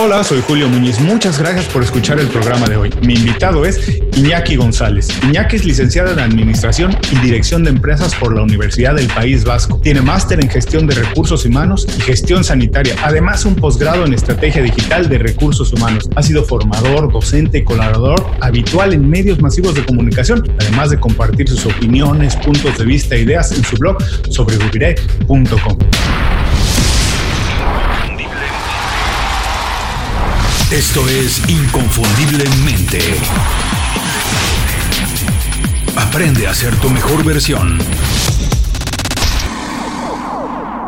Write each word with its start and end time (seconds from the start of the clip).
Hola, 0.00 0.22
soy 0.22 0.40
Julio 0.46 0.68
Muñiz. 0.68 1.00
Muchas 1.00 1.40
gracias 1.40 1.64
por 1.66 1.82
escuchar 1.82 2.20
el 2.20 2.28
programa 2.28 2.68
de 2.68 2.76
hoy. 2.76 2.90
Mi 3.02 3.14
invitado 3.14 3.66
es 3.66 4.00
Iñaki 4.16 4.54
González. 4.54 5.08
Iñaki 5.24 5.56
es 5.56 5.64
licenciado 5.64 6.12
en 6.12 6.20
Administración 6.20 6.96
y 7.10 7.18
Dirección 7.18 7.64
de 7.64 7.70
Empresas 7.70 8.14
por 8.14 8.32
la 8.32 8.42
Universidad 8.42 8.94
del 8.94 9.08
País 9.08 9.42
Vasco. 9.42 9.80
Tiene 9.82 10.00
máster 10.00 10.38
en 10.40 10.48
Gestión 10.48 10.86
de 10.86 10.94
Recursos 10.94 11.44
Humanos 11.44 11.84
y 11.98 12.00
Gestión 12.00 12.44
Sanitaria. 12.44 12.94
Además, 13.02 13.44
un 13.44 13.56
posgrado 13.56 14.04
en 14.04 14.14
Estrategia 14.14 14.62
Digital 14.62 15.08
de 15.08 15.18
Recursos 15.18 15.72
Humanos. 15.72 16.08
Ha 16.14 16.22
sido 16.22 16.44
formador, 16.44 17.12
docente 17.12 17.58
y 17.58 17.64
colaborador 17.64 18.24
habitual 18.40 18.92
en 18.92 19.10
medios 19.10 19.40
masivos 19.40 19.74
de 19.74 19.84
comunicación, 19.84 20.48
además 20.60 20.90
de 20.90 21.00
compartir 21.00 21.48
sus 21.48 21.66
opiniones, 21.66 22.36
puntos 22.36 22.78
de 22.78 22.84
vista 22.84 23.16
e 23.16 23.22
ideas 23.22 23.50
en 23.50 23.64
su 23.64 23.76
blog 23.76 23.98
sobreviviré.com. 24.30 25.76
Esto 30.70 31.00
es 31.08 31.48
Inconfundiblemente. 31.48 32.98
Aprende 35.96 36.46
a 36.46 36.52
ser 36.52 36.76
tu 36.76 36.90
mejor 36.90 37.24
versión. 37.24 37.78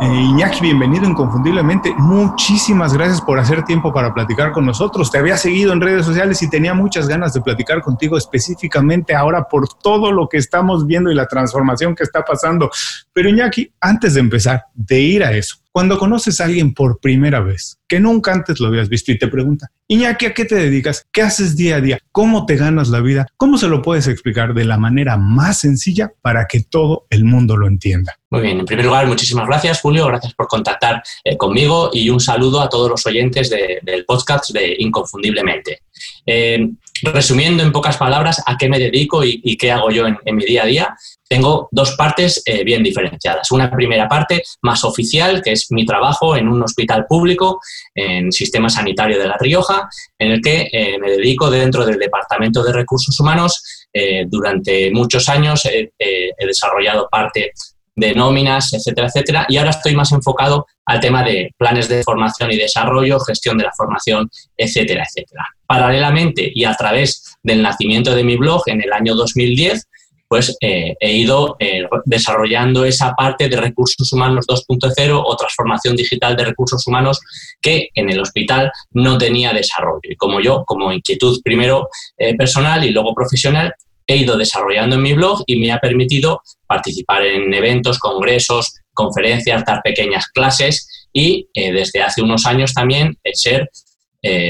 Eh, 0.02 0.07
Iñaki, 0.07 0.61
bienvenido 0.61 1.07
inconfundiblemente. 1.07 1.95
Muchísimas 1.97 2.93
gracias 2.93 3.23
por 3.23 3.38
hacer 3.38 3.65
tiempo 3.65 3.91
para 3.91 4.12
platicar 4.12 4.52
con 4.52 4.66
nosotros. 4.66 5.11
Te 5.11 5.16
había 5.16 5.38
seguido 5.38 5.73
en 5.73 5.80
redes 5.80 6.05
sociales 6.05 6.43
y 6.43 6.51
tenía 6.51 6.74
muchas 6.74 7.09
ganas 7.09 7.33
de 7.33 7.41
platicar 7.41 7.80
contigo 7.80 8.19
específicamente 8.19 9.15
ahora 9.15 9.45
por 9.45 9.66
todo 9.66 10.12
lo 10.12 10.29
que 10.29 10.37
estamos 10.37 10.87
viendo 10.87 11.10
y 11.10 11.15
la 11.15 11.27
transformación 11.27 11.95
que 11.95 12.02
está 12.02 12.23
pasando. 12.23 12.71
Pero 13.15 13.30
Iñaki, 13.30 13.73
antes 13.80 14.12
de 14.12 14.21
empezar, 14.21 14.66
de 14.74 15.01
ir 15.01 15.24
a 15.24 15.33
eso, 15.33 15.57
cuando 15.73 15.98
conoces 15.98 16.41
a 16.41 16.45
alguien 16.45 16.74
por 16.74 17.01
primera 17.01 17.41
vez, 17.41 17.79
que 17.87 18.01
nunca 18.01 18.33
antes 18.33 18.60
lo 18.60 18.69
habías 18.69 18.88
visto 18.88 19.12
y 19.12 19.19
te 19.19 19.29
pregunta, 19.29 19.70
Iñaki, 19.88 20.27
¿a 20.27 20.34
qué 20.34 20.45
te 20.45 20.55
dedicas? 20.55 21.07
¿Qué 21.13 21.23
haces 21.23 21.57
día 21.57 21.76
a 21.76 21.80
día? 21.80 21.99
¿Cómo 22.13 22.46
te 22.46 22.57
ganas 22.57 22.88
la 22.88 23.01
vida? 23.01 23.26
¿Cómo 23.37 23.59
se 23.59 23.68
lo 23.68 23.82
puedes 23.82 24.07
explicar 24.07 24.54
de 24.54 24.65
la 24.65 24.79
manera 24.79 25.16
más 25.16 25.59
sencilla 25.59 26.13
para 26.23 26.46
que 26.46 26.63
todo 26.63 27.07
el 27.10 27.24
mundo 27.24 27.57
lo 27.57 27.66
entienda? 27.66 28.18
Muy 28.30 28.43
bien, 28.43 28.60
en 28.60 28.66
primer 28.66 28.85
lugar, 28.85 29.07
muchísimas 29.07 29.46
gracias, 29.46 29.80
Julio. 29.80 30.07
Gracias 30.07 30.35
por 30.35 30.46
contactar 30.46 31.02
eh, 31.24 31.37
conmigo 31.37 31.91
y 31.93 32.10
un 32.10 32.21
saludo 32.21 32.60
a 32.60 32.68
todos 32.68 32.91
los 32.91 33.07
oyentes 33.07 33.51
del 33.51 34.04
podcast 34.04 34.51
de 34.51 34.76
Inconfundiblemente. 34.79 35.82
Eh, 36.24 36.68
resumiendo 37.02 37.62
en 37.62 37.73
pocas 37.73 37.96
palabras 37.96 38.43
a 38.46 38.56
qué 38.56 38.68
me 38.68 38.79
dedico 38.79 39.24
y, 39.24 39.56
qué 39.56 39.73
hago 39.73 39.90
yo 39.90 40.06
en, 40.06 40.37
mi 40.37 40.45
día 40.45 40.62
a 40.62 40.66
día, 40.66 40.96
tengo 41.29 41.68
dos 41.70 41.92
partes 41.96 42.42
eh, 42.45 42.65
bien 42.65 42.82
diferenciadas. 42.82 43.51
Una 43.51 43.70
primera 43.70 44.09
parte 44.09 44.42
más 44.62 44.84
oficial, 44.84 45.42
que 45.42 45.52
es 45.52 45.70
mi 45.70 45.84
trabajo 45.87 46.37
en 46.37 46.48
un 46.48 46.62
hospital 46.62 47.07
público, 47.09 47.60
en 47.95 48.32
Sistema 48.32 48.68
Sanitario 48.68 49.18
de 49.18 49.29
La 49.29 49.37
Rioja, 49.38 49.88
en 50.18 50.32
el 50.32 50.40
que 50.40 50.68
eh, 50.73 50.98
me 50.98 51.10
dedico 51.10 51.51
dentro 51.51 51.84
del 51.84 51.98
Departamento 51.98 52.62
de 52.62 52.73
Recursos 52.73 53.18
Humanos. 53.20 53.87
Eh, 53.92 54.24
durante 54.29 54.90
muchos 54.92 55.29
años 55.29 55.64
he 55.66 55.90
desarrollado 56.38 57.09
parte 57.10 57.52
de 57.96 58.15
nóminas, 58.15 58.73
etcétera, 58.73 59.09
etcétera. 59.09 59.46
Y 59.49 59.57
ahora 59.57 59.71
estoy 59.71 59.95
más 59.95 60.13
enfocado 60.13 60.66
al 60.87 61.01
tema 61.01 61.23
de 61.23 61.51
planes 61.57 61.88
de 61.88 62.02
formación 62.02 62.51
y 62.52 62.57
desarrollo, 62.57 63.21
gestión 63.21 63.59
de 63.59 63.65
la 63.65 63.73
formación, 63.77 64.28
etcétera, 64.56 65.05
etcétera. 65.09 65.47
Paralelamente 65.66 66.50
y 66.55 66.65
a 66.65 66.75
través 66.75 67.37
del 67.43 67.62
nacimiento 67.62 68.15
de 68.15 68.25
mi 68.25 68.37
blog 68.37 68.62
en 68.66 68.82
el 68.82 68.93
año 68.93 69.15
2010, 69.15 69.87
pues 70.31 70.56
eh, 70.60 70.94
he 71.00 71.12
ido 71.12 71.56
eh, 71.59 71.82
desarrollando 72.05 72.84
esa 72.84 73.12
parte 73.15 73.49
de 73.49 73.56
recursos 73.56 74.12
humanos 74.12 74.47
2.0 74.47 75.22
o 75.27 75.37
transformación 75.37 75.97
digital 75.97 76.37
de 76.37 76.44
recursos 76.44 76.87
humanos 76.87 77.19
que 77.60 77.88
en 77.97 78.10
el 78.10 78.21
hospital 78.21 78.71
no 78.93 79.19
tenía 79.19 79.53
desarrollo. 79.53 80.03
Y 80.04 80.15
como 80.15 80.41
yo, 80.41 80.65
como 80.65 80.93
inquietud 80.93 81.41
primero 81.43 81.88
eh, 82.16 82.37
personal 82.37 82.84
y 82.84 82.91
luego 82.91 83.12
profesional, 83.12 83.75
he 84.12 84.16
ido 84.16 84.37
desarrollando 84.37 84.97
en 84.97 85.03
mi 85.03 85.12
blog 85.12 85.43
y 85.47 85.56
me 85.56 85.72
ha 85.72 85.78
permitido 85.78 86.43
participar 86.66 87.25
en 87.25 87.53
eventos, 87.53 87.98
congresos, 87.98 88.75
conferencias, 88.93 89.65
dar 89.65 89.81
pequeñas 89.82 90.26
clases 90.28 91.09
y 91.12 91.48
desde 91.54 92.03
hace 92.03 92.22
unos 92.22 92.47
años 92.47 92.72
también 92.72 93.16
ser 93.32 93.69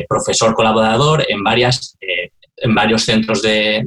profesor 0.08 0.54
colaborador 0.54 1.24
en 1.28 1.42
varias 1.42 1.96
en 2.60 2.74
varios 2.74 3.04
centros 3.04 3.42
de, 3.42 3.82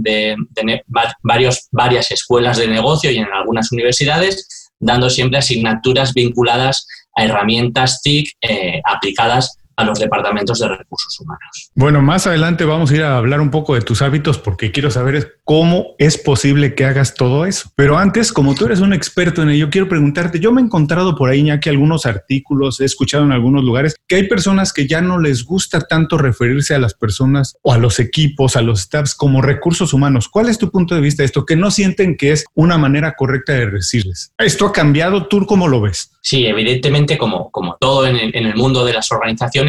varios, 1.22 1.67
varias 1.72 2.12
escuelas 2.12 2.57
de 2.57 2.67
negocio 2.67 3.12
y 3.12 3.17
en 3.17 3.28
algunas 3.33 3.72
universidades, 3.72 4.72
dando 4.79 5.09
siempre 5.09 5.39
asignaturas 5.39 6.13
vinculadas 6.13 6.88
a 7.16 7.25
herramientas 7.25 8.01
TIC 8.01 8.31
eh, 8.41 8.81
aplicadas 8.85 9.57
a 9.75 9.85
los 9.85 10.00
departamentos 10.00 10.59
de 10.59 10.67
recursos 10.67 11.19
humanos. 11.19 11.72
Bueno, 11.75 12.01
más 12.01 12.28
adelante 12.28 12.66
vamos 12.66 12.91
a 12.91 12.95
ir 12.95 13.03
a 13.03 13.17
hablar 13.17 13.41
un 13.41 13.51
poco 13.51 13.75
de 13.75 13.81
tus 13.81 14.01
hábitos 14.01 14.38
porque 14.38 14.72
quiero 14.72 14.91
saber 14.91 15.39
cómo 15.44 15.95
es 15.97 16.17
posible 16.17 16.75
que 16.75 16.85
hagas 16.85 17.16
todo 17.16 17.45
eso. 17.45 17.72
Pero 17.75 17.97
antes, 17.97 18.31
como 18.31 18.56
tú 18.56 18.66
eres 18.66 18.79
un 18.79 18.94
experto 18.94 19.41
en 19.41 19.50
ello, 19.50 19.69
quiero 19.69 19.89
preguntarte, 19.89 20.39
yo 20.39 20.51
me 20.51 20.62
he 20.62 20.66
encontrado 20.66 21.16
por 21.16 21.29
ahí 21.29 21.44
ya 21.44 21.59
que 21.59 21.69
algunos 21.69 22.06
artículos, 22.06 22.79
he 22.79 22.85
escuchado 22.85 23.23
en 23.23 23.31
algunos 23.31 23.63
lugares 23.63 23.95
que 24.07 24.16
hay 24.16 24.28
personas 24.28 24.73
que 24.73 24.88
ya 24.88 25.01
no 25.01 25.19
les 25.19 25.44
gusta 25.44 25.81
tanto 25.81 26.17
referirse 26.17 26.75
a 26.75 26.79
las 26.79 26.94
personas 26.94 27.56
o 27.62 27.73
a 27.73 27.78
los 27.78 28.00
equipos, 28.00 28.56
a 28.56 28.62
los 28.62 28.81
staffs 28.81 29.16
como 29.16 29.41
recursos 29.41 29.94
humanos. 29.94 30.29
¿Cuál 30.29 30.50
es 30.50 30.57
tu 30.57 30.72
punto 30.72 30.95
de 30.95 31.01
vista 31.01 31.23
de 31.23 31.25
esto? 31.25 31.45
Que 31.45 31.56
no 31.56 31.72
sienten 31.72 32.17
que 32.17 32.31
es 32.31 32.45
una 32.53 32.78
manera 32.78 33.13
correcta 33.16 33.53
de 33.53 33.69
decirles. 33.69 34.33
¿Esto 34.38 34.67
ha 34.67 34.72
cambiado? 34.72 35.28
¿Tú 35.28 35.45
cómo 35.45 35.67
lo 35.67 35.81
ves? 35.81 36.12
Sí, 36.22 36.45
evidentemente, 36.45 37.17
como, 37.17 37.51
como 37.51 37.75
todo 37.75 38.07
en 38.07 38.16
el, 38.33 38.56
mundo 38.56 38.85
de 38.85 38.94
las 38.94 39.12
organizaciones, 39.12 39.62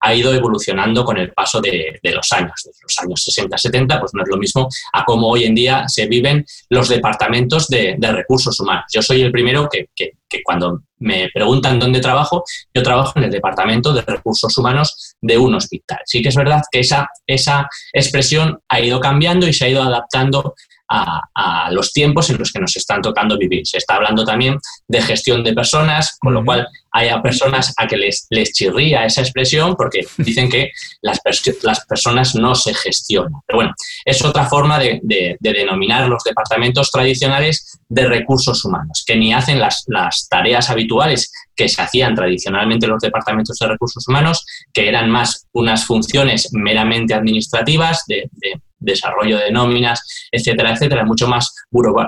ha 0.00 0.14
ido 0.14 0.32
evolucionando 0.34 1.04
con 1.04 1.18
el 1.18 1.32
paso 1.32 1.60
de, 1.60 2.00
los 2.02 2.32
años. 2.32 2.52
Desde 2.64 2.82
los 2.82 2.98
años 2.98 3.24
60-70, 3.28 4.00
pues 4.00 4.14
no 4.14 4.22
es 4.22 4.28
lo 4.28 4.36
mismo 4.36 4.68
a 4.92 5.04
cómo 5.04 5.28
hoy 5.28 5.44
en 5.44 5.54
día 5.54 5.88
se 5.88 6.06
viven 6.06 6.44
los 6.68 6.88
departamentos 6.88 7.68
de, 7.68 7.96
recursos 8.00 8.58
humanos. 8.58 8.84
Yo 8.92 9.02
soy 9.02 9.22
el 9.22 9.30
primero 9.30 9.68
que, 9.68 9.86
que, 9.94 10.12
cuando 10.44 10.82
me 10.98 11.28
preguntan 11.32 11.78
dónde 11.78 12.00
trabajo, 12.00 12.44
yo 12.72 12.82
trabajo 12.82 13.12
en 13.16 13.24
el 13.24 13.30
departamento 13.30 13.92
de 13.92 14.02
recursos 14.02 14.56
humanos 14.56 15.16
de 15.20 15.38
un 15.38 15.54
hospital. 15.54 15.98
Sí 16.04 16.22
que 16.22 16.28
es 16.28 16.36
verdad 16.36 16.62
que 16.70 16.80
esa, 16.80 17.08
esa 17.26 17.68
expresión 17.92 18.60
ha 18.68 18.80
ido 18.80 19.00
cambiando 19.00 19.46
y 19.48 19.52
se 19.52 19.64
ha 19.64 19.68
ido 19.68 19.82
adaptando 19.82 20.54
a, 20.90 21.70
los 21.70 21.92
tiempos 21.92 22.28
en 22.30 22.38
los 22.38 22.52
que 22.52 22.60
nos 22.60 22.76
están 22.76 23.00
tocando 23.00 23.38
vivir. 23.38 23.66
Se 23.66 23.78
está 23.78 23.94
hablando 23.94 24.24
también 24.24 24.58
de 24.88 25.00
gestión 25.00 25.44
de 25.44 25.52
personas, 25.52 26.16
con 26.18 26.34
lo 26.34 26.44
cual 26.44 26.66
hay 26.92 27.08
a 27.08 27.22
personas 27.22 27.72
a 27.76 27.86
que 27.86 27.96
les, 27.96 28.26
les 28.30 28.52
chirría 28.52 29.04
esa 29.04 29.20
expresión 29.20 29.76
porque 29.76 30.06
dicen 30.18 30.50
que 30.50 30.70
las, 31.00 31.20
las 31.62 31.86
personas 31.86 32.34
no 32.34 32.54
se 32.54 32.74
gestionan. 32.74 33.40
Pero 33.46 33.58
bueno, 33.58 33.74
es 34.04 34.24
otra 34.24 34.46
forma 34.46 34.78
de, 34.78 35.00
denominar 35.40 36.08
los 36.08 36.24
departamentos 36.24 36.90
tradicionales 36.90 37.78
de 37.88 38.06
recursos 38.06 38.64
humanos, 38.64 39.04
que 39.06 39.16
ni 39.16 39.32
hacen 39.32 39.60
las, 39.60 39.84
las 39.86 40.26
tareas 40.28 40.70
habituales 40.70 41.30
que 41.60 41.68
se 41.68 41.82
hacían 41.82 42.14
tradicionalmente 42.14 42.86
en 42.86 42.92
los 42.92 43.02
departamentos 43.02 43.58
de 43.58 43.68
recursos 43.68 44.08
humanos, 44.08 44.46
que 44.72 44.88
eran 44.88 45.10
más 45.10 45.46
unas 45.52 45.84
funciones 45.84 46.48
meramente 46.54 47.12
administrativas 47.12 48.04
de 48.06 48.30
desarrollo 48.78 49.36
de 49.36 49.52
nóminas, 49.52 50.00
etcétera, 50.32 50.72
etcétera, 50.72 51.04
mucho 51.04 51.28
más 51.28 51.54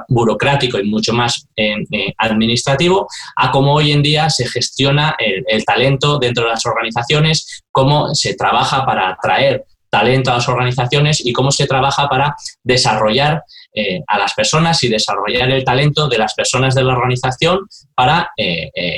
burocrático 0.09 0.79
y 0.79 0.89
mucho 0.89 1.13
más 1.13 1.47
eh, 1.55 1.75
eh, 1.91 2.15
administrativo, 2.17 3.07
a 3.37 3.51
cómo 3.51 3.75
hoy 3.75 3.93
en 3.93 4.03
día 4.03 4.31
se 4.31 4.47
gestiona 4.47 5.15
el, 5.19 5.65
talento 5.67 6.19
dentro 6.19 6.45
de 6.45 6.51
las 6.51 6.65
organizaciones, 6.65 7.63
cómo 7.71 8.15
se 8.15 8.35
trabaja 8.35 8.87
para 8.87 9.11
atraer 9.11 9.67
talento 9.91 10.31
a 10.31 10.37
las 10.37 10.49
organizaciones 10.49 11.21
y 11.25 11.35
cómo 11.35 11.51
se 11.51 11.67
trabaja 11.67 12.09
para 12.09 12.35
desarrollar 12.65 13.43
eh, 13.75 14.01
a 14.07 14.19
las 14.19 14.35
personas 14.35 14.83
y 14.83 14.89
desarrollar 14.89 15.51
el 15.51 15.65
talento 15.65 16.09
de 16.09 16.19
las 16.19 16.35
personas 16.35 16.75
de 16.75 16.85
la 16.85 16.93
organización 16.93 17.61
para 17.95 18.31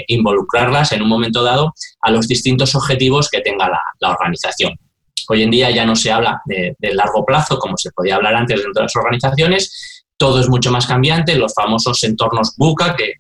involucrarlas 0.09 0.93
en 0.93 1.03
un 1.03 1.09
momento 1.09 1.43
dado 1.43 1.75
a 2.01 2.11
los 2.11 2.27
distintos 2.29 2.75
objetivos 2.75 3.29
que 3.29 3.41
tenga 3.41 3.69
la 4.01 4.11
organización. 4.11 4.79
Hoy 5.29 5.43
en 5.43 5.51
día 5.51 5.71
ya 5.71 5.87
no 5.87 5.97
se 5.97 6.13
habla 6.13 6.43
de, 6.45 6.77
largo 6.81 7.25
plazo 7.25 7.59
como 7.59 7.77
se 7.77 7.91
podía 7.93 8.17
hablar 8.17 8.35
antes 8.35 8.63
dentro 8.63 8.81
de 8.81 8.83
las 8.83 8.97
organizaciones. 8.97 9.94
Todo 10.17 10.41
es 10.41 10.49
mucho 10.49 10.71
más 10.71 10.87
cambiante, 10.87 11.35
los 11.35 11.53
famosos 11.55 12.03
entornos 12.05 12.55
buca 12.57 12.97
que, 12.97 13.15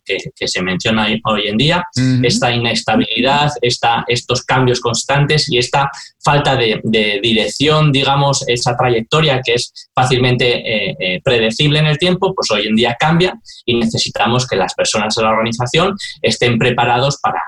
se 0.47 0.63
menciona 0.63 1.09
hoy 1.25 1.49
en 1.49 1.57
día, 1.57 1.85
esta 2.23 2.53
inestabilidad, 2.53 3.51
esta, 3.61 4.05
estos 4.07 4.43
cambios 4.43 4.81
constantes 4.81 5.51
y 5.51 5.59
esta 5.59 5.91
falta 6.23 6.57
de, 6.57 6.81
dirección, 7.23 7.93
digamos, 7.93 8.45
esa 8.49 8.77
trayectoria 8.77 9.41
que 9.45 9.55
es 9.55 9.73
fácilmente 9.95 10.47
eh, 10.59 10.97
eh, 10.99 11.21
predecible 11.23 11.81
en 11.81 11.87
el 11.87 11.99
tiempo, 11.99 12.35
pues 12.35 12.51
hoy 12.51 12.67
en 12.67 12.77
día 12.77 12.97
cambia 12.99 13.35
y 13.65 13.77
necesitamos 13.77 14.47
que 14.47 14.57
las 14.57 14.75
personas 14.75 15.15
de 15.15 15.23
la 15.23 15.31
organización 15.31 15.97
estén 16.23 16.59
preparados 16.59 17.19
para, 17.21 17.43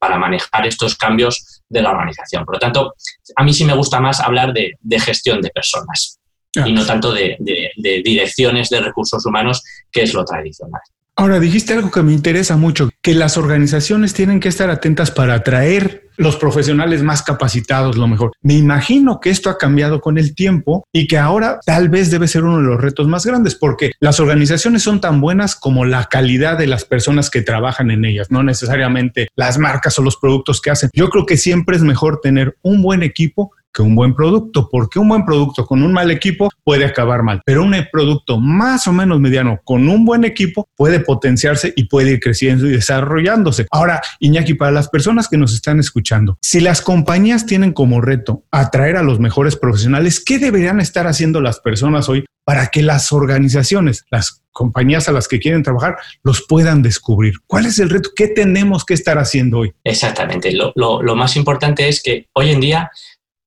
para, 0.00 0.18
manejar 0.18 0.66
estos 0.66 0.96
cambios 0.96 1.62
de 1.68 1.82
la 1.82 1.90
organización. 1.90 2.44
Por 2.44 2.54
lo 2.54 2.58
tanto, 2.58 2.94
a 3.36 3.44
mí 3.44 3.52
sí 3.52 3.64
me 3.64 3.74
gusta 3.74 4.00
más 4.00 4.20
hablar 4.20 4.52
de, 4.52 5.00
gestión 5.00 5.40
de 5.40 5.50
personas 5.50 6.18
y 6.66 6.72
no 6.72 6.84
tanto 6.84 7.12
de, 7.12 7.36
direcciones 7.76 8.68
de 8.70 8.80
recursos 8.80 9.24
humanos, 9.26 9.62
que 9.90 10.02
es 10.02 10.14
lo 10.14 10.24
tradicional. 10.24 10.80
Ahora, 11.16 11.40
dijiste 11.40 11.72
algo 11.72 11.90
que 11.90 12.02
me 12.02 12.12
interesa 12.12 12.56
mucho, 12.56 12.90
que 13.02 13.12
las 13.12 13.36
organizaciones 13.36 14.14
tienen 14.14 14.38
que 14.38 14.48
estar 14.48 14.70
atentas 14.70 15.10
para 15.10 15.34
atraer 15.34 16.08
los 16.18 16.36
profesionales 16.36 17.02
más 17.02 17.22
capacitados, 17.22 17.96
lo 17.96 18.06
mejor. 18.06 18.32
Me 18.42 18.54
imagino 18.54 19.20
que 19.20 19.30
esto 19.30 19.48
ha 19.48 19.56
cambiado 19.56 20.00
con 20.00 20.18
el 20.18 20.34
tiempo 20.34 20.84
y 20.92 21.06
que 21.06 21.16
ahora 21.16 21.60
tal 21.64 21.88
vez 21.88 22.10
debe 22.10 22.28
ser 22.28 22.44
uno 22.44 22.58
de 22.58 22.64
los 22.64 22.80
retos 22.80 23.08
más 23.08 23.24
grandes 23.24 23.54
porque 23.54 23.92
las 24.00 24.20
organizaciones 24.20 24.82
son 24.82 25.00
tan 25.00 25.20
buenas 25.20 25.56
como 25.56 25.84
la 25.84 26.04
calidad 26.04 26.58
de 26.58 26.66
las 26.66 26.84
personas 26.84 27.30
que 27.30 27.42
trabajan 27.42 27.90
en 27.90 28.04
ellas, 28.04 28.30
no 28.30 28.42
necesariamente 28.42 29.28
las 29.36 29.58
marcas 29.58 29.98
o 29.98 30.02
los 30.02 30.16
productos 30.16 30.60
que 30.60 30.70
hacen. 30.70 30.90
Yo 30.92 31.08
creo 31.08 31.24
que 31.24 31.36
siempre 31.36 31.76
es 31.76 31.82
mejor 31.82 32.20
tener 32.20 32.56
un 32.62 32.82
buen 32.82 33.02
equipo 33.02 33.52
un 33.82 33.94
buen 33.94 34.14
producto, 34.14 34.68
porque 34.70 34.98
un 34.98 35.08
buen 35.08 35.24
producto 35.24 35.66
con 35.66 35.82
un 35.82 35.92
mal 35.92 36.10
equipo 36.10 36.50
puede 36.64 36.84
acabar 36.84 37.22
mal, 37.22 37.40
pero 37.44 37.62
un 37.62 37.74
producto 37.92 38.40
más 38.40 38.86
o 38.86 38.92
menos 38.92 39.20
mediano 39.20 39.60
con 39.64 39.88
un 39.88 40.04
buen 40.04 40.24
equipo 40.24 40.68
puede 40.76 41.00
potenciarse 41.00 41.72
y 41.76 41.84
puede 41.84 42.12
ir 42.12 42.20
creciendo 42.20 42.66
y 42.66 42.72
desarrollándose. 42.72 43.66
Ahora, 43.70 44.00
Iñaki, 44.20 44.54
para 44.54 44.72
las 44.72 44.88
personas 44.88 45.28
que 45.28 45.38
nos 45.38 45.54
están 45.54 45.78
escuchando, 45.80 46.38
si 46.42 46.60
las 46.60 46.82
compañías 46.82 47.46
tienen 47.46 47.72
como 47.72 48.00
reto 48.00 48.44
atraer 48.50 48.96
a 48.96 49.02
los 49.02 49.20
mejores 49.20 49.56
profesionales, 49.56 50.22
¿qué 50.24 50.38
deberían 50.38 50.80
estar 50.80 51.06
haciendo 51.06 51.40
las 51.40 51.60
personas 51.60 52.08
hoy 52.08 52.24
para 52.44 52.68
que 52.68 52.82
las 52.82 53.12
organizaciones, 53.12 54.06
las 54.10 54.42
compañías 54.52 55.08
a 55.08 55.12
las 55.12 55.28
que 55.28 55.38
quieren 55.38 55.62
trabajar, 55.62 55.98
los 56.24 56.46
puedan 56.48 56.80
descubrir. 56.80 57.34
¿Cuál 57.46 57.66
es 57.66 57.78
el 57.78 57.90
reto? 57.90 58.08
¿Qué 58.16 58.26
tenemos 58.26 58.86
que 58.86 58.94
estar 58.94 59.18
haciendo 59.18 59.58
hoy? 59.58 59.74
Exactamente. 59.84 60.52
Lo, 60.52 60.72
lo 60.74 61.14
más 61.14 61.36
importante 61.36 61.88
es 61.88 62.02
que 62.02 62.26
hoy 62.32 62.50
en 62.50 62.60
día 62.60 62.90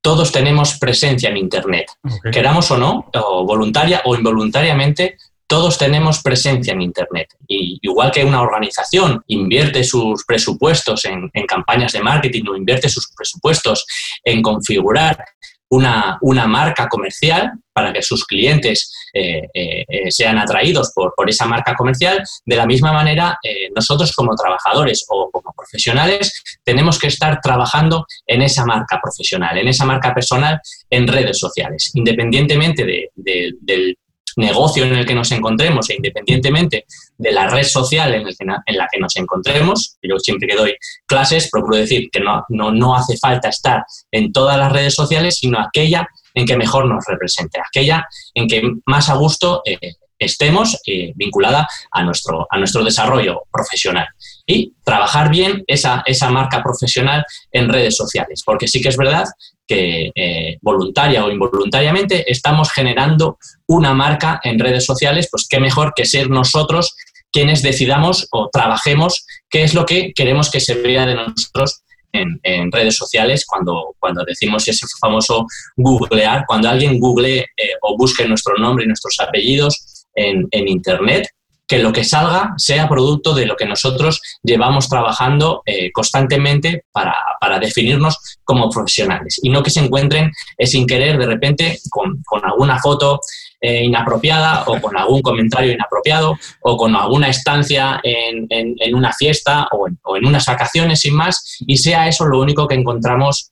todos 0.02 0.32
tenemos 0.32 0.78
presencia 0.80 1.30
en 1.30 1.38
Internet. 1.38 1.88
Queramos 2.32 2.70
o 2.72 2.78
no, 2.78 3.10
o 3.14 3.46
voluntaria 3.46 4.02
o 4.06 4.16
involuntariamente, 4.16 5.18
todos 5.46 5.78
tenemos 5.78 6.22
presencia 6.22 6.74
en 6.74 6.82
Internet. 6.82 7.36
Y 7.48 7.78
igual 7.82 8.12
que 8.12 8.24
una 8.24 8.42
organización 8.42 9.24
invierte 9.28 9.84
sus 9.84 10.26
presupuestos 10.26 11.06
en, 11.06 11.30
en, 11.34 11.46
campañas 11.46 11.92
de 11.92 12.02
marketing 12.02 12.44
o 12.50 12.56
invierte 12.56 12.90
sus 12.90 13.12
presupuestos 13.16 13.86
en 14.24 14.42
configurar 14.42 15.24
una, 15.72 16.18
una 16.22 16.48
marca 16.48 16.88
comercial 16.88 17.54
para 17.74 17.94
que 17.94 18.02
sus 18.02 18.26
clientes 18.26 18.94
eh, 19.14 19.48
eh, 19.54 19.86
eh, 19.88 20.12
sean 20.12 20.38
atraídos 20.38 20.92
por, 20.94 21.14
por, 21.16 21.30
esa 21.30 21.46
marca 21.46 21.76
comercial, 21.76 22.22
de 22.46 22.56
la 22.56 22.66
misma 22.66 22.92
manera 22.92 23.38
nosotros 23.74 24.12
como 24.12 24.36
trabajadores 24.36 25.06
o 25.10 25.30
como 25.32 25.54
profesionales 25.56 26.44
tenemos 26.64 27.00
que 27.00 27.08
estar 27.08 27.40
trabajando 27.42 28.06
en 28.28 28.42
esa 28.42 28.66
marca 28.66 29.00
profesional, 29.02 29.58
en 29.58 29.70
esa 29.70 29.86
marca 29.86 30.14
personal 30.14 30.60
en 30.90 31.08
redes 31.08 31.40
sociales, 31.40 31.92
independientemente 31.94 32.86
de, 32.86 33.10
del 33.16 33.98
negocio 34.42 34.84
en 34.84 34.96
el 34.96 35.06
que 35.06 35.16
nos 35.16 35.32
encontremos 35.32 35.90
e 35.90 35.96
independientemente 35.96 36.86
de 37.18 37.32
la 37.32 37.48
red 37.48 37.64
social 37.64 38.14
en, 38.14 38.28
en, 38.28 38.78
la 38.78 38.88
que 38.92 39.00
nos 39.00 39.16
encontremos, 39.16 39.98
yo 40.02 40.20
siempre 40.20 40.48
que 40.48 40.56
doy 40.56 40.76
clases 41.06 41.50
procuro 41.50 41.78
decir 41.78 42.10
que 42.12 42.20
no, 42.20 42.44
no, 42.50 42.72
no 42.72 42.96
hace 42.96 43.18
falta 43.18 43.50
estar 43.50 43.84
en 44.12 44.34
todas 44.34 44.58
las 44.58 44.72
redes 44.72 44.94
sociales, 44.94 45.38
sino 45.38 45.60
aquella 45.60 46.08
en 46.34 46.46
que 46.46 46.58
mejor 46.58 46.86
nos 46.86 47.06
represente, 47.08 47.60
aquella 47.60 48.06
en 48.34 48.48
que 48.48 48.62
más 48.86 49.10
a 49.10 49.16
gusto 49.16 49.62
eh, 49.66 49.78
estemos 50.22 50.78
eh, 50.86 51.12
vinculada 51.16 51.68
a 51.92 52.04
nuestro, 52.04 52.48
a 52.50 52.58
nuestro 52.58 52.84
desarrollo 52.84 53.44
profesional. 53.52 54.08
Y 54.46 54.74
trabajar 54.84 55.30
bien 55.30 55.64
esa, 55.68 56.04
esa 56.06 56.30
marca 56.30 56.62
profesional 56.62 57.26
en 57.52 57.70
redes 57.70 57.98
sociales, 57.98 58.44
porque 58.46 58.68
sí 58.68 58.82
que 58.82 58.90
es 58.90 58.98
verdad 58.98 59.26
que 59.68 60.12
eh, 60.14 60.58
voluntaria 60.62 61.24
o 61.26 61.32
involuntariamente 61.32 62.30
estamos 62.32 62.72
generando 62.72 63.38
una 63.68 63.94
marca 63.94 64.40
en 64.44 64.60
redes 64.60 64.86
sociales, 64.86 65.28
pues 65.32 65.48
qué 65.50 65.60
mejor 65.60 65.94
que 65.96 66.06
ser 66.06 66.30
nosotros 66.30 66.96
quienes 67.32 67.62
decidamos 67.62 68.28
o 68.32 68.50
trabajemos 68.52 69.26
qué 69.50 69.64
es 69.64 69.74
lo 69.74 69.86
que 69.86 70.12
queremos 70.14 70.52
que 70.52 70.60
se 70.60 70.76
vea 70.76 71.06
de 71.06 71.16
nosotros 71.16 71.84
en, 72.14 72.72
redes 72.72 72.98
sociales 72.98 73.46
cuando, 73.48 73.96
cuando 73.98 74.26
decimos 74.26 74.68
ese 74.68 74.86
famoso 75.00 75.46
googlear, 75.78 76.44
cuando 76.46 76.70
alguien 76.70 77.00
google 77.00 77.40
eh, 77.40 77.48
o 77.82 77.96
busque 77.98 78.28
nuestro 78.28 78.56
nombre 78.58 78.84
y 78.84 78.88
nuestros 78.88 79.18
apellidos 79.20 79.91
en, 80.16 80.48
Internet, 80.68 81.28
que 81.72 81.80
lo 81.80 81.94
que 81.94 82.04
salga 82.04 82.54
sea 82.58 82.90
producto 82.90 83.34
de 83.34 83.46
lo 83.46 83.56
que 83.56 83.66
nosotros 83.66 84.22
llevamos 84.44 84.90
trabajando 84.90 85.62
eh, 85.66 85.90
constantemente 85.94 86.84
para, 86.92 87.16
para, 87.40 87.60
definirnos 87.60 88.18
como 88.44 88.70
profesionales 88.70 89.40
y 89.42 89.50
no 89.50 89.64
que 89.64 89.70
se 89.70 89.80
encuentren 89.80 90.32
eh, 90.58 90.68
sin 90.68 90.86
querer 90.86 91.18
de 91.18 91.28
repente 91.28 91.80
con, 91.90 92.22
con 92.24 92.44
alguna 92.44 92.78
foto 92.80 93.22
eh, 93.62 93.86
inapropiada 93.86 94.66
o 94.68 94.82
con 94.82 94.98
algún 94.98 95.22
comentario 95.22 95.72
inapropiado 95.72 96.38
o 96.60 96.76
con 96.76 96.94
alguna 96.94 97.30
estancia 97.30 98.02
en, 98.04 98.48
en, 98.50 98.94
una 98.94 99.14
fiesta 99.14 99.70
o 99.72 99.88
en, 99.88 99.98
o 100.04 100.18
en, 100.18 100.26
unas 100.26 100.46
vacaciones 100.46 101.00
sin 101.00 101.16
más 101.16 101.58
y 101.66 101.78
sea 101.78 102.06
eso 102.06 102.26
lo 102.26 102.42
único 102.42 102.68
que 102.68 102.76
encontramos 102.76 103.50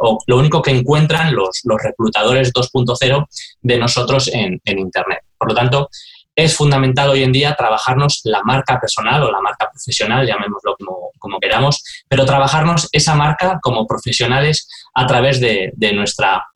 o 0.00 0.20
lo 0.28 0.38
único 0.38 0.62
que 0.62 0.70
encuentran 0.70 1.34
los, 1.34 1.62
los 1.64 1.82
reclutadores 1.82 2.52
2.0 2.52 3.26
de 3.62 3.78
nosotros 3.78 4.30
en 4.32 4.60
Internet. 4.64 5.23
Por 5.44 5.52
lo 5.52 5.60
tanto, 5.60 5.90
es 6.34 6.56
fundamental 6.56 7.10
hoy 7.10 7.22
en 7.22 7.32
día 7.32 7.54
trabajarnos 7.54 8.22
la 8.24 8.42
marca 8.42 8.80
personal 8.80 9.22
o 9.24 9.30
la 9.30 9.42
marca 9.42 9.68
profesional, 9.70 10.26
llamémoslo 10.26 10.74
como, 11.18 11.38
queramos, 11.38 11.84
pero 12.08 12.24
trabajarnos 12.24 12.88
esa 12.92 13.14
marca 13.14 13.58
como 13.62 13.86
profesionales 13.86 14.66
a 14.94 15.06
través 15.06 15.38
de, 15.38 15.74
nuestra 15.92 16.46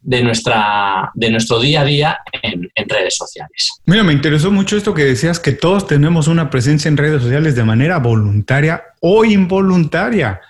de, 0.00 0.22
nuestra, 0.22 1.10
de 1.14 1.30
nuestro 1.32 1.58
día 1.58 1.80
a 1.80 1.84
día 1.84 2.18
en, 2.40 2.70
en, 2.72 2.88
redes 2.88 3.16
sociales. 3.16 3.72
Mira, 3.84 4.04
me 4.04 4.12
interesó 4.12 4.52
mucho 4.52 4.76
esto 4.76 4.94
que 4.94 5.04
decías, 5.04 5.40
que 5.40 5.52
todos 5.52 5.88
tenemos 5.88 6.28
una 6.28 6.50
presencia 6.50 6.88
en 6.88 6.96
redes 6.96 7.20
sociales 7.20 7.56
de 7.56 7.64
manera 7.64 7.98
voluntaria 7.98 8.84
o 9.00 9.24
involuntaria. 9.24 10.40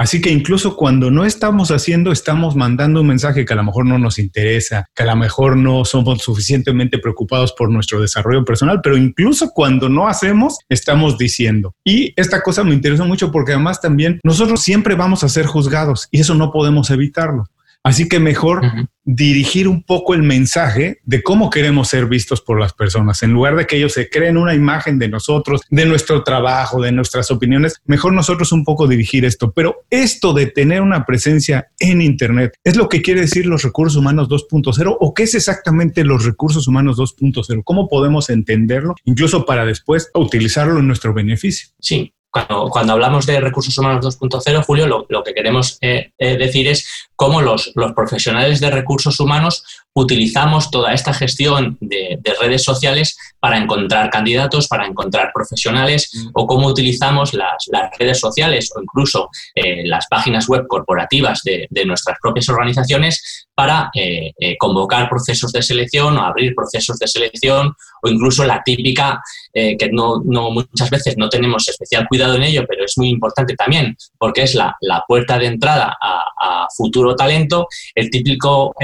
Así 0.00 0.22
que 0.22 0.30
incluso 0.30 0.76
cuando 0.76 1.10
no 1.10 1.26
estamos 1.26 1.70
haciendo, 1.70 2.10
estamos 2.10 2.56
mandando 2.56 3.02
un 3.02 3.08
mensaje 3.08 3.44
que 3.44 3.52
a 3.52 3.56
lo 3.56 3.64
mejor 3.64 3.84
no 3.84 3.98
nos 3.98 4.18
interesa, 4.18 4.86
que 4.94 5.02
a 5.02 5.06
lo 5.06 5.14
mejor 5.14 5.58
no 5.58 5.84
somos 5.84 6.22
suficientemente 6.22 6.98
preocupados 6.98 7.52
por 7.52 7.70
nuestro 7.70 8.00
desarrollo 8.00 8.42
personal, 8.42 8.80
pero 8.82 8.96
incluso 8.96 9.50
cuando 9.50 9.90
no 9.90 10.08
hacemos, 10.08 10.56
estamos 10.70 11.18
diciendo. 11.18 11.74
Y 11.84 12.14
esta 12.16 12.40
cosa 12.40 12.64
me 12.64 12.72
interesa 12.72 13.04
mucho 13.04 13.30
porque 13.30 13.52
además 13.52 13.82
también 13.82 14.20
nosotros 14.24 14.62
siempre 14.62 14.94
vamos 14.94 15.22
a 15.22 15.28
ser 15.28 15.44
juzgados 15.44 16.08
y 16.10 16.20
eso 16.20 16.34
no 16.34 16.50
podemos 16.50 16.88
evitarlo. 16.88 17.44
Así 17.82 18.08
que 18.08 18.20
mejor 18.20 18.62
dirigir 19.04 19.66
un 19.66 19.82
poco 19.82 20.12
el 20.14 20.22
mensaje 20.22 21.00
de 21.04 21.22
cómo 21.22 21.48
queremos 21.48 21.88
ser 21.88 22.06
vistos 22.06 22.42
por 22.42 22.60
las 22.60 22.74
personas. 22.74 23.22
En 23.22 23.32
lugar 23.32 23.56
de 23.56 23.66
que 23.66 23.76
ellos 23.76 23.94
se 23.94 24.10
creen 24.10 24.36
una 24.36 24.54
imagen 24.54 24.98
de 24.98 25.08
nosotros, 25.08 25.62
de 25.70 25.86
nuestro 25.86 26.22
trabajo, 26.22 26.82
de 26.82 26.92
nuestras 26.92 27.30
opiniones, 27.30 27.80
mejor 27.86 28.12
nosotros 28.12 28.52
un 28.52 28.64
poco 28.64 28.86
dirigir 28.86 29.24
esto. 29.24 29.52
Pero 29.52 29.84
esto 29.88 30.34
de 30.34 30.46
tener 30.46 30.82
una 30.82 31.06
presencia 31.06 31.70
en 31.78 32.02
Internet, 32.02 32.52
¿es 32.64 32.76
lo 32.76 32.88
que 32.88 33.00
quiere 33.00 33.22
decir 33.22 33.46
los 33.46 33.62
recursos 33.62 33.96
humanos 33.96 34.28
2.0 34.28 34.96
o 35.00 35.14
qué 35.14 35.22
es 35.22 35.34
exactamente 35.34 36.04
los 36.04 36.24
recursos 36.24 36.68
humanos 36.68 36.98
2.0? 36.98 37.62
¿Cómo 37.64 37.88
podemos 37.88 38.28
entenderlo, 38.28 38.94
incluso 39.04 39.46
para 39.46 39.64
después 39.64 40.10
utilizarlo 40.14 40.78
en 40.78 40.86
nuestro 40.86 41.14
beneficio? 41.14 41.70
Sí, 41.80 42.12
cuando, 42.30 42.68
cuando, 42.70 42.92
hablamos 42.92 43.26
de 43.26 43.40
recursos 43.40 43.76
humanos 43.76 44.04
2.0, 44.20 44.64
Julio, 44.64 44.86
lo, 44.86 45.04
lo, 45.08 45.24
que 45.24 45.34
queremos 45.34 45.78
eh, 45.80 46.12
eh, 46.16 46.36
decir 46.36 46.68
es 46.68 47.09
cómo 47.20 47.42
los, 47.42 47.70
los, 47.74 47.92
profesionales 47.92 48.60
de 48.60 48.70
recursos 48.70 49.20
humanos 49.20 49.62
utilizamos 49.92 50.70
toda 50.70 50.94
esta 50.94 51.12
gestión 51.12 51.76
de, 51.80 52.18
redes 52.40 52.62
sociales 52.62 53.18
para 53.40 53.58
encontrar 53.58 54.08
candidatos, 54.08 54.68
para 54.68 54.86
encontrar 54.86 55.30
profesionales, 55.34 56.10
mm. 56.14 56.30
o 56.32 56.46
cómo 56.46 56.68
utilizamos 56.68 57.34
las, 57.34 57.66
redes 57.98 58.20
sociales 58.20 58.70
o 58.74 58.80
incluso 58.80 59.28
eh, 59.54 59.86
las 59.86 60.06
páginas 60.08 60.48
web 60.48 60.66
corporativas 60.66 61.42
de, 61.42 61.68
nuestras 61.84 62.16
propias 62.22 62.48
organizaciones 62.48 63.46
para 63.54 63.90
eh, 63.94 64.32
eh, 64.38 64.56
convocar 64.58 65.08
procesos 65.08 65.52
de 65.52 65.62
selección 65.62 66.16
o 66.16 66.22
abrir 66.22 66.54
procesos 66.54 66.98
de 66.98 67.06
selección 67.06 67.74
o 68.02 68.08
incluso 68.08 68.44
la 68.44 68.62
típica, 68.64 69.20
que 69.52 69.90
no, 69.92 70.20
muchas 70.22 70.88
veces 70.88 71.16
no 71.18 71.28
tenemos 71.28 71.68
especial 71.68 72.06
cuidado 72.08 72.36
en 72.36 72.44
ello, 72.44 72.64
pero 72.66 72.84
es 72.84 72.96
muy 72.96 73.08
importante 73.08 73.54
también 73.56 73.94
porque 74.16 74.42
es 74.42 74.54
la, 74.54 74.74
puerta 75.06 75.38
de 75.38 75.46
entrada 75.46 75.96
a, 76.00 76.24
a 76.40 76.66
talento, 77.16 77.68
el 77.94 78.10
típico 78.10 78.74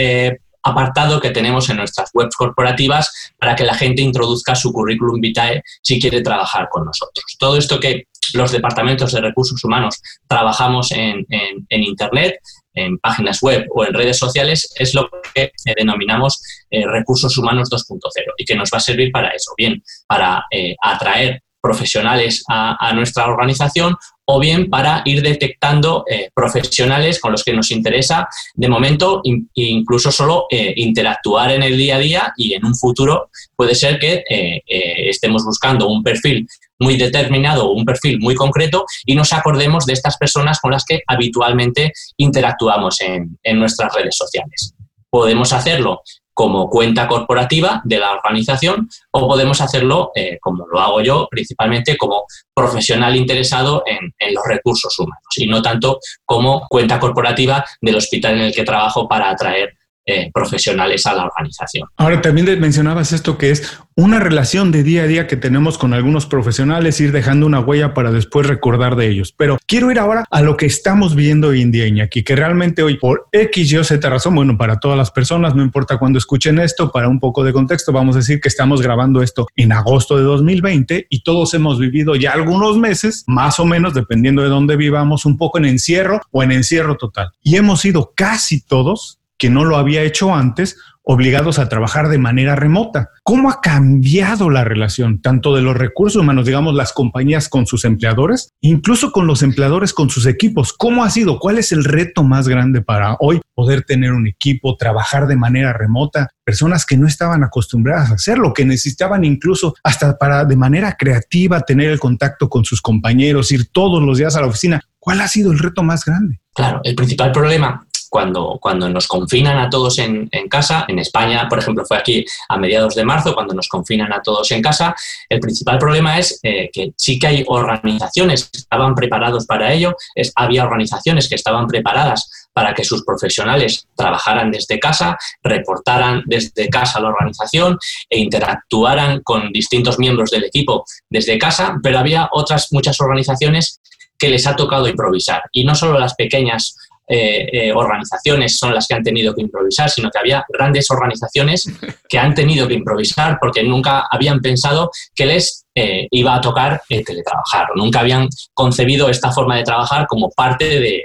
apartado 0.67 1.21
que 1.21 1.31
tenemos 1.31 1.71
en 1.71 1.77
nuestras 1.77 2.11
webs 2.13 2.35
corporativas 2.35 3.33
para 3.39 3.55
que 3.55 3.65
la 3.65 3.75
gente 3.75 4.03
introduzca 4.03 4.57
su 4.57 4.73
currículum 4.73 5.21
vitae 5.21 5.63
si 5.81 6.01
quiere 6.01 6.23
trabajar 6.23 6.69
con 6.69 6.85
nosotros. 6.85 7.25
Todo 7.39 7.57
esto 7.57 7.79
que 7.79 8.09
los 8.35 8.51
departamentos 8.51 9.13
de 9.13 9.21
recursos 9.21 9.63
humanos 9.65 10.01
trabajamos 10.27 10.91
en, 10.91 11.25
Internet, 11.71 12.41
en 12.75 12.99
páginas 12.99 13.41
web 13.43 13.67
o 13.71 13.85
en 13.85 13.95
redes 13.95 14.19
sociales, 14.19 14.69
es 14.77 14.93
lo 14.95 15.09
que 15.35 15.53
denominamos 15.77 16.43
eh, 16.71 16.85
recursos 16.85 17.39
humanos 17.39 17.71
2.0 17.71 18.01
y 18.37 18.45
que 18.45 18.57
nos 18.57 18.69
va 18.73 18.79
a 18.79 18.81
servir 18.81 19.13
para 19.13 19.29
eso, 19.29 19.53
bien, 19.57 19.81
para 20.09 20.45
eh, 20.51 20.75
atraer 20.83 21.43
profesionales 21.63 22.45
a, 22.49 22.93
nuestra 22.95 23.27
organización 23.27 23.97
o 24.27 24.41
bien 24.41 24.69
para 24.69 25.03
ir 25.05 25.23
detectando 25.23 26.05
eh, 26.09 26.31
profesionales 26.35 27.21
con 27.21 27.33
los 27.33 27.45
que 27.45 27.53
nos 27.53 27.71
interesa 27.71 28.29
de 28.55 28.69
momento 28.69 29.23
incluso 29.23 30.11
solo 30.11 30.47
eh, 30.51 30.75
interactuar 30.77 31.53
en 31.53 31.63
el 31.63 31.77
día 31.77 31.97
a 31.97 32.01
día 32.01 32.33
y 32.37 32.55
en 32.55 32.65
un 32.65 32.75
futuro 32.75 33.31
puede 33.55 33.75
ser 33.75 33.99
que 33.99 34.25
eh, 34.29 34.63
estemos 34.67 35.45
buscando 35.45 35.89
un 35.89 36.03
perfil 36.03 36.47
muy 36.79 36.97
determinado 36.97 37.67
o 37.67 37.73
un 37.73 37.85
perfil 37.85 38.19
muy 38.21 38.35
concreto 38.35 38.85
y 39.05 39.15
nos 39.15 39.33
acordemos 39.33 39.87
de 39.87 39.93
estas 39.93 40.17
personas 40.17 40.61
con 40.61 40.73
las 40.73 40.85
que 40.85 41.03
habitualmente 41.07 41.93
interactuamos 42.17 43.01
en, 43.01 43.39
en 43.43 43.59
nuestras 43.59 43.95
redes 43.95 44.17
sociales. 44.17 44.75
Podemos 45.09 45.53
hacerlo 45.53 46.03
como 46.37 46.69
cuenta 46.69 47.09
corporativa 47.09 47.81
de 47.83 47.99
la 47.99 48.13
organización 48.13 48.91
o 49.11 49.27
podemos 49.27 49.59
hacerlo, 49.63 50.11
eh, 50.15 50.37
como 50.39 50.67
lo 50.67 50.79
hago 50.79 51.01
yo, 51.01 51.29
principalmente 51.31 51.97
como 51.97 52.27
profesional 52.55 53.17
interesado 53.17 53.83
en, 53.87 54.13
los 54.35 54.45
recursos 54.47 54.99
humanos 54.99 55.25
y 55.37 55.47
no 55.47 55.63
tanto 55.63 55.99
como 56.27 56.67
cuenta 56.69 57.01
corporativa 57.01 57.65
del 57.81 57.97
hospital 57.97 58.35
en 58.35 58.41
el 58.43 58.55
que 58.55 58.65
trabajo 58.65 59.09
para 59.09 59.31
atraer 59.31 59.79
eh, 60.07 60.31
profesionales 60.33 61.05
a 61.07 61.15
la 61.15 61.25
organización. 61.25 61.89
Ahora 61.97 62.23
también 62.23 62.61
mencionabas 62.61 63.13
esto 63.13 63.37
que 63.37 63.51
es 63.51 63.79
una 63.97 64.21
relación 64.21 64.71
de 64.71 64.83
día 64.83 65.03
a 65.03 65.07
día 65.07 65.27
que 65.27 65.37
tenemos 65.37 65.79
con 65.79 65.95
algunos 65.95 66.27
profesionales, 66.27 67.01
ir 67.01 67.13
dejando 67.13 67.47
una 67.47 67.61
huella 67.61 67.95
para 67.95 68.13
después 68.13 68.47
recordar 68.47 68.95
de 68.95 69.09
ellos. 69.09 69.33
Pero 69.37 69.59
quiero 69.67 69.91
ir 69.91 69.99
ahora 69.99 70.25
a 70.31 70.43
lo 70.43 70.57
que 70.57 70.67
estamos 70.67 71.15
viendo 71.17 71.49
hoy 71.49 71.63
en 71.63 71.73
día, 71.73 72.09
que 72.09 72.37
realmente 72.37 72.83
hoy 72.83 72.99
por 72.99 73.27
X, 73.33 73.73
Y 73.73 73.77
o 73.79 73.85
Z 73.85 74.09
razón, 74.09 74.35
bueno, 74.35 74.57
para 74.57 74.79
todas 74.79 74.99
las 74.99 75.11
personas, 75.11 75.55
no 75.55 75.63
importa 75.63 75.99
cuando 75.99 76.19
escuchen 76.19 76.59
esto, 76.59 76.93
para 76.93 77.09
un 77.09 77.19
poco 77.19 77.43
de 77.43 77.53
contexto, 77.53 77.91
vamos 77.91 78.17
a 78.17 78.19
decir 78.21 78.41
que 78.41 78.49
estamos 78.49 78.83
grabando 78.83 79.23
esto 79.23 79.47
en 79.57 79.73
agosto 79.73 80.17
de 80.17 80.23
2020 80.23 81.07
y 81.09 81.23
todos 81.23 81.55
hemos 81.55 81.79
vivido 81.79 82.17
ya 82.17 82.33
algunos 82.33 82.79
meses, 82.79 83.25
más 83.27 83.59
o 83.59 83.65
menos, 83.65 83.95
dependiendo 83.95 84.43
de 84.43 84.49
dónde 84.49 84.77
vivamos, 84.77 85.25
un 85.25 85.37
poco 85.37 85.59
en 85.59 85.65
encierro 85.65 86.21
o 86.31 86.43
en 86.43 86.53
encierro 86.53 86.97
total. 86.97 87.31
Y 87.43 87.57
hemos 87.57 87.81
sido 87.81 88.13
casi 88.15 88.61
todos 88.61 89.19
que 89.39 89.51
no 89.51 89.65
lo 89.65 89.77
había 89.77 90.03
hecho 90.03 90.35
antes, 90.35 90.77
obligados 91.09 91.61
a 91.61 91.69
trabajar 91.69 92.09
de 92.09 92.19
manera 92.19 92.57
remota. 92.57 93.11
¿Cómo 93.23 93.49
ha 93.49 93.61
cambiado 93.61 94.51
la 94.51 94.65
relación 94.65 95.23
tanto 95.23 95.55
de 95.55 95.63
los 95.63 95.77
recursos 95.77 96.21
humanos, 96.21 96.47
digamos, 96.47 96.75
las 96.75 96.93
compañías 96.93 97.49
con 97.49 97.65
sus 97.65 97.85
empleadores, 97.85 98.51
incluso 98.61 99.13
con 99.13 99.29
los 99.29 99.45
empleadores 99.45 99.93
con 99.93 100.11
sus 100.11 100.27
equipos? 100.27 100.73
¿Cómo 100.73 101.05
ha 101.05 101.11
sido? 101.11 101.39
¿Cuál 101.39 101.59
es 101.59 101.71
el 101.71 101.85
reto 101.85 102.25
más 102.25 102.49
grande 102.49 102.83
para 102.83 103.17
hoy 103.21 103.41
poder 103.55 103.83
tener 103.83 104.13
un 104.13 104.27
equipo, 104.27 104.77
trabajar 104.77 105.29
de 105.29 105.37
manera 105.37 105.73
remota? 105.73 106.29
Personas 106.45 106.85
que 106.85 106.97
no 106.97 107.07
estaban 107.07 107.45
acostumbradas 107.45 108.11
a 108.11 108.15
hacerlo, 108.15 108.53
que 108.53 108.65
necesitaban 108.65 109.25
incluso 109.25 109.77
hasta 109.85 110.19
para 110.19 110.45
de 110.45 110.57
manera 110.57 110.97
creativa 110.99 111.61
tener 111.61 111.91
el 111.91 112.01
contacto 112.01 112.49
con 112.49 112.65
sus 112.65 112.83
compañeros, 112.83 113.53
ir 113.53 113.71
todos 113.71 114.03
los 114.03 114.19
días 114.19 114.35
a 114.35 114.41
la 114.41 114.49
oficina. 114.49 114.83
¿Cuál 114.99 115.21
ha 115.21 115.29
sido 115.29 115.53
el 115.53 115.61
reto 115.61 115.85
más 115.85 116.05
grande? 116.05 116.41
Claro, 116.53 116.81
el 116.83 116.97
principal 116.97 117.31
problema 117.31 117.86
cuando, 118.09 118.59
cuando 118.61 118.89
nos 118.89 119.07
confinan 119.07 119.59
a 119.59 119.69
todos 119.69 119.99
en, 119.99 120.29
casa, 120.49 120.85
en 120.89 120.99
España, 120.99 121.49
por 121.49 121.59
ejemplo, 121.59 121.85
fue 121.85 121.97
aquí 121.97 122.25
a 122.49 122.57
mediados 122.57 122.95
de 122.95 123.05
marzo, 123.05 123.35
cuando 123.35 123.55
nos 123.55 123.69
confinan 123.69 124.13
a 124.13 124.23
todos 124.23 124.51
en 124.53 124.63
casa, 124.63 124.95
el 125.29 125.41
principal 125.41 125.79
problema 125.79 126.19
es 126.19 126.39
eh, 126.43 126.71
que 126.73 126.93
sí 126.97 127.19
que 127.19 127.27
hay 127.27 127.45
organizaciones 127.47 128.49
que 128.51 128.59
estaban 128.59 128.95
preparados 128.95 129.47
para 129.47 129.73
ello, 129.73 129.95
es, 130.15 130.33
había 130.37 130.65
organizaciones 130.65 131.29
que 131.29 131.35
estaban 131.35 131.67
preparadas 131.67 132.47
para 132.53 132.73
que 132.73 132.85
sus 132.85 133.05
profesionales 133.05 133.87
trabajaran 133.95 134.51
desde 134.51 134.79
casa, 134.79 135.19
reportaran 135.43 136.23
desde 136.25 136.71
casa 136.71 136.99
a 136.99 137.03
la 137.03 137.09
organización 137.09 137.79
e 138.09 138.19
interactuaran 138.19 139.21
con 139.23 139.53
distintos 139.53 139.99
miembros 139.99 140.31
del 140.31 140.45
equipo 140.45 140.85
desde 141.11 141.37
casa, 141.39 141.77
pero 141.83 141.99
había 141.99 142.31
otras 142.33 142.69
muchas 142.73 142.99
organizaciones 142.99 143.81
que 144.19 144.29
les 144.29 144.47
ha 144.47 144.57
tocado 144.57 144.89
improvisar. 144.89 145.43
Y 145.53 145.65
no 145.65 145.75
solo 145.75 145.99
las 145.99 146.15
pequeñas 146.15 146.77
eh, 147.09 147.49
eh, 147.53 147.73
organizaciones 147.73 148.59
son 148.59 148.75
las 148.75 148.87
que 148.87 148.95
han 148.95 149.03
tenido 149.03 149.35
que 149.35 149.43
improvisar, 149.43 149.89
sino 149.89 150.11
que 150.11 150.19
había 150.19 150.45
grandes 150.49 150.91
organizaciones 150.91 151.65
que 152.09 152.19
han 152.19 152.35
tenido 152.35 152.67
que 152.67 152.75
improvisar 152.75 153.39
porque 153.41 153.63
nunca 153.63 154.07
habían 154.11 154.41
pensado 154.41 154.91
que 155.15 155.27
les 155.27 155.67
eh, 155.75 156.09
iba 156.11 156.35
a 156.35 156.41
tocar 156.41 156.83
teletrabajar 156.89 157.69
o 157.71 157.77
nunca 157.77 158.01
habían 158.01 158.29
concebido 158.53 159.09
esta 159.09 159.31
forma 159.31 159.57
de 159.57 159.63
trabajar 159.63 160.07
como 160.07 160.31
parte 160.31 160.81
de, 160.81 161.05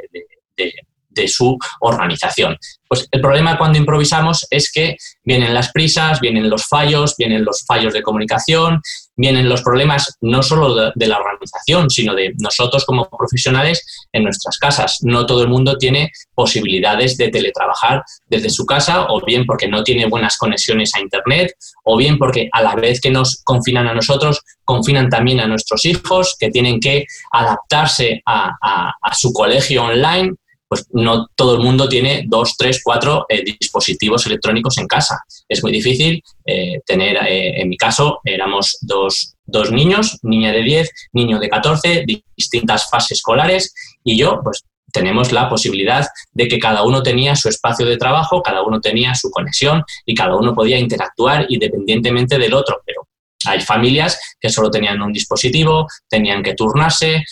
de 1.10 1.28
su 1.28 1.58
organización. 1.82 2.58
Pues 2.92 3.08
el 3.10 3.22
problema 3.22 3.58
cuando 3.58 3.78
improvisamos 3.78 4.46
es 4.50 4.70
que 4.70 4.98
vienen 5.24 5.54
las 5.54 5.72
prisas, 5.72 6.20
vienen 6.20 6.50
los 6.50 6.68
fallos, 6.68 7.16
vienen 7.18 7.46
los 7.46 7.64
fallos 7.66 7.94
de 7.94 8.02
comunicación, 8.02 8.82
vienen 9.16 9.48
los 9.48 9.62
problemas 9.62 10.18
no 10.20 10.44
solo 10.44 10.92
de, 10.94 11.08
la 11.08 11.18
organización, 11.18 11.90
sino 11.90 12.14
de 12.14 12.34
nosotros 12.40 12.84
como 12.84 13.10
profesionales 13.10 13.82
en 14.12 14.26
nuestras 14.26 14.58
casas. 14.58 14.98
No 15.04 15.26
todo 15.26 15.42
el 15.44 15.48
mundo 15.48 15.78
tiene 15.78 16.12
posibilidades 16.36 17.16
de 17.16 17.30
teletrabajar 17.30 18.04
desde 18.26 18.50
su 18.50 18.66
casa, 18.66 19.06
o 19.08 19.22
bien 19.26 19.46
porque 19.46 19.70
no 19.70 19.86
tiene 19.86 20.08
buenas 20.08 20.36
conexiones 20.36 20.94
a 20.94 21.00
Internet, 21.00 21.54
o 21.86 21.96
bien 21.96 22.18
porque 22.18 22.50
a 22.52 22.62
la 22.62 22.76
vez 22.76 23.00
que 23.00 23.10
nos 23.10 23.42
confinan 23.46 23.88
a 23.88 23.94
nosotros, 23.94 24.42
confinan 24.66 25.08
también 25.08 25.40
a 25.40 25.48
nuestros 25.48 25.86
hijos, 25.86 26.36
que 26.38 26.50
tienen 26.50 26.82
que 26.82 27.06
adaptarse 27.32 28.22
a 28.26 29.14
su 29.14 29.32
colegio 29.32 29.86
online 29.86 30.34
pues 30.72 30.86
no 30.94 31.28
todo 31.36 31.56
el 31.56 31.62
mundo 31.62 31.90
tiene 31.90 32.24
dos, 32.30 32.56
tres, 32.58 32.80
cuatro 32.82 33.26
eh, 33.28 33.44
dispositivos 33.44 34.26
electrónicos 34.26 34.78
en 34.78 34.88
casa. 34.88 35.20
Es 35.50 35.62
muy 35.64 35.74
difícil 35.74 36.24
eh, 36.46 36.80
tener, 36.86 37.18
eh, 37.28 37.60
en 37.60 37.68
mi 37.68 37.76
caso, 37.76 38.22
éramos 38.24 38.78
dos, 38.80 39.36
dos, 39.44 39.70
niños, 39.70 40.18
niña 40.22 40.54
de 40.54 40.64
10, 40.64 40.90
niño 41.12 41.40
de 41.40 41.50
14, 41.50 42.06
distintas 42.38 42.90
fases 42.90 43.18
escolares, 43.18 43.74
y 44.06 44.18
yo, 44.18 44.40
pues 44.42 44.64
tenemos 44.94 45.34
la 45.34 45.50
posibilidad 45.50 46.08
de 46.32 46.48
que 46.48 46.58
cada 46.58 46.84
uno 46.84 47.04
tenía 47.04 47.36
su 47.36 47.50
espacio 47.50 47.86
de 47.86 47.98
trabajo, 47.98 48.42
cada 48.42 48.64
uno 48.64 48.80
tenía 48.80 49.14
su 49.14 49.30
conexión 49.30 49.84
y 50.06 50.16
cada 50.16 50.38
uno 50.38 50.56
podía 50.56 50.80
interactuar 50.80 51.48
independientemente 51.50 52.40
del 52.40 52.54
otro, 52.54 52.82
pero 52.86 53.06
hay 53.46 53.60
familias 53.60 54.18
que 54.40 54.48
solo 54.48 54.72
tenían 54.72 55.02
un 55.02 55.12
dispositivo, 55.12 55.86
tenían 56.08 56.42
que 56.44 56.54
turnarse, 56.54 57.24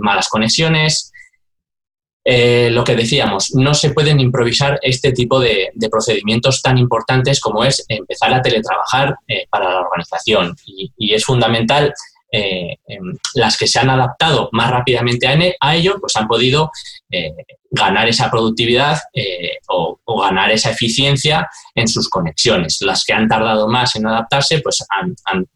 malas 0.00 0.28
conexiones, 0.28 1.11
eh, 2.24 2.70
lo 2.70 2.84
que 2.84 2.94
decíamos, 2.94 3.52
no 3.54 3.74
se 3.74 3.90
pueden 3.90 4.20
improvisar 4.20 4.78
este 4.82 5.12
tipo 5.12 5.40
de, 5.40 5.72
procedimientos 5.90 6.62
tan 6.62 6.78
importantes 6.78 7.40
como 7.40 7.64
es 7.64 7.84
empezar 7.88 8.32
a 8.32 8.40
teletrabajar 8.40 9.16
eh, 9.26 9.46
para 9.50 9.70
la 9.70 9.80
organización. 9.80 10.54
Y, 10.64 11.12
es 11.12 11.24
fundamental, 11.24 11.92
eh, 12.30 12.76
em, 12.86 13.18
las 13.34 13.58
que 13.58 13.66
se 13.66 13.80
han 13.80 13.90
adaptado 13.90 14.48
más 14.52 14.70
rápidamente 14.70 15.26
a, 15.60 15.74
ello, 15.74 15.96
pues 16.00 16.16
han 16.16 16.28
podido 16.28 16.70
ganar 17.70 18.08
esa 18.08 18.30
productividad 18.30 18.98
o, 19.68 19.98
ganar 20.22 20.50
esa 20.50 20.70
eficiencia 20.70 21.48
en 21.74 21.88
sus 21.88 22.08
conexiones. 22.08 22.78
Las 22.80 23.04
que 23.04 23.12
han 23.12 23.28
tardado 23.28 23.68
más 23.68 23.96
en 23.96 24.06
adaptarse, 24.06 24.60
pues 24.60 24.84
han 24.88 25.46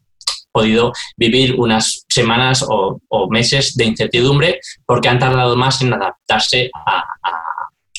podido 0.57 0.91
vivir 1.15 1.55
unas 1.59 2.05
semanas 2.09 2.65
o, 2.67 2.99
meses 3.29 3.75
de 3.75 3.85
incertidumbre 3.85 4.59
porque 4.85 5.09
han 5.09 5.19
tardado 5.19 5.55
más 5.55 5.81
en 5.81 5.93
adaptarse 5.93 6.71
a, 6.73 7.03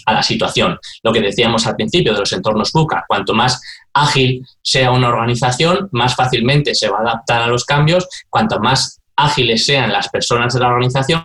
la 0.07 0.23
situación. 0.23 0.79
Lo 1.03 1.13
que 1.13 1.21
decíamos 1.21 1.67
al 1.67 1.77
principio 1.77 2.15
de 2.15 2.21
los 2.21 2.33
entornos 2.33 2.73
buca, 2.73 3.05
cuanto 3.07 3.35
más 3.35 3.61
ágil 3.93 4.43
sea 4.63 4.91
una 4.91 5.09
organización, 5.09 5.91
más 5.93 6.17
fácilmente 6.17 6.75
se 6.75 6.89
va 6.89 6.99
a 6.99 7.03
adaptar 7.03 7.43
a 7.43 7.47
los 7.47 7.67
cambios, 7.67 8.09
cuanto 8.31 8.59
más 8.59 9.03
ágiles 9.19 9.67
sean 9.67 9.93
las 9.93 10.09
personas 10.09 10.55
de 10.55 10.61
la 10.61 10.69
organización, 10.69 11.23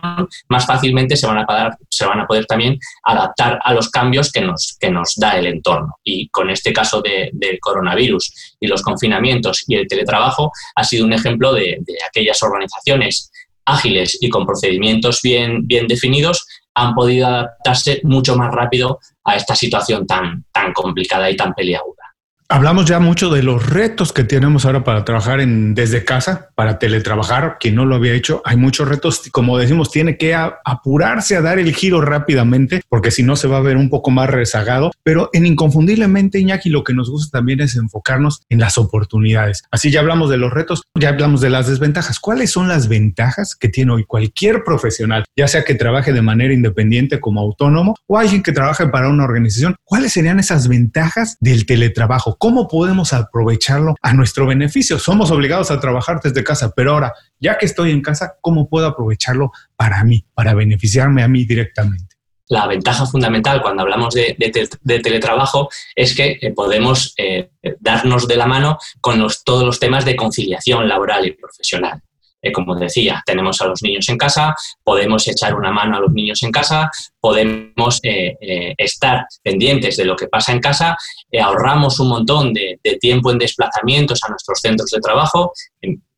más 0.48 0.66
fácilmente 0.66 1.16
se 1.16 1.26
van 1.26 1.38
a 1.38 2.26
poder, 2.26 2.46
también 2.46 2.78
adaptar 3.04 3.58
a 3.62 3.72
los 3.72 3.88
cambios 3.88 4.32
que 4.32 4.40
nos, 4.40 4.76
que 4.80 4.90
nos 4.90 5.14
da 5.16 5.38
el 5.38 5.46
entorno. 5.46 5.94
Y 6.02 6.28
con 6.28 6.50
este 6.50 6.72
caso 6.72 7.00
del 7.00 7.58
coronavirus 7.60 8.56
y 8.58 8.66
los 8.66 8.82
confinamientos 8.82 9.64
y 9.68 9.76
el 9.76 9.86
teletrabajo, 9.86 10.50
ha 10.74 10.84
sido 10.84 11.06
un 11.06 11.12
ejemplo 11.12 11.52
de, 11.52 11.80
aquellas 12.08 12.42
organizaciones 12.42 13.30
ágiles 13.64 14.18
y 14.20 14.28
con 14.28 14.44
procedimientos 14.44 15.20
bien, 15.22 15.66
bien 15.66 15.86
definidos 15.86 16.46
han 16.74 16.94
podido 16.94 17.28
adaptarse 17.28 18.00
mucho 18.02 18.36
más 18.36 18.52
rápido 18.52 18.98
a 19.22 19.36
esta 19.36 19.54
situación 19.54 20.06
tan, 20.06 20.44
tan 20.52 20.72
complicada 20.72 21.30
y 21.30 21.36
tan 21.36 21.54
peliaguda. 21.54 22.03
Hablamos 22.50 22.84
ya 22.84 23.00
mucho 23.00 23.30
de 23.30 23.42
los 23.42 23.70
retos 23.70 24.12
que 24.12 24.22
tenemos 24.22 24.66
ahora 24.66 24.84
para 24.84 25.02
trabajar 25.06 25.40
desde 25.46 26.04
casa, 26.04 26.50
para 26.54 26.78
teletrabajar, 26.78 27.56
quien 27.58 27.74
no 27.74 27.86
lo 27.86 27.94
había 27.94 28.12
hecho. 28.12 28.42
Hay 28.44 28.58
muchos 28.58 28.86
retos, 28.86 29.22
como 29.32 29.56
decimos, 29.56 29.90
tiene 29.90 30.18
que 30.18 30.34
apurarse 30.34 31.36
a 31.36 31.40
dar 31.40 31.58
el 31.58 31.74
giro 31.74 32.02
rápidamente, 32.02 32.82
porque 32.90 33.10
si 33.10 33.22
no 33.22 33.36
se 33.36 33.48
va 33.48 33.56
a 33.56 33.62
ver 33.62 33.78
un 33.78 33.88
poco 33.88 34.10
más 34.10 34.28
rezagado. 34.28 34.92
Pero 35.02 35.30
en 35.32 35.46
Inconfundiblemente, 35.46 36.38
Iñaki, 36.38 36.68
lo 36.68 36.84
que 36.84 36.92
nos 36.92 37.08
gusta 37.08 37.38
también 37.38 37.62
es 37.62 37.76
enfocarnos 37.76 38.42
en 38.50 38.60
las 38.60 38.76
oportunidades. 38.76 39.62
Así 39.70 39.90
ya 39.90 40.00
hablamos 40.00 40.28
de 40.28 40.36
los 40.36 40.52
retos, 40.52 40.82
ya 40.94 41.08
hablamos 41.08 41.40
de 41.40 41.48
las 41.48 41.66
desventajas. 41.66 42.20
¿Cuáles 42.20 42.50
son 42.50 42.68
las 42.68 42.88
ventajas 42.88 43.56
que 43.56 43.70
tiene 43.70 43.92
hoy 43.92 44.04
cualquier 44.04 44.64
profesional, 44.64 45.24
ya 45.34 45.48
sea 45.48 45.64
que 45.64 45.74
trabaje 45.74 46.12
de 46.12 46.20
manera 46.20 46.52
independiente 46.52 47.20
como 47.20 47.40
autónomo 47.40 47.96
o 48.06 48.18
alguien 48.18 48.42
que 48.42 48.52
trabaje 48.52 48.86
para 48.88 49.08
una 49.08 49.24
organización? 49.24 49.76
¿Cuáles 49.82 50.12
serían 50.12 50.38
esas 50.38 50.68
ventajas 50.68 51.38
del 51.40 51.64
teletrabajo? 51.64 52.33
¿Cómo 52.38 52.68
podemos 52.68 53.12
aprovecharlo 53.12 53.94
a 54.00 54.12
nuestro 54.12 54.46
beneficio? 54.46 54.98
Somos 54.98 55.30
obligados 55.30 55.70
a 55.70 55.80
trabajar 55.80 56.20
desde 56.22 56.44
casa, 56.44 56.72
pero 56.74 56.92
ahora, 56.92 57.12
ya 57.38 57.58
que 57.58 57.66
estoy 57.66 57.90
en 57.90 58.02
casa, 58.02 58.36
¿cómo 58.40 58.68
puedo 58.68 58.86
aprovecharlo 58.86 59.52
para 59.76 60.02
mí, 60.04 60.24
para 60.34 60.54
beneficiarme 60.54 61.22
a 61.22 61.28
mí 61.28 61.44
directamente? 61.44 62.14
La 62.48 62.66
ventaja 62.66 63.06
fundamental 63.06 63.62
cuando 63.62 63.82
hablamos 63.82 64.14
de, 64.14 64.36
teletrabajo 64.84 65.70
es 65.94 66.14
que 66.14 66.38
eh, 66.40 66.52
podemos 66.52 67.14
eh, 67.16 67.50
darnos 67.80 68.28
de 68.28 68.36
la 68.36 68.46
mano 68.46 68.78
con 69.00 69.26
todos 69.44 69.64
los 69.64 69.80
temas 69.80 70.04
de 70.04 70.14
conciliación 70.14 70.86
laboral 70.86 71.26
y 71.26 71.32
profesional. 71.32 72.02
eh, 72.42 72.52
como 72.52 72.74
decía, 72.74 73.22
tenemos 73.24 73.62
a 73.62 73.66
los 73.66 73.82
niños 73.82 74.06
en 74.10 74.18
casa, 74.18 74.54
podemos 74.82 75.26
echar 75.26 75.54
una 75.54 75.72
mano 75.72 75.96
a 75.96 76.00
los 76.00 76.12
niños 76.12 76.42
en 76.42 76.52
casa, 76.52 76.90
podemos 77.18 77.98
estar 78.02 79.24
pendientes 79.42 79.96
de 79.96 80.04
lo 80.04 80.14
que 80.14 80.28
pasa 80.28 80.52
en 80.52 80.60
casa, 80.60 80.98
ahorramos 81.40 81.98
un 82.00 82.08
montón 82.08 82.52
de, 82.52 82.78
tiempo 83.00 83.30
en 83.30 83.38
desplazamientos 83.38 84.22
a 84.22 84.28
nuestros 84.28 84.60
centros 84.60 84.90
de 84.90 85.00
trabajo. 85.00 85.52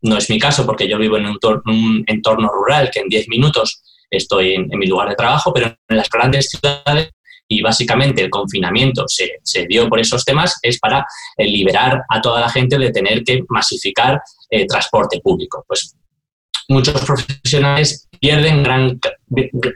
No 0.03 0.17
es 0.17 0.29
mi 0.31 0.39
caso 0.39 0.67
porque 0.67 0.89
yo 0.89 0.99
vivo 0.99 1.17
en 1.17 1.27
un, 1.27 2.05
entorno, 2.07 2.49
rural 2.49 2.91
que 2.93 3.01
en 3.01 3.09
10 3.09 3.29
minutos 3.29 3.83
estoy 4.11 4.55
en, 4.55 4.69
mi 4.69 4.87
lugar 4.87 5.09
de 5.09 5.17
trabajo, 5.17 5.53
pero 5.53 5.75
en 5.89 5.97
las 5.97 6.09
grandes 6.09 6.51
ciudades 6.51 7.11
y 7.49 7.63
básicamente 7.63 8.23
el 8.23 8.31
confinamiento 8.31 9.05
se, 9.07 9.67
dio 9.69 9.89
por 9.89 10.01
esos 10.01 10.25
temas, 10.25 10.59
es 10.63 10.81
para 10.81 11.07
liberar 11.39 12.03
a 12.09 12.21
toda 12.21 12.41
la 12.41 12.49
gente 12.49 12.77
de 12.77 12.91
tener 12.91 13.23
que 13.23 13.43
masificar 13.49 14.21
transporte 14.69 15.21
público. 15.21 15.65
Pues 15.67 15.95
muchos 16.69 17.01
profesionales 17.05 18.09
pierden 18.21 18.63
gran, 18.63 18.99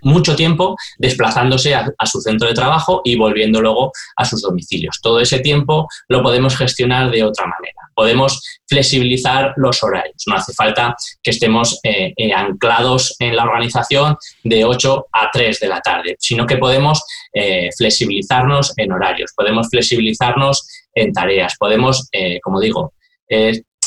mucho 0.02 0.36
tiempo 0.36 0.76
desplazándose 0.98 1.74
a, 1.74 1.92
su 2.04 2.20
centro 2.20 2.48
de 2.48 2.54
trabajo 2.54 3.00
y 3.04 3.16
volviendo 3.16 3.60
luego 3.60 3.92
a 4.16 4.24
sus 4.24 4.42
domicilios. 4.42 4.98
Todo 5.02 5.20
ese 5.20 5.40
tiempo 5.40 5.88
lo 6.08 6.22
podemos 6.22 6.56
gestionar 6.56 7.10
de 7.10 7.24
otra 7.24 7.46
manera. 7.46 7.80
Podemos 7.94 8.42
flexibilizar 8.68 9.52
los 9.56 9.82
horarios. 9.82 10.22
No 10.26 10.36
hace 10.36 10.52
falta 10.52 10.94
que 11.22 11.30
estemos 11.30 11.78
eh, 11.82 12.12
eh, 12.16 12.32
anclados 12.32 13.16
en 13.18 13.36
la 13.36 13.44
organización 13.44 14.16
de 14.44 14.64
8 14.64 15.06
a 15.12 15.30
3 15.32 15.60
de 15.60 15.68
la 15.68 15.80
tarde, 15.80 16.16
sino 16.18 16.46
que 16.46 16.56
podemos 16.56 17.02
eh, 17.32 17.70
flexibilizarnos 17.76 18.72
en 18.76 18.92
horarios, 18.92 19.32
podemos 19.36 19.68
flexibilizarnos 19.68 20.66
en 20.94 21.12
tareas, 21.12 21.54
podemos, 21.58 22.08
como 22.42 22.60
digo, 22.60 22.94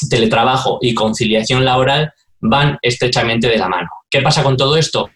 teletrabajo 0.10 0.80
y 0.82 0.94
conciliación 0.94 1.66
laboral 1.66 2.14
van 2.40 2.78
estrechamente 2.82 3.48
de 3.48 3.58
la 3.58 3.68
mano. 3.68 3.90
¿Qué 4.10 4.22
pasa 4.22 4.44
con 4.44 4.56
todo 4.56 4.78
esto? 4.78 5.10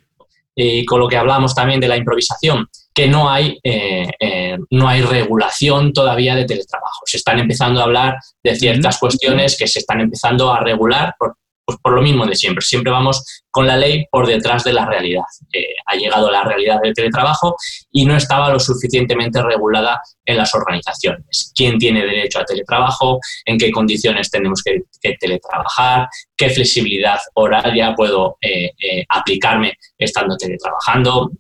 Y 0.60 0.84
con 0.86 1.00
lo 1.00 1.08
que 1.08 1.18
hablamos 1.18 1.54
también 1.54 1.80
de 1.80 1.88
la 1.88 1.98
improvisación, 1.98 2.68
que 2.92 3.08
no 3.08 3.30
hay, 3.30 3.60
eh, 3.64 4.10
eh, 4.20 4.58
no 4.72 4.90
hay 4.90 5.04
regulación 5.04 5.94
todavía 5.94 6.36
de 6.36 6.46
teletrabajo. 6.46 7.02
Se 7.06 7.18
están 7.18 7.38
empezando 7.38 7.80
a 7.80 7.84
hablar 7.84 8.16
de 8.44 8.56
ciertas 8.56 8.98
cuestiones 8.98 9.56
que 9.56 9.68
se 9.68 9.80
están 9.80 10.02
empezando 10.02 10.52
a 10.52 10.60
regular 10.60 11.14
por, 11.20 11.36
pues 11.68 11.80
por 11.82 11.92
lo 11.92 12.02
mismo 12.02 12.26
de 12.26 12.34
siempre. 12.34 12.64
Siempre 12.64 12.94
vamos 12.94 13.44
con 13.52 13.68
la 13.68 13.76
ley 13.76 14.06
por 14.10 14.26
detrás 14.26 14.64
de 14.64 14.72
la 14.72 14.86
realidad. 14.86 15.26
Eh, 15.52 15.76
ha 15.86 15.96
llegado 15.96 16.32
la 16.32 16.42
realidad 16.46 16.80
del 16.82 16.94
teletrabajo 16.94 17.58
y 17.92 18.06
no 18.06 18.16
estaba 18.16 18.50
lo 18.50 18.58
suficientemente 18.58 19.44
regulada 19.44 20.00
en 20.24 20.38
las 20.38 20.56
organizaciones. 20.56 21.52
¿Quién 21.54 21.78
tiene 21.78 22.06
derecho 22.06 22.40
a 22.40 22.46
teletrabajo? 22.46 23.20
¿En 23.44 23.58
qué 23.58 23.70
condiciones 23.70 24.32
tenemos 24.32 24.64
que, 24.64 24.84
teletrabajar? 25.20 26.08
¿Qué 26.38 26.50
flexibilidad 26.52 27.20
horaria 27.34 27.94
puedo 27.94 28.38
eh, 28.40 28.72
eh, 28.82 29.06
aplicarme 29.10 29.74
estando 29.98 30.38
teletrabajando? 30.38 31.32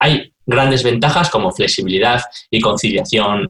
Hay 0.00 0.34
grandes 0.44 0.82
ventajas 0.82 1.30
como 1.30 1.52
flexibilidad 1.52 2.20
y 2.50 2.60
conciliación 2.60 3.48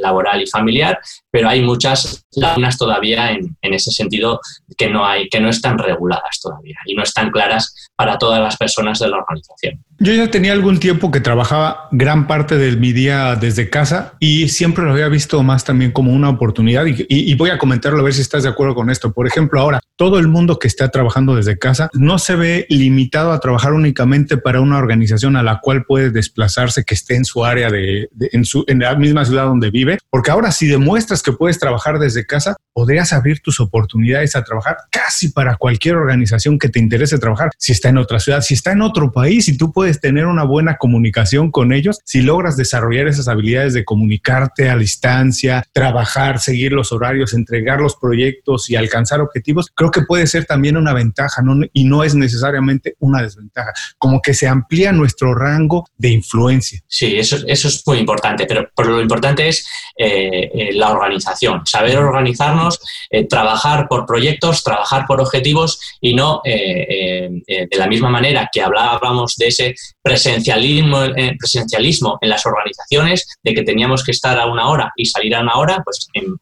laboral 0.00 0.42
y 0.42 0.46
familiar, 0.46 1.00
pero 1.32 1.48
hay 1.48 1.62
muchas 1.62 2.26
lagunas 2.32 2.76
todavía 2.76 3.32
en, 3.32 3.56
ese 3.62 3.90
sentido 3.90 4.38
que 4.76 4.90
no, 4.90 5.06
hay, 5.06 5.28
que 5.30 5.40
no 5.40 5.48
están 5.48 5.78
reguladas 5.78 6.40
todavía 6.40 6.76
y 6.84 6.94
no 6.94 7.02
están 7.02 7.30
claras 7.30 7.74
para 7.96 8.18
todas 8.18 8.40
las 8.40 8.56
personas 8.58 8.98
de 8.98 9.08
la 9.08 9.16
organización. 9.16 9.82
Yo 9.98 10.12
ya 10.12 10.30
tenía 10.30 10.52
algún 10.52 10.78
tiempo 10.78 11.10
que 11.10 11.20
trabajaba 11.20 11.88
gran 11.90 12.26
parte 12.26 12.58
de 12.58 12.76
mi 12.76 12.92
día 12.92 13.36
desde 13.36 13.70
casa 13.70 14.14
y 14.18 14.48
siempre 14.48 14.84
lo 14.84 14.92
había 14.92 15.08
visto 15.08 15.42
más 15.42 15.64
también 15.64 15.92
como 15.92 16.12
una 16.12 16.28
oportunidad 16.28 16.84
y, 16.86 17.34
voy 17.34 17.50
a 17.50 17.58
comentarlo 17.58 18.00
a 18.00 18.02
ver 18.02 18.12
si 18.12 18.20
estás 18.20 18.42
de 18.42 18.48
acuerdo 18.50 18.74
con 18.74 18.90
esto. 18.90 19.12
Por 19.12 19.26
ejemplo, 19.26 19.58
ahora 19.58 19.80
todo 19.96 20.18
el 20.18 20.28
mundo 20.28 20.58
que 20.58 20.68
está 20.68 20.90
trabajando 20.90 21.34
desde 21.34 21.58
casa 21.58 21.88
no 21.94 22.18
se 22.18 22.34
ve 22.34 22.66
limitado 22.68 23.32
a 23.32 23.40
trabajar 23.40 23.72
únicamente 23.72 24.36
para 24.36 24.60
una 24.60 24.76
organización 24.76 25.36
a 25.36 25.42
la 25.42 25.60
cual 25.60 25.84
puede 25.84 26.10
desplazarse 26.10 26.84
que 26.84 26.94
esté 26.94 27.14
en 27.14 27.24
su 27.24 27.44
área 27.44 27.70
de, 27.70 28.08
en, 28.32 28.44
su, 28.44 28.64
en 28.66 28.80
la 28.80 28.94
misma 28.96 29.24
ciudad 29.24 29.44
donde 29.44 29.70
vive, 29.70 29.98
porque 30.10 30.30
ahora 30.30 30.52
si 30.52 30.66
demuestras 30.66 31.21
que 31.22 31.32
puedes 31.32 31.58
trabajar 31.58 31.98
desde 31.98 32.26
casa, 32.26 32.56
podrías 32.72 33.12
abrir 33.12 33.40
tus 33.40 33.60
oportunidades 33.60 34.34
a 34.36 34.42
trabajar 34.42 34.76
casi 34.90 35.28
para 35.28 35.56
cualquier 35.56 35.96
organización 35.96 36.58
que 36.58 36.68
te 36.68 36.78
interese 36.78 37.18
trabajar. 37.18 37.50
Si 37.58 37.72
está 37.72 37.88
en 37.88 37.98
otra 37.98 38.18
ciudad, 38.18 38.40
si 38.40 38.54
está 38.54 38.72
en 38.72 38.82
otro 38.82 39.12
país 39.12 39.48
y 39.48 39.56
tú 39.56 39.72
puedes 39.72 40.00
tener 40.00 40.26
una 40.26 40.44
buena 40.44 40.76
comunicación 40.76 41.50
con 41.50 41.72
ellos, 41.72 42.00
si 42.04 42.22
logras 42.22 42.56
desarrollar 42.56 43.08
esas 43.08 43.28
habilidades 43.28 43.74
de 43.74 43.84
comunicarte 43.84 44.70
a 44.70 44.76
distancia, 44.76 45.64
trabajar, 45.72 46.38
seguir 46.38 46.72
los 46.72 46.92
horarios, 46.92 47.34
entregar 47.34 47.80
los 47.80 47.96
proyectos 47.96 48.70
y 48.70 48.76
alcanzar 48.76 49.20
objetivos, 49.20 49.70
creo 49.74 49.90
que 49.90 50.02
puede 50.02 50.26
ser 50.26 50.44
también 50.44 50.76
una 50.76 50.92
ventaja 50.92 51.42
y 51.72 51.84
no 51.84 52.04
es 52.04 52.14
necesariamente 52.14 52.96
una 52.98 53.22
desventaja. 53.22 53.72
Como 53.98 54.20
que 54.20 54.34
se 54.34 54.48
amplía 54.48 54.92
nuestro 54.92 55.34
rango 55.34 55.86
de 55.96 56.10
influencia. 56.10 56.80
Sí, 56.86 57.16
eso, 57.16 57.36
eso 57.46 57.68
es 57.68 57.82
muy 57.86 57.98
importante, 57.98 58.46
pero, 58.46 58.70
lo 58.82 59.00
importante 59.00 59.48
es 59.48 59.66
eh, 59.96 60.50
eh, 60.54 60.70
la 60.72 60.90
organización 60.90 61.11
organización, 61.12 61.62
saber 61.66 61.98
organizarnos, 61.98 62.80
eh, 63.10 63.26
trabajar 63.26 63.88
por 63.88 64.06
proyectos, 64.06 64.64
trabajar 64.64 65.04
por 65.06 65.20
objetivos 65.20 65.78
y 66.00 66.14
no 66.14 66.40
eh, 66.44 67.28
eh, 67.46 67.68
de 67.70 67.78
la 67.78 67.86
misma 67.86 68.08
manera 68.08 68.48
que 68.52 68.62
hablábamos 68.62 69.36
de 69.36 69.48
ese 69.48 69.74
presencialismo, 70.02 71.00
presencialismo 71.38 72.18
en 72.20 72.30
las 72.30 72.44
organizaciones, 72.46 73.26
de 73.42 73.54
que 73.54 73.62
teníamos 73.62 74.02
que 74.02 74.10
estar 74.10 74.38
a 74.38 74.46
una 74.46 74.68
hora 74.68 74.92
y 74.96 75.04
salir 75.06 75.34
a 75.36 75.40
una 75.40 75.56
hora, 75.56 75.82
pues 75.84 76.08
en, 76.14 76.32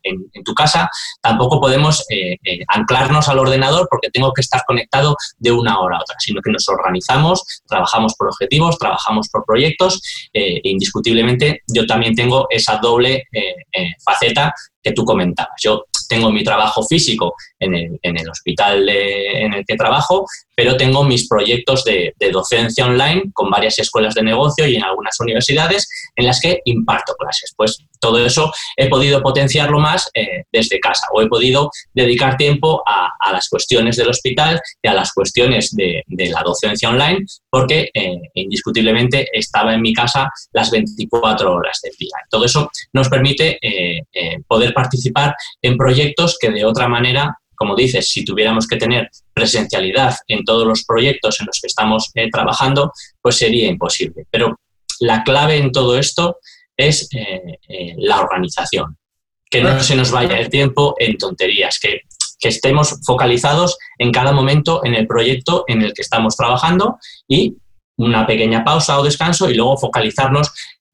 tu 0.45 0.55
casa 0.55 0.89
tampoco 1.21 1.61
podemos 1.61 2.05
anclarnos 2.69 3.29
al 3.29 3.39
ordenador 3.39 3.87
porque 3.91 4.11
tengo 4.11 4.33
que 4.33 4.41
estar 4.41 4.63
conectado 4.67 5.15
de 5.39 5.53
una 5.53 5.79
hora 5.81 5.99
a 5.99 6.01
otra, 6.01 6.17
sino 6.19 6.41
que 6.41 6.51
nos 6.51 6.67
organizamos, 6.69 7.63
trabajamos 7.69 8.15
por 8.17 8.29
objetivos, 8.29 8.79
trabajamos 8.79 9.29
por 9.29 9.45
proyectos 9.45 10.01
e 10.33 10.61
indiscutiblemente 10.65 11.61
yo 11.69 11.87
también 11.87 12.15
tengo 12.15 12.47
esa 12.49 12.79
doble 12.79 13.25
faceta 14.03 14.55
que 14.83 14.93
tú 14.93 15.05
comentabas. 15.05 15.55
Yo 15.63 15.85
tengo 16.09 16.31
mi 16.31 16.43
trabajo 16.43 16.83
físico 16.83 17.35
en 17.61 17.75
el, 18.03 18.31
hospital 18.31 18.89
en 18.89 19.53
el 19.53 19.65
que 19.67 19.77
trabajo, 19.77 20.27
pero 20.61 20.77
tengo 20.77 21.05
mis 21.05 21.29
proyectos 21.29 21.85
de, 21.85 22.15
docencia 22.33 22.87
online 22.87 23.25
con 23.33 23.51
varias 23.51 23.79
escuelas 23.79 24.15
de 24.15 24.23
negocio 24.23 24.67
y 24.67 24.77
en 24.77 24.85
algunas 24.85 25.19
universidades 25.21 25.89
en 26.15 26.27
las 26.27 26.41
que 26.41 26.61
imparto 26.65 27.15
clases. 27.17 27.53
Pues 27.57 27.79
todo 27.99 28.25
eso 28.25 28.53
he 28.77 28.89
podido 28.89 29.23
potenciarlo 29.23 29.79
más 29.79 30.11
eh, 30.15 30.45
desde 30.53 30.81
casa 30.81 31.07
o 31.13 31.23
he 31.23 31.29
podido 31.29 31.71
dedicar 31.95 32.37
tiempo 32.37 32.83
a, 32.87 33.09
las 33.33 33.49
cuestiones 33.49 33.97
del 33.97 34.09
hospital 34.09 34.61
y 34.83 34.89
a 34.89 34.95
las 34.95 35.13
cuestiones 35.13 35.71
de, 35.71 36.03
la 36.09 36.43
docencia 36.43 36.89
online 36.89 37.25
porque 37.49 37.91
eh, 37.95 38.19
indiscutiblemente 38.35 39.29
estaba 39.33 39.75
en 39.75 39.83
mi 39.83 39.95
casa 39.95 40.31
las 40.53 40.71
24 40.71 41.53
horas 41.53 41.79
del 41.83 41.93
día. 41.99 42.17
Todo 42.29 42.45
eso 42.45 42.71
nos 42.93 43.09
permite 43.09 43.59
eh, 43.63 44.03
poder 44.47 44.75
participar 44.75 45.35
en 45.63 45.77
proyectos 45.77 46.37
que 46.41 46.51
de 46.51 46.65
otra 46.65 46.89
manera 46.89 47.37
como 47.61 47.77
dices, 47.77 48.09
si 48.09 48.25
tuviéramos 48.25 48.67
que 48.67 48.79
tener 48.79 49.11
presencialidad 49.35 50.15
en 50.29 50.45
todos 50.47 50.67
los 50.67 50.83
proyectos 50.85 51.41
en 51.41 51.47
los 51.47 51.61
que 51.61 51.67
estamos 51.67 52.11
eh, 52.15 52.31
trabajando, 52.31 52.91
pues 53.21 53.37
sería 53.37 53.69
imposible. 53.69 54.25
Pero 54.31 54.59
la 55.01 55.23
clave 55.25 55.59
en 55.59 55.71
todo 55.71 55.99
esto 55.99 56.39
es 56.75 57.07
eh, 57.15 57.59
eh, 57.69 57.95
la 57.99 58.23
organización, 58.23 58.97
que 59.51 59.61
no 59.61 59.79
se 59.83 59.95
nos 59.95 60.11
vaya 60.11 60.39
el 60.39 60.49
tiempo 60.49 60.95
en 60.99 61.19
tonterías, 61.19 61.79
que, 61.79 62.01
estemos 62.43 62.99
focalizados 63.05 63.77
en 63.99 64.11
cada 64.11 64.33
momento 64.33 64.83
en 64.83 64.95
el 64.95 65.07
proyecto 65.07 65.65
en 65.69 65.83
el 65.83 65.93
que 65.93 66.01
estamos 66.01 66.35
trabajando 66.37 66.97
y 67.29 67.55
una 67.99 68.27
pequeña 68.27 68.65
pausa 68.65 68.99
o 68.99 69.05
descanso 69.05 69.51
y 69.51 69.55
luego 69.57 69.77
focalizarnos 69.77 70.51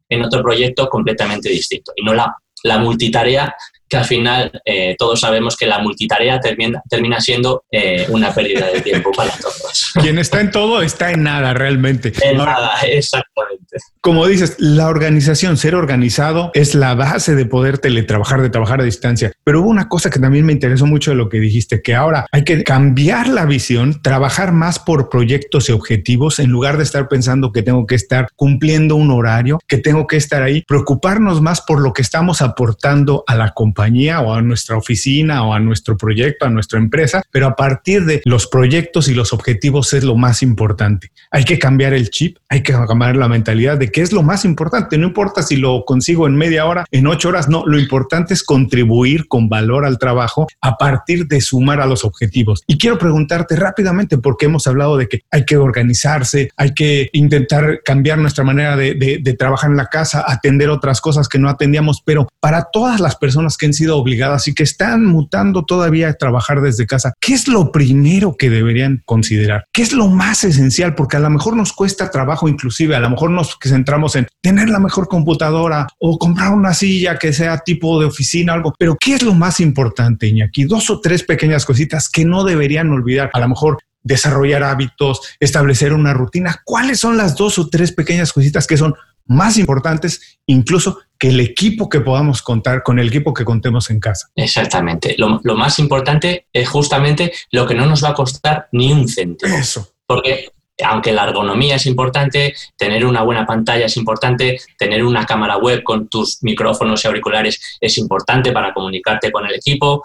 en 0.09 0.25
otro 0.25 0.43
proyecto 0.43 0.89
completamente 0.89 1.49
distinto 1.49 1.93
y 1.95 2.03
no 2.03 2.15
la 2.15 2.79
multitarea 2.79 3.55
que 3.89 3.97
al 3.97 4.05
final 4.05 4.51
eh, 4.65 4.97
todos 4.99 5.21
sabemos 5.21 5.57
que 5.57 5.67
la 5.67 5.79
multitarea 5.79 6.41
termina, 6.41 6.83
termina 6.89 7.21
siendo 7.21 7.65
eh, 7.71 8.07
una 8.09 8.35
pérdida 8.35 8.67
de 8.67 8.81
tiempo 8.81 9.13
para 9.13 9.31
todos. 9.33 9.93
Quien 10.01 10.19
está 10.19 10.41
en 10.41 10.51
todo 10.51 10.83
está 10.83 11.13
en 11.13 11.23
nada 11.23 11.55
realmente. 11.55 12.13
En 12.23 12.39
nada, 12.39 12.73
exactamente. 12.83 13.77
Como 14.01 14.27
dices, 14.27 14.57
la 14.59 14.89
organización, 14.89 15.57
ser 15.57 15.75
organizado 15.75 16.51
es 16.55 16.75
la 16.75 16.95
base 16.95 17.35
de 17.35 17.47
poder 17.47 17.79
teletrabajar, 17.79 18.41
de 18.41 18.51
trabajar 18.51 18.81
a 18.81 18.85
distancia. 18.85 19.33
Pero 19.45 19.61
hubo 19.61 19.69
una 19.69 19.89
cosa 19.89 20.11
que 20.11 20.21
también 20.21 20.47
me 20.47 20.53
interesó 20.53 20.87
mucho 20.87 21.11
de 21.11 21.17
lo 21.17 21.29
que 21.29 21.41
dijiste, 21.41 21.83
que 21.83 21.95
ahora 21.95 22.27
hay 22.33 22.45
que 22.45 22.63
cambiar 22.65 23.29
la 23.29 23.45
visión, 23.45 24.01
trabajar 24.03 24.53
más 24.53 24.79
por 24.79 25.09
proyectos 25.09 25.69
y 25.69 25.73
objetivos 25.73 26.39
en 26.39 26.51
lugar 26.51 26.77
de 26.77 26.85
estar 26.85 27.09
pensando 27.09 27.53
que 27.53 27.63
tengo 27.63 27.87
que 27.87 27.97
estar 27.97 28.29
cumpliendo 28.37 28.97
un 28.97 29.11
horario, 29.11 29.59
que 29.67 29.79
tengo 29.79 30.07
que 30.07 30.17
estar 30.17 30.43
ahí, 30.43 30.63
preocuparnos 30.63 31.41
más 31.41 31.61
por 31.61 31.81
lo 31.81 31.93
que 31.93 32.03
estamos 32.03 32.43
aportando 32.43 33.25
a 33.27 33.35
la 33.35 33.53
compañía 33.53 33.76
o 33.79 34.35
a 34.35 34.43
nuestra 34.43 34.77
oficina 34.77 35.45
o 35.45 35.53
a 35.53 35.61
nuestro 35.61 35.97
proyecto, 35.97 36.47
a 36.47 36.51
nuestra 36.51 36.79
empresa, 36.79 37.23
pero 37.31 37.47
a 37.47 37.57
partir 37.57 38.05
de 38.05 38.23
los 38.25 38.47
proyectos 38.47 39.09
y 39.09 39.15
los 39.15 39.33
objetivos 39.33 39.93
es 39.93 40.03
lo 40.03 40.17
más 40.17 40.43
importante. 40.43 41.13
Hay 41.31 41.45
que 41.45 41.59
cambiar 41.59 41.93
el 41.93 42.11
chip, 42.11 42.39
hay 42.49 42.63
que 42.63 42.73
cambiar 42.73 43.17
la 43.17 43.29
mentalidad 43.29 43.79
de 43.79 43.91
que 43.91 44.01
es 44.01 44.13
lo 44.13 44.23
más 44.23 44.45
importante. 44.45 44.99
No 44.99 45.07
importa 45.07 45.43
si 45.43 45.57
lo 45.57 45.85
consigo 45.85 46.27
en 46.27 46.37
media 46.37 46.67
hora, 46.67 46.87
en 46.91 47.07
ocho 47.07 47.29
horas, 47.29 47.49
no. 47.49 47.65
Lo 47.67 47.79
importante 47.79 48.35
es 48.35 48.43
contribuir 48.43 49.29
con 49.29 49.49
valor 49.49 49.85
al 49.85 49.99
trabajo 49.99 50.47
a 50.61 50.77
partir 50.77 51.27
de 51.27 51.41
sumar 51.41 51.81
a 51.81 51.87
los 51.87 52.05
objetivos. 52.05 52.63
Y 52.67 52.79
quiero 52.79 52.99
preguntarte 52.99 53.57
rápidamente, 53.57 54.19
porque 54.19 54.47
hemos 54.47 54.67
hablado 54.67 54.97
de 54.97 55.09
que 55.09 55.23
hay 55.31 55.45
que 55.45 55.57
organizarse, 55.57 56.51
hay 56.57 56.73
que 56.75 57.11
intentar 57.13 57.83
cambiar 57.85 58.19
nuestra 58.19 58.45
manera 58.45 58.77
de, 58.77 58.95
de 58.95 59.35
trabajar 59.35 59.71
en 59.71 59.77
la 59.77 59.87
casa, 59.87 60.25
atender 60.27 60.71
otras 60.71 61.01
cosas 61.01 61.29
que 61.29 61.39
no 61.39 61.49
atendíamos, 61.49 62.03
pero 62.05 62.29
para 62.41 62.69
todas 62.73 63.01
las 63.01 63.17
personas 63.17 63.57
que 63.57 63.66
han 63.67 63.75
sido 63.75 63.99
obligadas 63.99 64.49
y 64.49 64.55
que 64.55 64.63
están 64.63 65.05
mutando 65.05 65.65
todavía 65.65 66.09
a 66.09 66.15
trabajar 66.15 66.61
desde 66.61 66.87
casa, 66.87 67.13
¿qué 67.21 67.35
es 67.35 67.49
lo 67.49 67.73
primero 67.73 68.37
que 68.37 68.51
deberían 68.51 69.03
considerar? 69.05 69.65
¿Qué 69.73 69.83
es 69.83 69.93
lo 69.93 70.09
más 70.09 70.45
esencial? 70.45 70.95
Porque 70.95 71.17
a 71.17 71.21
lo 71.21 71.31
mejor 71.31 71.57
nos 71.57 71.73
cuesta 71.73 72.11
trabajo, 72.11 72.49
inclusive 72.49 72.97
a 72.97 73.01
lo 73.01 73.11
mejor 73.11 73.31
nos 73.31 73.59
centramos 73.63 74.17
en 74.17 74.27
tener 74.41 74.69
la 74.69 74.79
mejor 74.79 75.09
computadora 75.09 75.87
o 75.99 76.19
comprar 76.19 76.53
una 76.53 76.75
silla 76.75 77.19
que 77.19 77.33
sea 77.33 77.59
tipo 77.59 78.01
de 78.01 78.07
oficina, 78.07 78.55
algo, 78.55 78.73
pero 78.79 78.97
¿qué 78.99 79.15
es 79.15 79.23
lo 79.23 79.35
más 79.35 79.61
importante, 79.61 80.27
Iñaki? 80.27 80.65
Dos 80.65 80.91
o 80.91 81.01
tres 81.01 81.23
pequeñas 81.23 81.65
cositas 81.65 82.09
que 82.09 82.25
no 82.25 82.45
deberían 82.45 82.91
olvidar. 82.91 83.31
A 83.33 83.41
lo 83.41 83.49
mejor 83.49 83.79
desarrollar 84.03 84.63
hábitos, 84.63 85.21
establecer 85.41 85.93
una 85.93 86.15
rutina. 86.15 86.63
¿Cuáles 86.65 87.01
son 87.01 87.17
las 87.17 87.35
dos 87.35 87.59
o 87.59 87.69
tres 87.69 87.91
pequeñas 87.91 88.33
cositas 88.33 88.67
que 88.67 88.77
son 88.77 88.95
más 89.27 89.59
importantes 89.59 90.39
incluso 90.47 91.01
que 91.19 91.29
el 91.29 91.41
equipo 91.41 91.89
que 91.89 92.01
podamos 92.01 92.43
contar, 92.43 92.83
con 92.83 92.99
el 92.99 93.09
equipo 93.09 93.33
que 93.33 93.45
contemos 93.45 93.91
en 93.91 94.01
casa. 94.01 94.29
Exactamente. 94.35 95.17
Lo, 95.19 95.41
más 95.57 95.79
importante 95.79 96.47
es 96.53 96.69
justamente 96.69 97.33
lo 97.51 97.67
que 97.67 97.75
no 97.75 97.87
nos 97.87 98.05
va 98.05 98.11
a 98.11 98.15
costar 98.15 98.69
ni 98.73 98.93
un 98.93 99.09
céntimo. 99.09 99.57
Eso. 99.57 99.89
Porque 100.07 100.51
aunque 100.85 101.13
la 101.13 101.25
ergonomía 101.25 101.77
es 101.77 101.87
importante, 101.87 102.55
tener 102.77 103.07
una 103.07 103.23
buena 103.23 103.47
pantalla 103.47 103.87
es 103.87 103.97
importante, 103.97 104.61
tener 104.79 105.05
una 105.05 105.25
cámara 105.25 105.57
web 105.57 105.83
con 105.83 106.09
tus 106.09 106.43
micrófonos 106.43 107.03
y 107.03 107.09
auriculares 107.09 107.79
es 107.81 107.97
importante 107.97 108.53
para 108.53 108.75
comunicarte 108.75 109.33
con 109.33 109.47
el 109.47 109.55
equipo. 109.55 110.03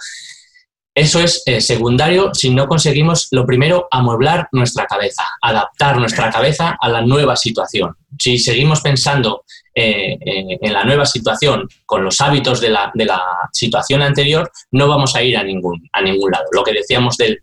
Eso 0.94 1.20
es 1.20 1.42
eh, 1.46 1.60
secundario 1.60 2.34
si 2.34 2.50
no 2.50 2.68
conseguimos, 2.68 3.28
lo 3.30 3.46
primero, 3.46 3.88
amueblar 3.90 4.48
nuestra 4.52 4.86
cabeza, 4.86 5.22
adaptar 5.40 5.96
nuestra 5.96 6.30
cabeza 6.30 6.76
a 6.78 6.88
la 6.90 7.00
nueva 7.00 7.34
situación. 7.34 7.96
Si 8.18 8.38
seguimos 8.38 8.82
pensando 8.82 9.44
eh, 9.74 10.18
en 10.20 10.72
la 10.72 10.84
nueva 10.84 11.06
situación 11.06 11.66
con 11.86 12.04
los 12.04 12.20
hábitos 12.20 12.60
de 12.60 12.68
la, 12.68 12.92
situación 13.52 14.02
anterior, 14.02 14.50
no 14.72 14.86
vamos 14.86 15.16
a 15.16 15.22
ir 15.22 15.36
a 15.36 15.42
ningún, 15.42 15.88
a 15.92 16.02
ningún 16.02 16.30
lado. 16.30 16.44
Lo 16.52 16.62
que 16.62 16.74
decíamos 16.74 17.16
del, 17.16 17.40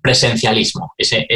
presencialismo, 0.00 0.94
ese, 0.96 1.26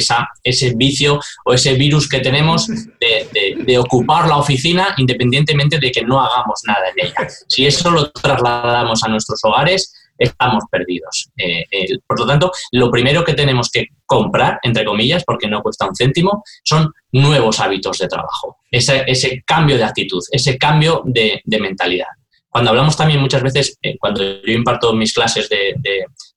ese 0.45 0.75
vicio 0.77 1.19
o 1.45 1.53
ese 1.53 1.75
virus 1.75 2.09
que 2.09 2.21
tenemos 2.21 2.69
de, 2.69 3.57
de, 3.67 3.79
ocupar 3.79 4.29
la 4.29 4.37
oficina 4.37 4.95
independientemente 4.97 5.81
de 5.81 5.91
que 5.91 6.03
no 6.03 6.21
hagamos 6.21 6.61
nada 6.69 6.89
en 6.95 7.07
ella. 7.07 7.29
Si 7.49 7.67
eso 7.67 7.91
lo 7.91 8.13
trasladamos 8.13 9.03
a 9.03 9.09
nuestros 9.09 9.41
hogares, 9.43 9.93
estamos 10.21 10.65
perdidos. 10.71 11.31
Eh, 11.37 11.65
por 12.07 12.21
lo 12.21 12.27
tanto, 12.27 12.53
lo 12.73 12.91
primero 12.91 13.25
que 13.25 13.35
tenemos 13.35 13.71
que 13.71 13.87
comprar, 14.05 14.61
entre 14.63 14.85
comillas, 14.85 15.25
porque 15.25 15.49
no 15.49 15.63
cuesta 15.63 15.89
un 15.89 15.97
céntimo, 15.97 16.45
son 16.63 16.93
nuevos 17.13 17.59
hábitos 17.59 17.99
de 17.99 18.07
trabajo, 18.07 18.59
ese, 18.71 19.43
cambio 19.47 19.77
de 19.77 19.85
actitud, 19.85 20.23
ese 20.31 20.59
cambio 20.59 21.03
de, 21.05 21.43
mentalidad. 21.47 22.09
Cuando 22.49 22.71
hablamos 22.71 22.97
también 22.97 23.21
muchas 23.21 23.43
veces, 23.43 23.79
eh, 23.83 23.97
cuando 23.99 24.23
yo 24.23 24.53
imparto 24.53 24.93
mis 24.93 25.13
clases 25.13 25.49
de, 25.49 25.75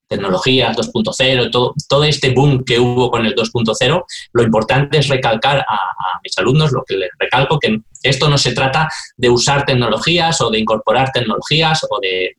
tecnologías 0.08 0.78
2.0, 0.78 1.52
todo, 1.52 1.74
todo 1.90 2.04
este 2.04 2.32
boom 2.32 2.64
que 2.64 2.80
hubo 2.80 3.10
con 3.10 3.26
el 3.26 3.36
2.0, 3.36 4.04
lo 4.34 4.44
importante 4.44 5.00
es 5.00 5.08
recalcar 5.08 5.60
a, 5.60 6.20
mis 6.24 6.38
alumnos, 6.38 6.72
lo 6.72 6.84
que 6.84 6.96
les 6.96 7.10
recalco, 7.18 7.60
que 7.60 7.80
esto 8.04 8.30
no 8.30 8.38
se 8.38 8.54
trata 8.54 8.88
de 9.18 9.30
usar 9.30 9.66
tecnologías 9.66 10.40
o 10.42 10.50
de 10.50 10.60
incorporar 10.60 11.12
tecnologías 11.12 11.86
o 11.90 12.00
de, 12.00 12.36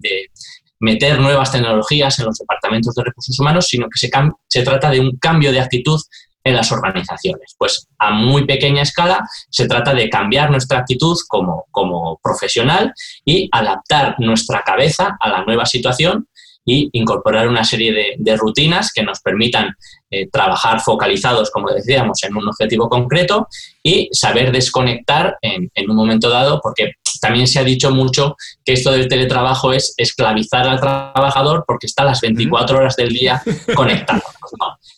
meter 0.81 1.19
nuevas 1.21 1.53
tecnologías 1.53 2.19
en 2.19 2.27
los 2.27 2.39
departamentos 2.39 2.95
de 2.95 3.05
recursos 3.05 3.39
humanos, 3.39 3.67
sino 3.67 3.87
que 3.89 3.99
se, 3.99 4.11
se 4.49 4.63
trata 4.63 4.91
de 4.91 5.01
un 5.01 5.17
cambio 5.19 5.53
de 5.53 5.61
actitud 5.61 6.01
en 6.45 6.55
las 6.55 6.71
organizaciones. 6.71 7.55
Pues 7.59 7.89
a 7.99 8.11
muy 8.11 8.47
pequeña 8.47 8.83
escala 8.83 9.27
se 9.49 9.67
trata 9.67 9.95
de 9.95 10.11
cambiar 10.11 10.51
nuestra 10.51 10.79
actitud 10.79 11.17
como, 11.27 11.65
como 11.71 12.21
profesional 12.23 12.93
y 13.25 13.49
adaptar 13.51 14.17
nuestra 14.19 14.63
cabeza 14.63 15.17
a 15.19 15.29
la 15.31 15.45
nueva 15.45 15.65
situación 15.65 16.29
y 16.67 16.89
incorporar 16.93 17.49
una 17.49 17.65
serie 17.65 18.17
de, 18.17 18.37
rutinas 18.37 18.91
que 18.93 19.03
nos 19.03 19.21
permitan 19.21 19.75
eh, 20.11 20.29
trabajar 20.31 20.81
focalizados, 20.81 21.51
como 21.51 21.71
decíamos, 21.71 22.23
en 22.25 22.37
un 22.37 22.49
objetivo 22.49 22.89
concreto 22.89 23.49
y 23.83 24.09
saber 24.13 24.51
desconectar 24.51 25.37
en, 25.43 25.71
en, 25.75 25.91
un 25.91 25.97
momento 25.97 26.31
dado, 26.31 26.61
porque 26.63 26.93
también 27.25 27.47
se 27.47 27.59
ha 27.59 27.65
dicho 27.65 27.91
mucho 27.91 28.37
que 28.63 28.75
esto 28.75 28.93
del 28.93 29.09
teletrabajo 29.09 29.73
es 29.73 29.95
esclavizar 29.97 30.69
al 30.69 30.79
trabajador 30.79 31.65
porque 31.67 31.87
está 31.87 32.05
las 32.05 32.21
24 32.21 32.77
horas 32.77 32.97
del 32.97 33.09
día 33.09 33.43
conectado. 33.75 34.21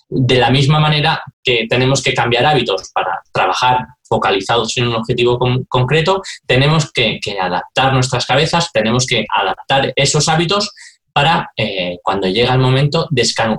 De 0.09 0.37
la 0.37 0.51
misma 0.51 0.81
manera 0.81 1.23
que 1.45 1.67
tenemos 1.71 2.03
que 2.03 2.15
cambiar 2.15 2.45
hábitos 2.45 2.91
para 2.93 3.23
trabajar 3.31 3.87
focalizados 4.09 4.77
en 4.77 4.89
un 4.89 4.97
objetivo 4.97 5.39
concreto, 5.69 6.21
tenemos 6.47 6.91
que, 6.91 7.21
adaptar 7.41 7.93
nuestras 7.93 8.27
cabezas, 8.27 8.73
tenemos 8.73 9.07
que 9.07 9.25
adaptar 9.33 9.93
esos 9.95 10.29
hábitos 10.29 10.73
para 11.13 11.53
eh, 11.57 11.99
cuando 12.03 12.27
llega 12.27 12.55
el 12.55 12.59
momento 12.59 13.09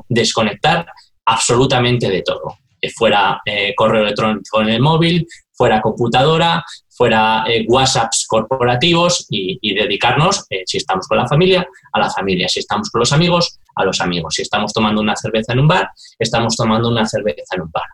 desconectar 0.10 0.86
absolutamente 1.26 2.10
de 2.10 2.22
todo. 2.22 2.58
fuera 2.94 3.42
eh, 3.46 3.74
correo 3.76 4.04
electrónico 4.04 4.62
en 4.62 4.70
el 4.70 4.82
móvil, 4.82 5.26
fuera 5.54 5.82
computadora, 5.82 6.64
fuera 6.98 7.44
eh, 7.48 7.66
WhatsApps 7.68 8.26
corporativos 8.28 9.28
y, 9.30 9.74
dedicarnos, 9.76 10.46
si 10.66 10.78
estamos 10.78 11.08
con 11.08 11.18
la 11.18 11.28
familia, 11.28 11.68
a 11.94 12.00
la 12.00 12.10
familia, 12.10 12.48
si 12.50 12.60
estamos 12.60 12.90
con 12.90 13.00
los 13.00 13.14
amigos, 13.14 13.60
a 13.76 13.86
los 13.86 14.02
amigos, 14.02 14.34
si 14.34 14.42
estamos 14.42 14.74
tomando 14.74 15.02
una 15.02 15.16
cerveza 15.16 15.54
en 15.54 15.60
un 15.60 15.68
bar, 15.68 15.92
estamos 16.18 16.56
tomando 16.56 16.90
una 16.90 17.06
cerveza 17.06 17.56
en 17.56 17.62
un 17.62 17.72
bar. 17.72 17.86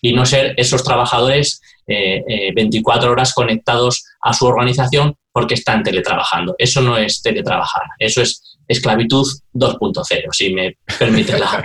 Y 0.00 0.12
no 0.12 0.26
ser 0.26 0.54
esos 0.56 0.82
trabajadores 0.82 1.60
24 1.86 3.10
horas 3.10 3.32
conectados 3.32 4.04
a 4.20 4.32
su 4.34 4.46
organización 4.46 5.16
porque 5.32 5.54
están 5.54 5.82
teletrabajando. 5.82 6.54
Eso 6.58 6.80
no 6.82 6.96
es 6.96 7.22
teletrabajar, 7.22 7.84
eso 7.98 8.20
es 8.22 8.58
esclavitud 8.68 9.26
2.0, 9.54 10.04
si 10.32 10.52
me 10.52 10.76
permite 10.98 11.38
la, 11.38 11.64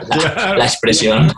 expresión. 0.63 1.31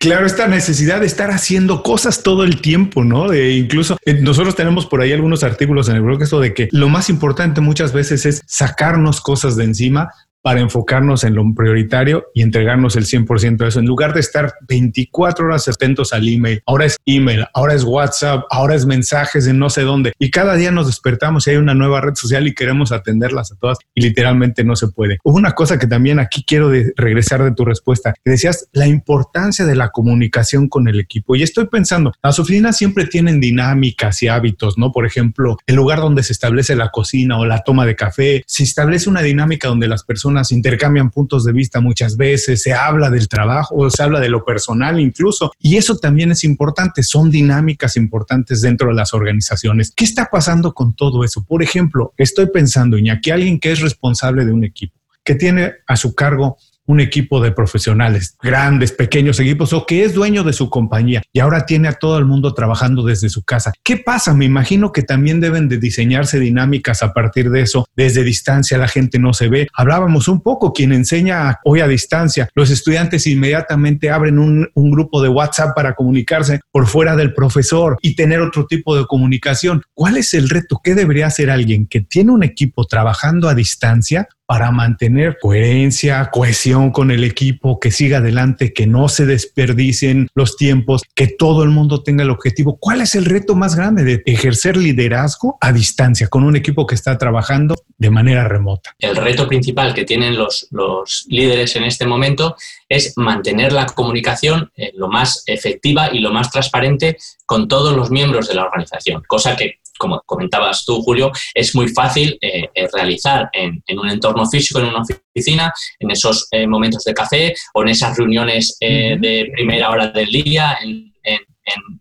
Claro, 0.00 0.26
esta 0.26 0.46
necesidad 0.46 1.00
de 1.00 1.06
estar 1.06 1.32
haciendo 1.32 1.82
cosas 1.82 2.22
todo 2.22 2.44
el 2.44 2.60
tiempo, 2.60 3.02
¿no? 3.02 3.28
De 3.28 3.56
incluso 3.56 3.98
eh, 4.04 4.14
nosotros 4.14 4.54
tenemos 4.54 4.86
por 4.86 5.00
ahí 5.00 5.12
algunos 5.12 5.42
artículos 5.42 5.88
en 5.88 5.96
el 5.96 6.02
blog 6.02 6.22
esto 6.22 6.38
de 6.38 6.54
que 6.54 6.68
lo 6.70 6.88
más 6.88 7.10
importante 7.10 7.60
muchas 7.60 7.92
veces 7.92 8.24
es 8.24 8.42
sacarnos 8.46 9.20
cosas 9.20 9.56
de 9.56 9.64
encima 9.64 10.12
para 10.42 10.60
enfocarnos 10.60 11.24
en 11.24 11.34
lo 11.34 11.44
prioritario 11.54 12.26
y 12.34 12.42
entregarnos 12.42 12.96
el 12.96 13.04
100% 13.04 13.56
de 13.56 13.68
eso. 13.68 13.80
En 13.80 13.86
lugar 13.86 14.14
de 14.14 14.20
estar 14.20 14.54
24 14.68 15.46
horas 15.46 15.68
atentos 15.68 16.12
al 16.12 16.28
email, 16.28 16.62
ahora 16.66 16.86
es 16.86 16.96
email, 17.06 17.46
ahora 17.54 17.74
es 17.74 17.84
WhatsApp, 17.84 18.44
ahora 18.50 18.74
es 18.74 18.86
mensajes 18.86 19.46
en 19.46 19.58
no 19.58 19.70
sé 19.70 19.82
dónde. 19.82 20.12
Y 20.18 20.30
cada 20.30 20.54
día 20.54 20.70
nos 20.70 20.86
despertamos 20.86 21.46
y 21.46 21.50
hay 21.50 21.56
una 21.56 21.74
nueva 21.74 22.00
red 22.00 22.14
social 22.14 22.46
y 22.46 22.54
queremos 22.54 22.92
atenderlas 22.92 23.52
a 23.52 23.56
todas 23.56 23.78
y 23.94 24.02
literalmente 24.02 24.64
no 24.64 24.76
se 24.76 24.88
puede. 24.88 25.18
Una 25.24 25.52
cosa 25.52 25.78
que 25.78 25.86
también 25.86 26.18
aquí 26.18 26.44
quiero 26.46 26.70
regresar 26.96 27.42
de 27.42 27.52
tu 27.52 27.64
respuesta, 27.64 28.14
que 28.24 28.30
decías 28.30 28.68
la 28.72 28.86
importancia 28.86 29.66
de 29.66 29.76
la 29.76 29.90
comunicación 29.90 30.68
con 30.68 30.88
el 30.88 31.00
equipo. 31.00 31.36
Y 31.36 31.42
estoy 31.42 31.66
pensando, 31.66 32.12
las 32.22 32.38
oficinas 32.38 32.76
siempre 32.76 33.06
tienen 33.06 33.40
dinámicas 33.40 34.22
y 34.22 34.28
hábitos, 34.28 34.78
¿no? 34.78 34.92
Por 34.92 35.06
ejemplo, 35.06 35.56
el 35.66 35.76
lugar 35.76 36.00
donde 36.00 36.22
se 36.22 36.32
establece 36.32 36.76
la 36.76 36.90
cocina 36.90 37.38
o 37.38 37.44
la 37.44 37.62
toma 37.62 37.86
de 37.86 37.96
café, 37.96 38.42
se 38.46 38.62
establece 38.62 39.10
una 39.10 39.22
dinámica 39.22 39.68
donde 39.68 39.88
las 39.88 40.04
personas 40.04 40.27
intercambian 40.52 41.10
puntos 41.10 41.44
de 41.44 41.52
vista 41.52 41.80
muchas 41.80 42.16
veces, 42.16 42.62
se 42.62 42.72
habla 42.72 43.10
del 43.10 43.28
trabajo, 43.28 43.90
se 43.90 44.02
habla 44.02 44.20
de 44.20 44.28
lo 44.28 44.44
personal 44.44 45.00
incluso, 45.00 45.52
y 45.58 45.76
eso 45.76 45.96
también 45.98 46.30
es 46.30 46.44
importante, 46.44 47.02
son 47.02 47.30
dinámicas 47.30 47.96
importantes 47.96 48.62
dentro 48.62 48.88
de 48.88 48.94
las 48.94 49.14
organizaciones. 49.14 49.92
¿Qué 49.94 50.04
está 50.04 50.28
pasando 50.30 50.74
con 50.74 50.94
todo 50.94 51.24
eso? 51.24 51.44
Por 51.44 51.62
ejemplo, 51.62 52.12
estoy 52.16 52.46
pensando, 52.46 52.96
que 53.22 53.32
alguien 53.32 53.58
que 53.58 53.72
es 53.72 53.80
responsable 53.80 54.44
de 54.44 54.52
un 54.52 54.64
equipo, 54.64 54.94
que 55.24 55.34
tiene 55.34 55.72
a 55.86 55.96
su 55.96 56.14
cargo 56.14 56.56
un 56.88 57.00
equipo 57.00 57.40
de 57.40 57.52
profesionales, 57.52 58.36
grandes, 58.42 58.92
pequeños 58.92 59.38
equipos, 59.38 59.72
o 59.72 59.86
que 59.86 60.04
es 60.04 60.14
dueño 60.14 60.42
de 60.42 60.52
su 60.52 60.70
compañía 60.70 61.22
y 61.32 61.40
ahora 61.40 61.66
tiene 61.66 61.88
a 61.88 61.92
todo 61.92 62.18
el 62.18 62.24
mundo 62.24 62.54
trabajando 62.54 63.04
desde 63.04 63.28
su 63.28 63.42
casa. 63.44 63.72
¿Qué 63.84 63.98
pasa? 63.98 64.34
Me 64.34 64.46
imagino 64.46 64.90
que 64.90 65.02
también 65.02 65.40
deben 65.40 65.68
de 65.68 65.78
diseñarse 65.78 66.40
dinámicas 66.40 67.02
a 67.02 67.12
partir 67.12 67.50
de 67.50 67.60
eso. 67.60 67.86
Desde 67.94 68.24
distancia 68.24 68.78
la 68.78 68.88
gente 68.88 69.18
no 69.18 69.34
se 69.34 69.48
ve. 69.48 69.68
Hablábamos 69.74 70.28
un 70.28 70.40
poco, 70.40 70.72
quien 70.72 70.92
enseña 70.92 71.58
hoy 71.64 71.80
a 71.80 71.88
distancia, 71.88 72.48
los 72.54 72.70
estudiantes 72.70 73.26
inmediatamente 73.26 74.10
abren 74.10 74.38
un, 74.38 74.68
un 74.74 74.90
grupo 74.90 75.22
de 75.22 75.28
WhatsApp 75.28 75.74
para 75.76 75.94
comunicarse 75.94 76.60
por 76.72 76.86
fuera 76.86 77.16
del 77.16 77.34
profesor 77.34 77.98
y 78.00 78.16
tener 78.16 78.40
otro 78.40 78.66
tipo 78.66 78.96
de 78.96 79.06
comunicación. 79.06 79.82
¿Cuál 79.92 80.16
es 80.16 80.32
el 80.32 80.48
reto? 80.48 80.80
¿Qué 80.82 80.94
debería 80.94 81.26
hacer 81.26 81.50
alguien 81.50 81.86
que 81.86 82.00
tiene 82.00 82.32
un 82.32 82.42
equipo 82.42 82.86
trabajando 82.86 83.48
a 83.48 83.54
distancia 83.54 84.28
para 84.48 84.70
mantener 84.70 85.36
coherencia, 85.38 86.30
cohesión 86.32 86.90
con 86.90 87.10
el 87.10 87.22
equipo, 87.22 87.78
que 87.78 87.90
siga 87.90 88.16
adelante, 88.16 88.72
que 88.72 88.86
no 88.86 89.10
se 89.10 89.26
desperdicien 89.26 90.30
los 90.34 90.56
tiempos, 90.56 91.02
que 91.14 91.26
todo 91.26 91.64
el 91.64 91.68
mundo 91.68 92.02
tenga 92.02 92.24
el 92.24 92.30
objetivo? 92.30 92.78
¿Cuál 92.80 93.02
es 93.02 93.14
el 93.14 93.26
reto 93.26 93.54
más 93.54 93.76
grande 93.76 94.04
de 94.04 94.22
ejercer 94.24 94.78
liderazgo 94.78 95.58
a 95.60 95.70
distancia 95.70 96.28
con 96.28 96.44
un 96.44 96.56
equipo 96.56 96.86
que 96.86 96.94
está 96.94 97.18
trabajando 97.18 97.74
de 97.98 98.08
manera 98.08 98.48
remota? 98.48 98.94
El 98.98 99.16
reto 99.16 99.46
principal 99.46 99.92
que 99.92 100.06
tienen 100.06 100.38
los, 100.38 100.66
los 100.70 101.26
líderes 101.28 101.76
en 101.76 101.84
este 101.84 102.06
momento 102.06 102.56
es 102.88 103.12
mantener 103.18 103.74
la 103.74 103.84
comunicación 103.84 104.72
eh, 104.78 104.92
lo 104.94 105.08
más 105.08 105.42
efectiva 105.46 106.08
y 106.10 106.20
lo 106.20 106.32
más 106.32 106.50
transparente 106.50 107.18
con 107.44 107.68
todos 107.68 107.94
los 107.94 108.10
miembros 108.10 108.48
de 108.48 108.54
la 108.54 108.64
organización, 108.64 109.22
cosa 109.26 109.56
que 109.56 109.80
como 109.98 110.22
comentabas 110.24 110.84
tú, 110.84 111.02
Julio, 111.02 111.30
es 111.54 111.74
muy 111.74 111.88
fácil 111.88 112.38
eh, 112.40 112.68
eh, 112.74 112.88
realizar 112.92 113.50
en, 113.52 113.82
un 113.98 114.08
entorno 114.08 114.48
físico, 114.48 114.78
en 114.78 114.86
una 114.86 115.02
oficina, 115.02 115.72
en 115.98 116.10
esos 116.10 116.48
eh, 116.50 116.66
momentos 116.66 117.04
de 117.04 117.14
café 117.14 117.54
o 117.74 117.82
en 117.82 117.88
esas 117.88 118.16
reuniones 118.16 118.76
de 118.80 119.50
primera 119.52 119.90
hora 119.90 120.08
del 120.08 120.30
día, 120.30 120.78
en, 120.82 121.12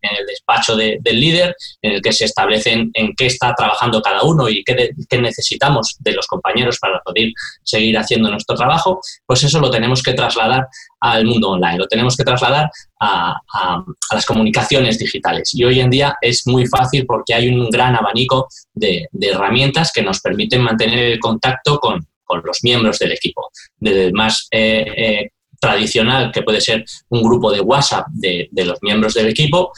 el 0.02 0.26
despacho 0.26 0.76
del 0.76 1.02
líder, 1.04 1.56
en 1.82 1.94
el 1.94 2.02
que 2.02 2.14
se 2.14 2.26
establecen 2.26 2.92
en 2.94 3.14
qué 3.16 3.28
está 3.28 3.54
trabajando 3.54 4.02
cada 4.02 4.24
uno 4.24 4.50
y 4.50 4.64
qué, 4.64 4.92
qué, 5.10 5.18
necesitamos 5.20 5.96
de 6.00 6.14
los 6.14 6.28
compañeros 6.28 6.78
para 6.80 7.00
poder 7.00 7.32
seguir 7.64 7.98
haciendo 7.98 8.30
nuestro 8.30 8.56
trabajo, 8.56 9.00
pues 9.26 9.44
eso 9.44 9.60
lo 9.60 9.70
tenemos 9.70 10.02
que 10.04 10.14
trasladar 10.14 10.68
al 11.00 11.26
mundo 11.26 11.52
online, 11.52 11.78
lo 11.78 11.88
tenemos 11.88 12.16
que 12.16 12.24
trasladar 12.24 12.70
a, 13.00 13.36
las 14.12 14.26
comunicaciones 14.26 14.98
digitales. 14.98 15.54
Y 15.54 15.64
hoy 15.64 15.80
en 15.80 15.90
día 15.90 16.16
es 16.22 16.48
muy 16.48 16.66
fácil 16.66 17.06
porque 17.06 17.34
hay 17.34 17.50
un 17.50 17.70
gran 17.70 17.96
abanico 17.96 18.48
de, 18.74 19.08
herramientas 19.22 19.92
que 19.94 20.02
nos 20.02 20.22
permiten 20.22 20.62
mantener 20.62 21.00
el 21.00 21.20
contacto 21.20 21.80
con, 21.80 22.06
los 22.44 22.62
miembros 22.62 23.00
del 23.00 23.14
equipo, 23.14 23.50
desde 23.78 24.08
el 24.08 24.14
más 24.14 24.48
eh, 24.52 24.86
eh, 24.98 25.30
tradicional, 25.60 26.32
que 26.32 26.44
puede 26.44 26.62
ser 26.62 26.86
un 27.10 27.22
grupo 27.22 27.52
de 27.52 27.62
WhatsApp 27.62 28.08
de, 28.10 28.50
los 28.52 28.80
miembros 28.82 29.14
del 29.14 29.28
equipo, 29.28 29.72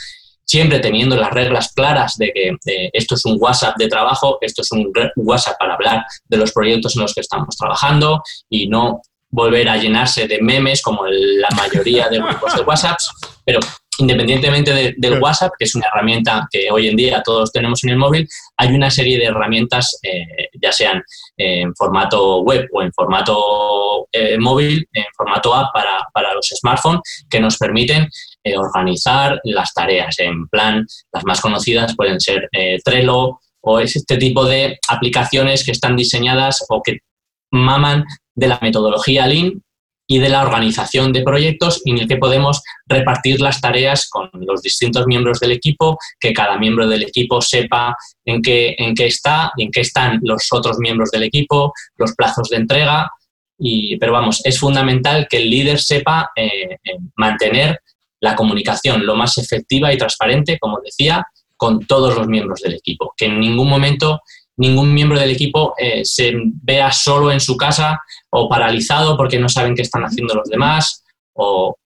siempre 0.43 0.79
teniendo 0.79 1.15
las 1.15 1.31
reglas 1.31 1.71
claras 1.73 2.17
de 2.17 2.31
que 2.33 2.55
esto 2.93 3.15
es 3.15 3.25
un 3.25 3.37
WhatsApp 3.39 3.77
de 3.77 3.87
trabajo, 3.87 4.37
esto 4.41 4.61
es 4.61 4.71
un 4.71 4.91
WhatsApp 5.15 5.57
para 5.59 5.75
hablar 5.75 6.05
de 6.27 6.37
los 6.37 6.51
proyectos 6.51 6.95
en 6.95 7.03
los 7.03 7.13
que 7.13 7.21
estamos 7.21 7.55
trabajando 7.55 8.21
y 8.49 8.67
no 8.67 9.01
volver 9.31 9.69
a 9.69 9.77
llenarse 9.77 10.27
de 10.27 10.41
memes 10.41 10.81
como 10.81 11.05
la 11.05 11.49
mayoría 11.55 12.09
de 12.09 12.17
grupos 12.19 12.55
de 12.55 12.61
WhatsApp, 12.61 12.97
pero 13.45 13.59
independientemente 13.99 14.95
del 14.97 15.21
WhatsApp, 15.21 15.51
que 15.57 15.65
es 15.65 15.75
una 15.75 15.87
herramienta 15.87 16.47
que 16.49 16.71
hoy 16.71 16.87
en 16.87 16.95
día 16.95 17.21
todos 17.23 17.51
tenemos 17.51 17.83
en 17.83 17.91
el 17.91 17.97
móvil, 17.97 18.27
hay 18.57 18.69
una 18.69 18.89
serie 18.89 19.17
de 19.17 19.25
herramientas, 19.25 19.99
eh, 20.01 20.49
ya 20.61 20.71
sean 20.71 21.03
en 21.37 21.75
formato 21.75 22.41
web 22.41 22.67
o 22.71 22.81
en 22.81 22.91
formato 22.93 24.07
eh, 24.11 24.37
móvil, 24.37 24.87
en 24.93 25.05
formato 25.15 25.53
app 25.53 25.73
para, 25.73 26.33
los 26.33 26.47
smartphones, 26.47 27.01
que 27.29 27.39
nos 27.39 27.57
permiten 27.57 28.07
eh, 28.43 28.57
organizar 28.57 29.39
las 29.43 29.73
tareas. 29.73 30.17
En 30.19 30.47
plan, 30.47 30.85
las 31.11 31.25
más 31.25 31.41
conocidas 31.41 31.95
pueden 31.95 32.19
ser 32.19 32.47
Trello 32.83 33.39
o 33.61 33.79
es 33.79 33.95
este 33.95 34.17
tipo 34.17 34.45
de 34.45 34.77
aplicaciones 34.87 35.65
que 35.65 35.71
están 35.71 35.95
diseñadas 35.95 36.65
o 36.69 36.81
que 36.81 36.99
maman 37.51 38.05
de 38.35 38.47
la 38.47 38.59
metodología 38.61 39.27
Lean 39.27 39.61
y 40.11 40.17
de 40.17 40.27
la 40.27 40.41
organización 40.41 41.13
de 41.13 41.21
proyectos 41.21 41.83
en 41.85 41.99
el 41.99 42.07
que 42.07 42.17
podemos 42.17 42.63
repartir 42.87 43.39
las 43.41 43.61
tareas 43.61 44.09
con 44.09 44.27
los 44.33 44.63
distintos 44.63 45.05
miembros 45.05 45.39
del 45.39 45.51
equipo, 45.51 45.99
que 46.19 46.33
cada 46.33 46.57
miembro 46.57 46.87
del 46.87 47.03
equipo 47.03 47.41
sepa 47.41 47.95
en 48.25 48.41
qué, 48.41 48.75
en 48.79 48.95
qué 48.95 49.05
está, 49.05 49.51
en 49.55 49.69
qué 49.69 49.81
están 49.81 50.19
los 50.23 50.47
otros 50.51 50.79
miembros 50.79 51.11
del 51.11 51.23
equipo, 51.23 51.73
los 51.95 52.15
plazos 52.15 52.49
de 52.49 52.57
entrega. 52.57 53.11
Y, 53.59 53.97
pero 53.97 54.13
vamos, 54.13 54.41
es 54.43 54.59
fundamental 54.59 55.27
que 55.29 55.37
el 55.37 55.47
líder 55.47 55.79
sepa 55.79 56.31
eh, 56.35 56.77
eh, 56.83 56.97
mantener 57.15 57.79
la 58.19 58.35
comunicación 58.35 59.05
lo 59.05 59.15
más 59.15 59.37
efectiva 59.37 59.93
y 59.93 59.97
transparente, 59.99 60.57
como 60.57 60.79
decía, 60.83 61.23
con 61.55 61.85
todos 61.85 62.15
los 62.15 62.27
miembros 62.27 62.61
del 62.61 62.73
equipo. 62.73 63.13
Que 63.15 63.25
en 63.25 63.39
ningún 63.39 63.69
momento 63.69 64.21
ningún 64.59 64.93
miembro 64.93 65.17
del 65.17 65.31
equipo 65.31 65.73
eh, 65.77 66.03
se 66.03 66.33
vea 66.61 66.91
solo 66.91 67.31
en 67.31 67.39
su 67.39 67.55
casa 67.55 68.01
o 68.29 68.47
paralizado 68.47 69.15
porque 69.15 69.39
no 69.39 69.47
saben 69.47 69.73
qué 69.73 69.81
están 69.81 70.03
haciendo 70.03 70.35
los 70.35 70.49
demás 70.49 71.03
o 71.33 71.77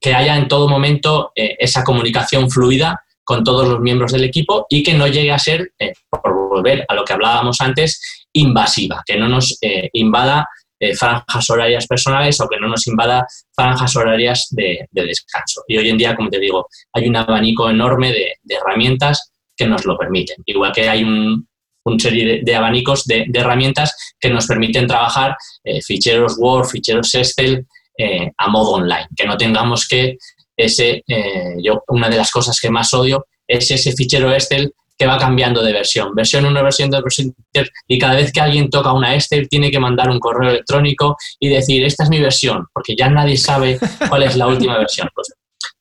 que 0.00 0.14
haya 0.14 0.36
en 0.36 0.46
todo 0.46 0.68
momento 0.68 1.32
eh, 1.34 1.56
esa 1.58 1.82
comunicación 1.82 2.50
fluida 2.50 3.02
con 3.24 3.42
todos 3.42 3.66
los 3.66 3.80
miembros 3.80 4.12
del 4.12 4.24
equipo 4.24 4.66
y 4.68 4.82
que 4.82 4.94
no 4.94 5.06
llegue 5.06 5.32
a 5.32 5.38
ser, 5.38 5.72
eh, 5.78 5.94
por 6.08 6.48
volver 6.50 6.84
a 6.86 6.94
lo 6.94 7.04
que 7.04 7.14
hablábamos 7.14 7.60
antes, 7.60 8.26
invasiva, 8.32 9.02
que 9.06 9.16
no 9.16 9.28
nos 9.28 9.58
invada 9.92 10.48
franjas 10.96 11.50
horarias 11.50 11.88
personales 11.88 12.40
o 12.40 12.46
que 12.46 12.60
no 12.60 12.68
nos 12.68 12.86
invada 12.86 13.26
franjas 13.52 13.96
horarias 13.96 14.46
de, 14.50 14.86
descanso. 14.92 15.62
Y 15.66 15.76
hoy 15.76 15.90
en 15.90 15.98
día, 15.98 16.14
como 16.14 16.30
te 16.30 16.38
digo, 16.38 16.68
hay 16.92 17.08
un 17.08 17.16
abanico 17.16 17.68
enorme 17.68 18.12
de 18.12 18.54
herramientas 18.54 19.32
que 19.56 19.66
nos 19.66 19.84
lo 19.84 19.98
permiten. 19.98 20.36
Igual 20.46 20.72
que 20.72 20.88
hay 20.88 21.02
un, 21.02 21.47
una 21.88 21.98
serie 21.98 22.42
de, 22.42 22.54
abanicos 22.54 23.04
de, 23.04 23.26
herramientas 23.32 23.94
que 24.18 24.30
nos 24.30 24.46
permiten 24.46 24.86
trabajar 24.86 25.36
eh, 25.64 25.80
ficheros 25.82 26.36
Word, 26.38 26.68
ficheros 26.68 27.14
Excel 27.14 27.66
eh, 27.96 28.30
a 28.36 28.48
modo 28.48 28.72
online, 28.72 29.08
que 29.16 29.26
no 29.26 29.36
tengamos 29.36 29.88
que 29.88 30.18
ese, 30.56 31.02
eh, 31.06 31.54
yo 31.62 31.82
una 31.88 32.08
de 32.08 32.16
las 32.16 32.30
cosas 32.30 32.58
que 32.60 32.70
más 32.70 32.92
odio 32.94 33.26
es 33.46 33.70
ese 33.70 33.92
fichero 33.92 34.32
Excel 34.32 34.72
que 34.98 35.06
va 35.06 35.16
cambiando 35.16 35.62
de 35.62 35.72
versión, 35.72 36.12
versión 36.14 36.44
1, 36.44 36.62
versión 36.62 36.90
2, 36.90 37.02
versión 37.02 37.34
3, 37.52 37.70
y 37.86 37.98
cada 37.98 38.16
vez 38.16 38.32
que 38.32 38.40
alguien 38.40 38.68
toca 38.68 38.92
una 38.92 39.14
Excel 39.14 39.48
tiene 39.48 39.70
que 39.70 39.78
mandar 39.78 40.10
un 40.10 40.18
correo 40.18 40.50
electrónico 40.50 41.16
y 41.38 41.48
decir, 41.48 41.84
esta 41.84 42.02
es 42.02 42.10
mi 42.10 42.18
versión, 42.20 42.66
porque 42.74 42.96
ya 42.96 43.08
nadie 43.08 43.36
sabe 43.36 43.78
cuál 44.08 44.24
es 44.24 44.36
la 44.36 44.48
última 44.48 44.76
versión. 44.76 45.08
Pues 45.14 45.32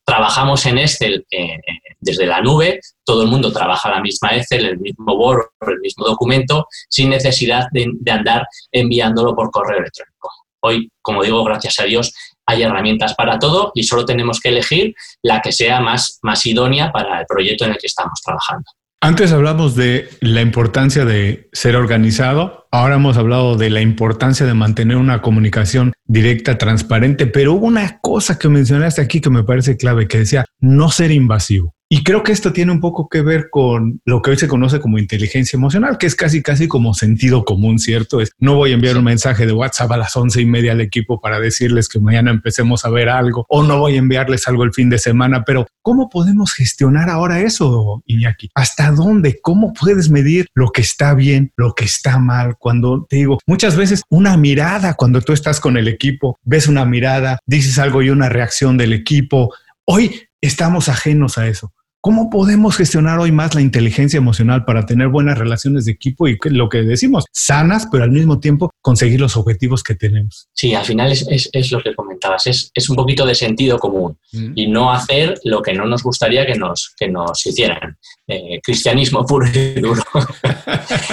trabajamos 0.08 0.66
en 0.66 0.78
Excel 0.78 1.26
eh, 1.30 1.60
desde 2.00 2.26
la 2.26 2.42
nube, 2.42 2.80
todo 3.04 3.24
el 3.24 3.28
mundo 3.28 3.52
trabaja 3.52 3.90
la 3.90 4.00
misma 4.00 4.30
Excel, 4.30 4.66
el 4.66 4.80
mismo 4.80 5.14
Word, 5.14 5.48
el 5.68 5.80
mismo 5.82 6.06
documento, 6.06 6.66
sin 6.90 7.10
necesidad 7.10 7.66
de, 7.74 7.92
andar 8.10 8.48
enviándolo 8.72 9.36
por 9.36 9.52
correo 9.52 9.80
electrónico. 9.80 10.32
Hoy, 10.62 10.90
como 11.02 11.24
digo, 11.24 11.44
gracias 11.44 11.80
a 11.82 11.84
Dios, 11.84 12.14
hay 12.46 12.64
herramientas 12.64 13.16
para 13.16 13.38
todo 13.38 13.74
y 13.76 13.84
solo 13.84 14.06
tenemos 14.06 14.40
que 14.40 14.50
elegir 14.50 14.96
la 15.22 15.42
que 15.42 15.52
sea 15.52 15.82
más, 15.82 16.20
más 16.22 16.46
idónea 16.46 16.90
para 16.90 17.20
el 17.20 17.26
proyecto 17.26 17.66
en 17.66 17.72
el 17.72 17.78
que 17.78 17.88
estamos 17.88 18.22
trabajando. 18.24 18.72
Antes 19.00 19.32
hablamos 19.32 19.76
de 19.76 20.10
la 20.22 20.42
importancia 20.42 21.06
de 21.06 21.50
ser 21.54 21.76
organizado, 21.76 22.68
ahora 22.72 22.96
hemos 22.96 23.16
hablado 23.16 23.56
de 23.56 23.70
la 23.70 23.82
importancia 23.82 24.44
de 24.44 24.56
mantener 24.56 24.98
una 24.98 25.22
comunicación 25.22 25.94
directa, 26.06 26.58
transparente, 26.58 27.28
pero 27.28 27.54
hubo 27.54 27.68
una 27.68 28.00
cosa 28.00 28.40
que 28.40 28.50
mencionaste 28.50 29.02
aquí 29.02 29.22
que 29.22 29.30
me 29.30 29.44
parece 29.44 29.78
clave, 29.78 30.08
que 30.08 30.18
decía 30.18 30.46
no 30.60 30.90
ser 30.90 31.12
invasivo. 31.12 31.76
Y 31.90 32.04
creo 32.04 32.22
que 32.22 32.34
esto 32.34 32.52
tiene 32.52 32.74
un 32.74 32.82
poco 32.82 33.08
que 33.08 33.22
ver 33.22 33.50
con 33.50 34.02
lo 34.04 34.22
que 34.22 34.32
hoy 34.32 34.38
se 34.38 34.50
conoce 34.50 34.82
como 34.82 35.00
inteligencia 35.00 35.56
emocional, 35.56 35.98
que 35.98 36.06
es 36.06 36.16
casi, 36.16 36.44
casi 36.44 36.68
como 36.68 36.94
sentido 36.94 37.46
común, 37.46 37.80
¿cierto? 37.80 38.20
Es, 38.20 38.32
no 38.40 38.56
voy 38.56 38.72
a 38.72 38.74
enviar 38.74 38.98
un 38.98 39.06
mensaje 39.06 39.46
de 39.46 39.54
WhatsApp 39.54 39.94
a 39.94 39.98
las 39.98 40.14
once 40.18 40.42
y 40.42 40.46
media 40.46 40.74
al 40.74 40.82
equipo 40.82 41.22
para 41.22 41.40
decirles 41.40 41.88
que 41.88 42.02
mañana 42.02 42.30
empecemos 42.32 42.84
a 42.84 42.90
ver 42.90 43.08
algo, 43.08 43.46
o 43.48 43.64
no 43.64 43.80
voy 43.80 43.96
a 43.96 44.00
enviarles 44.00 44.50
algo 44.50 44.66
el 44.66 44.74
fin 44.74 44.90
de 44.90 44.98
semana, 44.98 45.46
pero 45.46 45.66
¿cómo 45.82 46.10
podemos 46.10 46.52
gestionar 46.52 47.10
ahora 47.10 47.40
eso, 47.40 48.04
Iñaki? 48.06 48.50
¿Hasta 48.54 48.92
dónde? 48.92 49.40
¿Cómo 49.42 49.72
puedes 49.72 50.10
medir 50.10 50.48
lo 50.56 50.72
que 50.72 50.82
está 50.82 51.14
bien, 51.14 51.54
lo 51.56 51.74
que 51.74 51.86
está 51.86 52.20
mal? 52.20 52.58
Cuando 52.58 53.06
te 53.10 53.16
digo, 53.16 53.40
muchas 53.48 53.78
veces 53.78 54.04
una 54.10 54.36
mirada, 54.36 54.96
cuando 54.96 55.22
tú 55.22 55.32
estás 55.32 55.62
con 55.62 55.78
el 55.78 55.88
equipo, 55.88 56.38
ves 56.44 56.68
una 56.68 56.84
mirada, 56.84 57.40
dices 57.46 57.80
algo 57.80 58.02
y 58.02 58.10
una 58.10 58.28
reacción 58.28 58.78
del 58.78 58.92
equipo. 58.92 59.54
Hoy 59.86 60.28
estamos 60.42 60.90
ajenos 60.90 61.38
a 61.38 61.48
eso. 61.48 61.72
¿Cómo 62.00 62.30
podemos 62.30 62.78
gestionar 62.78 63.20
hoy 63.20 63.32
más 63.32 63.56
la 63.56 63.62
inteligencia 63.62 64.18
emocional 64.18 64.66
para 64.66 64.86
tener 64.86 65.08
buenas 65.08 65.38
relaciones 65.38 65.86
de 65.86 65.94
equipo 65.94 66.28
y 66.28 66.38
lo 66.44 66.70
que 66.70 66.84
decimos, 66.84 67.26
sanas, 67.32 67.88
pero 67.92 68.04
al 68.04 68.12
mismo 68.12 68.40
tiempo 68.40 68.70
conseguir 68.82 69.20
los 69.20 69.36
objetivos 69.36 69.82
que 69.84 69.96
tenemos? 69.96 70.48
Sí, 70.54 70.76
al 70.76 70.86
final 70.86 71.12
es, 71.12 71.72
lo 71.72 71.82
que 71.82 71.96
comentabas, 71.96 72.46
es, 72.48 72.90
un 72.90 72.96
poquito 72.96 73.26
de 73.26 73.36
sentido 73.36 73.80
común 73.80 74.18
mm. 74.32 74.52
y 74.56 74.68
no 74.68 74.92
hacer 74.92 75.40
lo 75.44 75.62
que 75.62 75.74
no 75.74 75.86
nos 75.86 76.04
gustaría 76.04 76.46
que 76.46 76.56
nos, 76.56 76.94
que 76.98 77.10
nos 77.10 77.46
hicieran. 77.46 77.98
Eh, 78.28 78.60
cristianismo 78.62 79.26
puro 79.26 79.48
y 79.48 79.82
duro. 79.82 80.04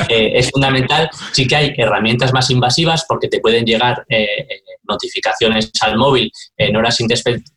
Eh, 0.09 0.33
es 0.35 0.51
fundamental, 0.51 1.09
sí 1.33 1.47
que 1.47 1.57
hay 1.57 1.75
herramientas 1.77 2.33
más 2.33 2.51
invasivas 2.51 3.05
porque 3.09 3.29
te 3.29 3.41
pueden 3.41 3.65
llegar 3.65 4.05
eh, 4.09 4.47
notificaciones 4.89 5.71
al 5.81 5.97
móvil 5.97 6.31
en 6.57 6.77
horas 6.77 6.99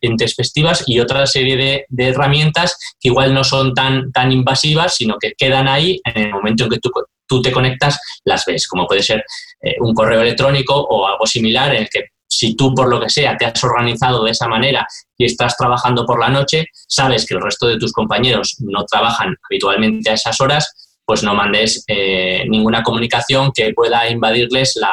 intespectivas 0.00 0.84
y 0.86 1.00
otra 1.00 1.26
serie 1.26 1.56
de, 1.56 1.86
de 1.88 2.08
herramientas 2.08 2.76
que 3.00 3.08
igual 3.08 3.17
no 3.26 3.44
son 3.44 3.74
tan, 3.74 4.12
tan 4.12 4.32
invasivas, 4.32 4.94
sino 4.94 5.16
que 5.18 5.32
quedan 5.36 5.68
ahí 5.68 6.00
en 6.04 6.26
el 6.26 6.32
momento 6.32 6.64
en 6.64 6.70
que 6.70 6.78
tú, 6.78 6.90
tú 7.26 7.42
te 7.42 7.52
conectas, 7.52 8.00
las 8.24 8.44
ves, 8.44 8.66
como 8.66 8.86
puede 8.86 9.02
ser 9.02 9.24
eh, 9.60 9.76
un 9.80 9.94
correo 9.94 10.22
electrónico 10.22 10.74
o 10.74 11.06
algo 11.06 11.26
similar 11.26 11.74
en 11.74 11.82
el 11.82 11.88
que 11.88 12.04
si 12.30 12.54
tú 12.54 12.74
por 12.74 12.88
lo 12.88 13.00
que 13.00 13.08
sea 13.08 13.36
te 13.36 13.46
has 13.46 13.64
organizado 13.64 14.22
de 14.22 14.30
esa 14.30 14.46
manera 14.46 14.86
y 15.16 15.24
estás 15.24 15.56
trabajando 15.56 16.04
por 16.04 16.20
la 16.20 16.28
noche, 16.28 16.66
sabes 16.86 17.26
que 17.26 17.34
el 17.34 17.42
resto 17.42 17.66
de 17.66 17.78
tus 17.78 17.92
compañeros 17.92 18.56
no 18.60 18.84
trabajan 18.84 19.34
habitualmente 19.48 20.10
a 20.10 20.14
esas 20.14 20.40
horas 20.40 20.72
pues 21.08 21.22
no 21.22 21.34
mandes 21.34 21.84
eh, 21.88 22.44
ninguna 22.50 22.82
comunicación 22.82 23.50
que 23.54 23.72
pueda 23.72 24.10
invadirles 24.10 24.76
la, 24.76 24.92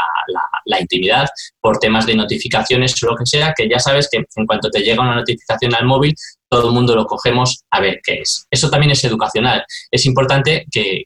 la, 0.64 0.80
intimidad 0.80 1.28
por 1.60 1.78
temas 1.78 2.06
de 2.06 2.16
notificaciones 2.16 2.96
o 3.04 3.08
lo 3.08 3.18
que 3.18 3.26
sea, 3.26 3.54
que 3.54 3.68
ya 3.68 3.80
sabes 3.80 4.08
que 4.10 4.24
en 4.34 4.46
cuanto 4.46 4.70
te 4.70 4.80
llega 4.80 5.04
una 5.04 5.16
notificación 5.16 5.76
al 5.76 5.86
móvil, 5.86 6.16
todo 6.56 6.70
el 6.70 6.74
mundo 6.74 6.96
lo 6.96 7.06
cogemos 7.06 7.66
a 7.70 7.82
ver 7.82 8.00
qué 8.02 8.22
es. 8.22 8.48
Eso 8.50 8.70
también 8.70 8.92
es 8.92 9.04
educacional. 9.04 9.66
Es 9.92 10.06
importante 10.06 10.66
que, 10.72 11.04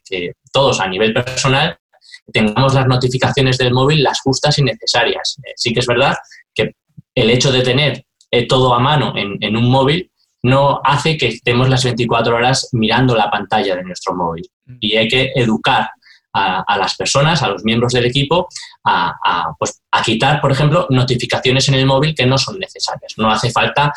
todos 0.52 0.80
a 0.80 0.86
nivel 0.86 1.12
personal 1.12 1.76
tengamos 2.32 2.74
las 2.74 2.86
notificaciones 2.86 3.58
del 3.58 3.72
móvil 3.72 4.02
las 4.02 4.20
justas 4.20 4.58
y 4.58 4.62
necesarias. 4.62 5.36
Eh, 5.44 5.52
sí 5.56 5.72
que 5.72 5.80
es 5.80 5.86
verdad 5.86 6.16
que 6.54 6.74
el 7.14 7.30
hecho 7.30 7.50
de 7.50 7.62
tener 7.62 8.04
eh, 8.30 8.46
todo 8.46 8.74
a 8.74 8.78
mano 8.78 9.12
en, 9.16 9.56
un 9.56 9.70
móvil 9.70 10.10
no 10.42 10.80
hace 10.84 11.16
que 11.16 11.28
estemos 11.28 11.68
las 11.68 11.82
24 11.82 12.34
horas 12.34 12.68
mirando 12.72 13.16
la 13.16 13.28
pantalla 13.28 13.74
de 13.74 13.82
nuestro 13.82 14.14
móvil. 14.14 14.48
Y 14.78 14.96
hay 14.96 15.08
que 15.08 15.32
educar 15.34 15.90
a, 16.32 16.78
las 16.78 16.94
personas, 16.94 17.42
a 17.42 17.48
los 17.48 17.64
miembros 17.64 17.92
del 17.92 18.06
equipo, 18.06 18.48
a, 18.84 19.52
pues, 19.58 19.82
a, 19.90 20.02
quitar, 20.02 20.40
por 20.40 20.52
ejemplo, 20.52 20.86
notificaciones 20.90 21.68
en 21.68 21.74
el 21.74 21.86
móvil 21.86 22.14
que 22.14 22.26
no 22.26 22.38
son 22.38 22.58
necesarias. 22.58 23.14
No 23.16 23.30
hace 23.30 23.50
falta 23.50 23.92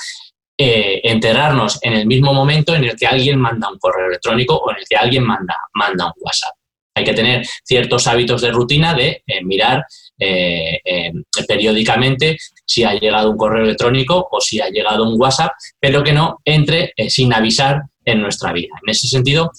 eh, 0.57 1.01
enterarnos 1.03 1.79
en 1.81 1.93
el 1.93 2.05
mismo 2.05 2.33
momento 2.33 2.75
en 2.75 2.83
el 2.83 2.95
que 2.95 3.07
alguien 3.07 3.39
manda 3.39 3.69
un 3.71 3.79
correo 3.79 4.07
electrónico 4.07 4.55
o 4.55 4.71
en 4.71 4.77
el 4.77 4.83
que 4.87 4.95
alguien 4.95 5.23
manda, 5.23 5.57
manda 5.73 6.05
un 6.05 6.13
WhatsApp. 6.17 6.53
Hay 6.95 7.03
que 7.03 7.13
tener 7.13 7.45
ciertos 7.63 8.05
hábitos 8.07 8.41
de 8.41 8.51
rutina 8.51 8.93
de 8.93 9.23
eh, 9.25 9.43
mirar 9.43 9.83
eh, 10.19 10.79
eh, 10.85 11.11
periódicamente 11.47 12.37
si 12.65 12.83
ha 12.83 12.93
llegado 12.93 13.31
un 13.31 13.37
correo 13.37 13.63
electrónico 13.63 14.27
o 14.31 14.39
si 14.39 14.61
ha 14.61 14.69
llegado 14.69 15.09
un 15.09 15.19
WhatsApp, 15.19 15.53
pero 15.79 16.03
que 16.03 16.13
no 16.13 16.39
entre 16.45 16.93
sin 17.09 17.33
avisar 17.33 17.81
en 18.05 18.21
nuestra 18.21 18.53
vida. 18.53 18.75
En 18.85 18.89
ese 18.91 19.07
sentido, 19.07 19.51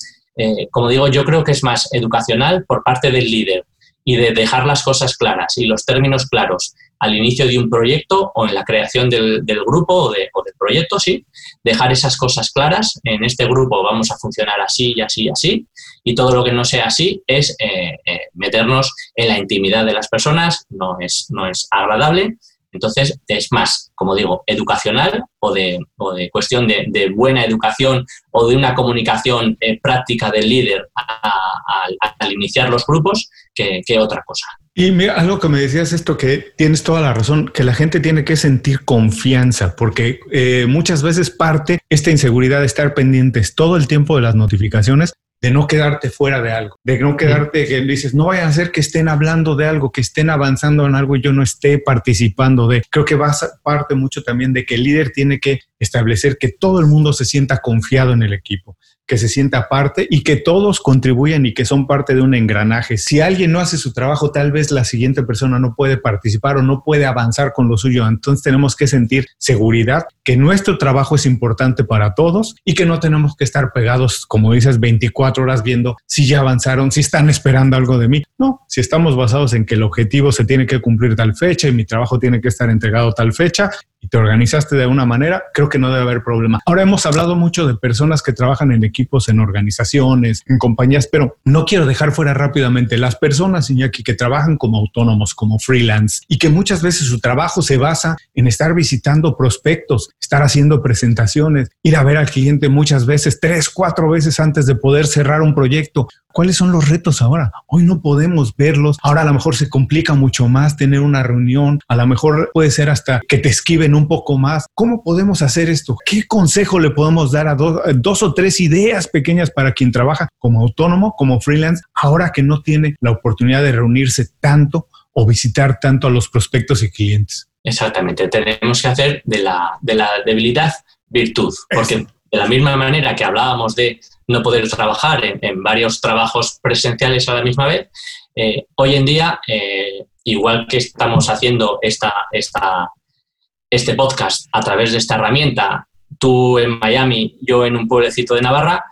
como 0.71 0.89
digo, 0.89 1.09
yo 1.09 1.25
creo 1.25 1.45
que 1.45 1.53
es 1.53 1.63
más 1.63 1.89
educacional 1.93 2.65
por 2.67 2.83
parte 2.83 3.11
del 3.11 3.31
líder 3.31 3.65
y 4.05 4.17
de 4.17 4.33
dejar 4.33 4.67
las 4.67 4.83
cosas 4.83 5.17
claras 5.17 5.57
y 5.57 5.67
los 5.67 5.85
términos 5.85 6.27
claros 6.27 6.75
al 7.05 7.15
inicio 7.15 7.47
de 7.47 7.59
un 7.59 7.69
proyecto 7.69 8.33
o 8.35 8.47
en 8.47 8.55
la 8.55 8.65
creación 8.65 9.11
del, 9.11 9.45
grupo 9.67 9.95
o, 9.95 10.13
del 10.13 10.55
proyecto, 10.59 10.99
sí, 10.99 11.25
dejar 11.63 11.93
esas 11.93 12.17
cosas 12.17 12.51
claras. 12.51 12.99
En 13.05 13.23
este 13.25 13.45
grupo 13.45 13.83
vamos 13.83 14.11
a 14.11 14.17
funcionar 14.17 14.61
así 14.61 14.95
y 14.97 15.03
así 15.03 15.25
y 15.25 15.29
así, 15.29 15.67
y 16.03 16.15
todo 16.15 16.35
lo 16.35 16.43
que 16.43 16.53
no 16.53 16.65
sea 16.65 16.87
así 16.87 17.23
es 17.27 17.55
eh, 17.59 17.93
eh, 18.07 18.21
meternos 18.33 18.91
en 19.15 19.29
la 19.29 19.39
intimidad 19.39 19.85
de 19.85 19.93
las 19.93 20.09
personas, 20.09 20.65
no 20.71 20.97
es, 20.99 21.27
no 21.29 21.47
es 21.47 21.69
agradable. 21.71 22.39
Entonces, 22.73 23.21
es 23.29 23.49
más, 23.53 23.93
como 23.95 24.17
digo, 24.17 24.43
educacional 24.47 25.23
o 25.39 25.53
de, 25.53 25.79
de 26.17 26.31
cuestión 26.31 26.67
de, 26.67 27.13
buena 27.15 27.45
educación 27.45 28.05
o 28.33 28.49
de 28.49 28.57
una 28.57 28.75
comunicación 28.75 29.57
eh, 29.61 29.79
práctica 29.81 30.31
del 30.31 30.49
líder 30.49 30.89
al 30.95 32.33
iniciar 32.33 32.69
los 32.71 32.85
grupos 32.85 33.31
que, 33.55 33.83
otra 34.01 34.25
cosa. 34.27 34.47
Y 34.77 34.91
mira, 34.91 35.15
algo 35.15 35.39
que 35.39 35.49
me 35.49 35.61
decías 35.61 35.93
esto, 35.93 36.17
que 36.17 36.53
tienes 36.57 36.83
toda 36.83 37.01
la 37.01 37.15
razón, 37.15 37.49
que 37.55 37.63
la 37.63 37.75
gente 37.75 38.01
tiene 38.01 38.25
que 38.25 38.35
sentir 38.35 38.85
confianza, 38.85 39.77
porque 39.77 40.19
muchas 40.67 41.03
veces 41.03 41.31
parte 41.31 41.79
esta 41.89 42.11
inseguridad 42.11 42.59
de 42.59 42.67
estar 42.67 42.93
pendientes 42.93 43.55
todo 43.55 43.77
el 43.77 43.87
tiempo 43.87 44.17
de 44.17 44.23
las 44.23 44.35
notificaciones 44.35 45.15
de 45.41 45.51
no 45.51 45.67
quedarte 45.67 46.09
fuera 46.09 46.41
de 46.41 46.53
algo, 46.53 46.77
de 46.85 46.99
no 46.99 47.19
quedarte 47.19 47.67
que 47.67 47.83
dices, 47.83 48.15
no 48.15 48.27
vayan 48.27 48.49
a 48.49 48.53
ser 48.53 48.73
que 48.73 48.81
estén 48.81 49.09
hablando 49.09 49.55
de 49.57 49.67
algo, 49.67 49.93
que 49.93 50.01
estén 50.01 50.31
avanzando 50.31 50.87
en 50.87 50.95
algo 50.95 51.17
y 51.17 51.21
yo 51.21 51.35
no 51.35 51.43
esté 51.43 51.79
participando 51.79 52.67
de. 52.67 52.83
Creo 52.89 53.05
que 53.05 53.15
va 53.15 53.29
a 53.29 53.37
parte 53.63 53.95
mucho 53.95 54.23
también 54.23 54.55
de 54.55 54.65
que 54.65 54.77
el 54.77 54.85
líder 54.85 55.11
tiene 55.11 55.41
que 55.41 55.61
establecer 55.85 56.39
que 56.39 56.49
todo 56.49 56.81
el 56.81 56.87
mundo 56.87 57.13
se 57.13 57.25
sienta 57.25 57.59
confiado 57.59 58.13
en 58.13 58.23
el 58.23 58.33
equipo 58.33 58.77
que 59.07 59.19
se 59.19 59.29
sienta 59.29 59.69
parte 59.69 60.07
y 60.09 60.23
que 60.23 60.37
todos 60.37 60.81
contribuyan 60.81 61.45
y 61.45 61.53
que 61.53 61.65
son 61.65 61.87
parte 61.87 62.15
de 62.15 62.23
un 62.23 62.35
engranaje. 62.35 62.97
Si 62.97 63.21
alguien 63.21 63.53
no 63.53 63.61
hace 63.61 63.77
su 63.77 63.93
trabajo, 63.93 64.31
tal 64.31 64.51
vez 64.51 64.71
la 64.71 64.85
siguiente 64.85 65.23
persona 65.23 65.59
no 65.59 65.75
puede 65.75 65.99
participar 65.99 66.57
o 66.57 66.63
no 66.63 66.83
puede 66.83 67.05
avanzar 67.05 67.53
con 67.53 67.69
lo 67.69 67.77
suyo. 67.77 68.07
Entonces 68.07 68.43
tenemos 68.43 68.77
que 68.77 68.87
sentir 68.87 69.27
seguridad, 69.39 70.05
que 70.23 70.37
nuestro 70.37 70.79
trabajo 70.79 71.17
es 71.17 71.27
importante 71.27 71.85
para 71.85 72.15
todos 72.15 72.57
y 72.65 72.75
que 72.75 72.87
no 72.87 72.99
tenemos 72.99 73.37
que 73.37 73.45
estar 73.45 73.73
pegados, 73.73 74.27
como 74.27 74.53
dices, 74.53 74.81
24 74.81 75.43
horas 75.43 75.63
viendo 75.63 75.97
si 76.07 76.27
ya 76.27 76.41
avanzaron, 76.41 76.91
si 76.91 77.01
están 77.01 77.29
esperando 77.29 77.77
algo 77.77 77.99
de 77.99 78.09
mí. 78.09 78.23
No, 78.39 78.61
si 78.69 78.81
estamos 78.81 79.17
basados 79.17 79.53
en 79.53 79.67
que 79.67 79.75
el 79.75 79.83
objetivo 79.83 80.33
se 80.33 80.45
tiene 80.45 80.67
que 80.67 80.81
cumplir 80.81 81.15
tal 81.15 81.37
fecha 81.37 81.69
y 81.69 81.73
mi 81.73 81.85
trabajo 81.85 82.19
tiene 82.19 82.41
que 82.41 82.49
estar 82.49 82.71
entregado 82.71 83.13
tal 83.13 83.33
fecha 83.33 83.71
y 84.05 84.09
te 84.09 84.19
organizaste 84.19 84.77
de 84.77 84.83
alguna 84.83 85.07
manera, 85.07 85.45
creo 85.55 85.71
que 85.71 85.79
no 85.79 85.89
debe 85.89 86.03
haber 86.03 86.23
problema. 86.23 86.61
Ahora 86.67 86.83
hemos 86.83 87.07
hablado 87.07 87.37
mucho 87.37 87.67
de 87.67 87.75
personas 87.75 88.23
que 88.23 88.35
trabajan 88.35 88.71
en 88.71 88.85
equipos, 88.85 89.31
en 89.31 89.41
organizaciones, 89.41 90.43
en 90.47 90.59
compañías, 90.59 91.09
pero 91.11 91.39
no 91.45 91.65
quiero 91.65 91.87
dejar 91.87 92.13
fuera 92.13 92.35
rápidamente 92.35 92.99
las 92.99 93.17
personas, 93.17 93.71
Iñaki, 93.71 94.03
que 94.03 94.13
trabajan 94.13 94.59
como 94.59 94.77
autónomos, 94.77 95.35
como 95.35 95.59
freelance 95.59 96.21
y 96.29 96.37
que 96.37 96.51
muchas 96.51 96.83
veces 96.83 97.09
su 97.09 97.19
trabajo 97.19 97.63
se 97.63 97.79
basa 97.79 98.19
en 98.35 98.47
estar 98.47 98.75
visitando 98.75 99.39
prospectos, 99.39 100.11
estar 100.21 100.43
haciendo 100.43 100.83
presentaciones, 100.83 101.71
ir 101.83 101.97
a 101.97 102.05
ver 102.05 102.19
al 102.19 102.29
cliente 102.29 102.69
muchas 102.69 103.07
veces, 103.07 103.41
tres, 103.41 103.71
cuatro 103.71 104.11
veces 104.11 104.39
antes 104.39 104.67
de 104.67 104.75
poder 104.75 105.07
cerrar 105.07 105.41
un 105.41 105.55
proyecto. 105.55 106.09
¿Cuáles 106.35 106.57
son 106.57 106.73
los 106.73 106.89
retos 106.89 107.23
ahora? 107.23 107.53
Hoy 107.69 107.85
no 107.85 108.03
podemos 108.03 108.57
verlos. 108.57 108.99
Ahora 109.05 109.23
a 109.23 109.25
lo 109.25 109.33
mejor 109.33 109.55
se 109.55 109.69
complica 109.69 110.15
mucho 110.15 110.49
más 110.49 110.77
tener 110.77 110.99
una 110.99 111.23
reunión. 111.23 111.79
A 111.87 111.95
lo 111.95 112.09
mejor 112.09 112.51
puede 112.53 112.73
ser 112.73 112.91
hasta 112.91 113.21
que 113.29 113.39
te 113.39 113.49
esquiven 113.49 113.95
un 113.95 114.09
poco 114.09 114.37
más. 114.37 114.67
¿Cómo 114.75 115.05
podemos 115.05 115.43
hacer 115.43 115.71
esto? 115.71 115.97
¿Qué 116.05 116.27
consejo 116.27 116.81
le 116.81 116.91
podemos 116.91 117.31
dar 117.31 117.47
a 117.47 117.55
dos, 117.55 118.23
o 118.25 118.35
tres 118.35 118.61
ideas 118.61 119.07
pequeñas 119.07 119.53
para 119.53 119.75
quien 119.75 119.93
trabaja 119.93 120.29
como 120.41 120.63
autónomo, 120.63 121.15
como 121.17 121.41
freelance, 121.41 121.85
ahora 121.95 122.33
que 122.33 122.43
no 122.43 122.63
tiene 122.63 122.97
la 123.01 123.13
oportunidad 123.13 123.63
de 123.63 123.71
reunirse 123.71 124.27
tanto 124.41 124.89
o 125.13 125.25
visitar 125.27 125.79
tanto 125.79 126.09
a 126.09 126.11
los 126.11 126.29
prospectos 126.29 126.83
y 126.83 126.91
clientes? 126.91 127.49
Exactamente. 127.63 128.27
Tenemos 128.27 128.83
que 128.83 128.89
hacer 128.89 129.23
de 129.25 129.39
la, 129.39 129.79
de 129.81 129.95
la 129.95 130.09
debilidad 130.27 130.73
virtud. 131.07 131.55
Porque 131.71 131.99
de 132.33 132.39
la 132.39 132.49
misma 132.49 132.77
manera 132.77 133.15
que 133.15 133.23
hablábamos 133.23 133.77
de 133.77 134.01
no 134.29 134.43
poder 134.43 134.69
trabajar 134.69 135.23
en, 135.25 135.63
varios 135.63 136.01
trabajos 136.01 136.59
presenciales 136.63 137.29
a 137.29 137.35
la 137.35 137.43
misma 137.43 137.67
vez. 137.67 137.89
Eh, 138.35 138.67
hoy 138.77 138.95
en 138.95 139.05
día, 139.05 139.41
eh, 139.47 140.05
igual 140.25 140.67
que 140.69 140.79
estamos 140.79 141.29
haciendo 141.29 141.79
esta, 141.83 142.13
este 142.33 143.95
podcast 143.95 144.49
a 144.53 144.61
través 144.61 144.93
de 144.93 144.99
esta 144.99 145.17
herramienta, 145.17 145.89
tú 146.19 146.59
en 146.59 146.79
Miami, 146.79 147.39
yo 147.43 147.67
en 147.67 147.77
un 147.77 147.89
pueblecito 147.89 148.35
de 148.35 148.43
Navarra, 148.43 148.85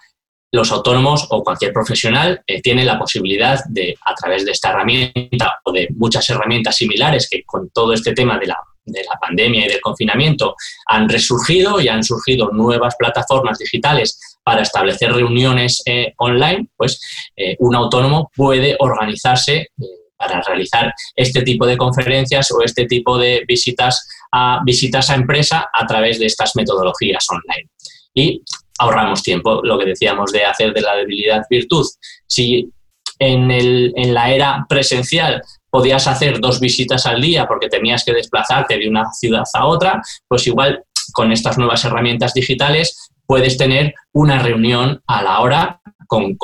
los 0.54 0.70
autónomos 0.70 1.26
o 1.30 1.42
cualquier 1.42 1.72
profesional 1.72 2.42
eh, 2.46 2.60
tiene 2.60 2.84
la 2.84 2.98
posibilidad 2.98 3.58
de, 3.68 3.96
a 4.04 4.14
través 4.14 4.44
de 4.44 4.52
esta 4.52 4.70
herramienta 4.70 5.60
o 5.64 5.72
de 5.72 5.88
muchas 5.96 6.28
herramientas 6.28 6.76
similares 6.76 7.26
que 7.30 7.42
con 7.44 7.70
todo 7.70 7.94
este 7.94 8.12
tema 8.12 8.38
de 8.38 8.46
la 8.46 8.58
de 8.84 9.04
la 9.04 9.18
pandemia 9.18 9.64
y 9.64 9.68
del 9.68 9.80
confinamiento 9.80 10.56
han 10.86 11.08
resurgido 11.08 11.80
y 11.80 11.88
han 11.88 12.02
surgido 12.02 12.50
nuevas 12.50 12.96
plataformas 12.96 13.58
digitales 13.58 14.31
para 14.44 14.62
establecer 14.62 15.12
reuniones 15.12 15.82
eh, 15.86 16.12
online, 16.18 16.68
pues 16.76 17.00
eh, 17.36 17.56
un 17.60 17.74
autónomo 17.74 18.30
puede 18.34 18.76
organizarse 18.78 19.56
eh, 19.56 19.68
para 20.16 20.40
realizar 20.40 20.92
este 21.16 21.42
tipo 21.42 21.66
de 21.66 21.76
conferencias 21.76 22.50
o 22.52 22.62
este 22.62 22.86
tipo 22.86 23.18
de 23.18 23.44
visitas 23.46 24.08
a, 24.32 24.60
visitas 24.64 25.10
a 25.10 25.14
empresa 25.14 25.68
a 25.72 25.86
través 25.86 26.18
de 26.18 26.26
estas 26.26 26.54
metodologías 26.54 27.26
online. 27.30 27.68
Y 28.14 28.42
ahorramos 28.78 29.22
tiempo, 29.22 29.60
lo 29.62 29.78
que 29.78 29.86
decíamos 29.86 30.32
de 30.32 30.44
hacer 30.44 30.72
de 30.72 30.80
la 30.80 30.96
debilidad 30.96 31.42
virtud. 31.48 31.86
Si 32.26 32.70
en, 33.18 33.50
el, 33.50 33.92
en 33.96 34.14
la 34.14 34.32
era 34.32 34.66
presencial 34.68 35.42
podías 35.70 36.06
hacer 36.06 36.40
dos 36.40 36.60
visitas 36.60 37.06
al 37.06 37.20
día 37.20 37.46
porque 37.46 37.68
tenías 37.68 38.04
que 38.04 38.12
desplazarte 38.12 38.76
de 38.76 38.88
una 38.88 39.10
ciudad 39.12 39.44
a 39.54 39.66
otra, 39.66 40.02
pues 40.28 40.46
igual 40.46 40.84
con 41.12 41.32
estas 41.32 41.58
nuevas 41.58 41.84
herramientas 41.84 42.34
digitales 42.34 43.11
puedes 43.26 43.56
tener 43.56 43.94
una 44.12 44.38
reunión 44.38 45.00
a 45.06 45.22
la 45.22 45.40
hora 45.40 45.80
con, 46.06 46.36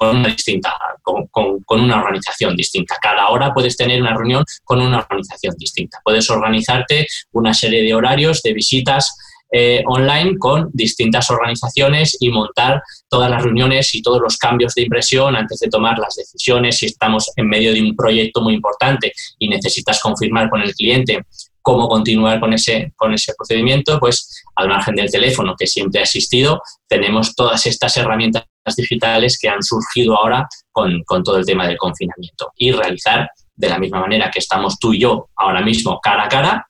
una 0.00 0.28
distinta, 0.28 0.74
con, 1.02 1.80
una 1.80 1.98
organización 1.98 2.56
distinta. 2.56 2.96
Cada 3.00 3.28
hora 3.28 3.52
puedes 3.52 3.76
tener 3.76 4.00
una 4.00 4.14
reunión 4.14 4.44
con 4.64 4.80
una 4.80 4.98
organización 4.98 5.54
distinta. 5.58 6.00
Puedes 6.04 6.28
organizarte 6.30 7.06
una 7.32 7.52
serie 7.52 7.82
de 7.82 7.94
horarios 7.94 8.42
de 8.42 8.52
visitas 8.52 9.16
eh, 9.52 9.84
online 9.86 10.36
con 10.38 10.70
distintas 10.72 11.30
organizaciones 11.30 12.16
y 12.18 12.30
montar 12.30 12.82
todas 13.08 13.30
las 13.30 13.44
reuniones 13.44 13.94
y 13.94 14.02
todos 14.02 14.20
los 14.20 14.36
cambios 14.38 14.74
de 14.74 14.82
impresión 14.82 15.36
antes 15.36 15.60
de 15.60 15.68
tomar 15.68 15.98
las 15.98 16.16
decisiones. 16.16 16.78
Si 16.78 16.86
estamos 16.86 17.30
en 17.36 17.48
medio 17.48 17.72
de 17.72 17.80
un 17.80 17.94
proyecto 17.94 18.40
muy 18.40 18.54
importante 18.54 19.12
y 19.38 19.48
necesitas 19.48 20.00
confirmar 20.00 20.50
con 20.50 20.62
el 20.62 20.74
cliente 20.74 21.22
cómo 21.66 21.88
continuar 21.88 22.38
con 22.38 22.52
ese, 22.52 22.92
con 22.94 23.12
ese 23.12 23.34
procedimiento, 23.36 23.98
pues 23.98 24.44
al 24.54 24.68
margen 24.68 24.94
del 24.94 25.10
teléfono 25.10 25.56
que 25.58 25.66
siempre 25.66 25.98
ha 25.98 26.04
existido, 26.04 26.62
tenemos 26.86 27.34
todas 27.34 27.66
estas 27.66 27.96
herramientas 27.96 28.44
digitales 28.76 29.36
que 29.36 29.48
han 29.48 29.64
surgido 29.64 30.16
ahora 30.16 30.46
con, 30.70 31.02
con 31.02 31.24
todo 31.24 31.38
el 31.38 31.44
tema 31.44 31.66
del 31.66 31.76
confinamiento 31.76 32.52
y 32.56 32.70
realizar 32.70 33.28
de 33.56 33.68
la 33.68 33.80
misma 33.80 33.98
manera 33.98 34.30
que 34.30 34.38
estamos 34.38 34.78
tú 34.78 34.94
y 34.94 35.00
yo 35.00 35.28
ahora 35.34 35.60
mismo 35.60 35.98
cara 36.00 36.26
a 36.26 36.28
cara, 36.28 36.68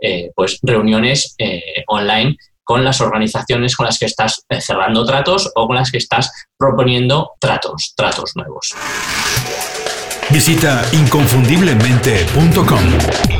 eh, 0.00 0.30
pues 0.34 0.58
reuniones 0.62 1.34
eh, 1.36 1.84
online 1.88 2.34
con 2.64 2.82
las 2.82 3.02
organizaciones 3.02 3.76
con 3.76 3.84
las 3.84 3.98
que 3.98 4.06
estás 4.06 4.46
eh, 4.48 4.62
cerrando 4.62 5.04
tratos 5.04 5.52
o 5.54 5.66
con 5.66 5.76
las 5.76 5.90
que 5.90 5.98
estás 5.98 6.32
proponiendo 6.56 7.32
tratos, 7.38 7.92
tratos 7.94 8.34
nuevos. 8.36 8.74
Visita 10.30 10.82
inconfundiblemente.com. 10.92 13.39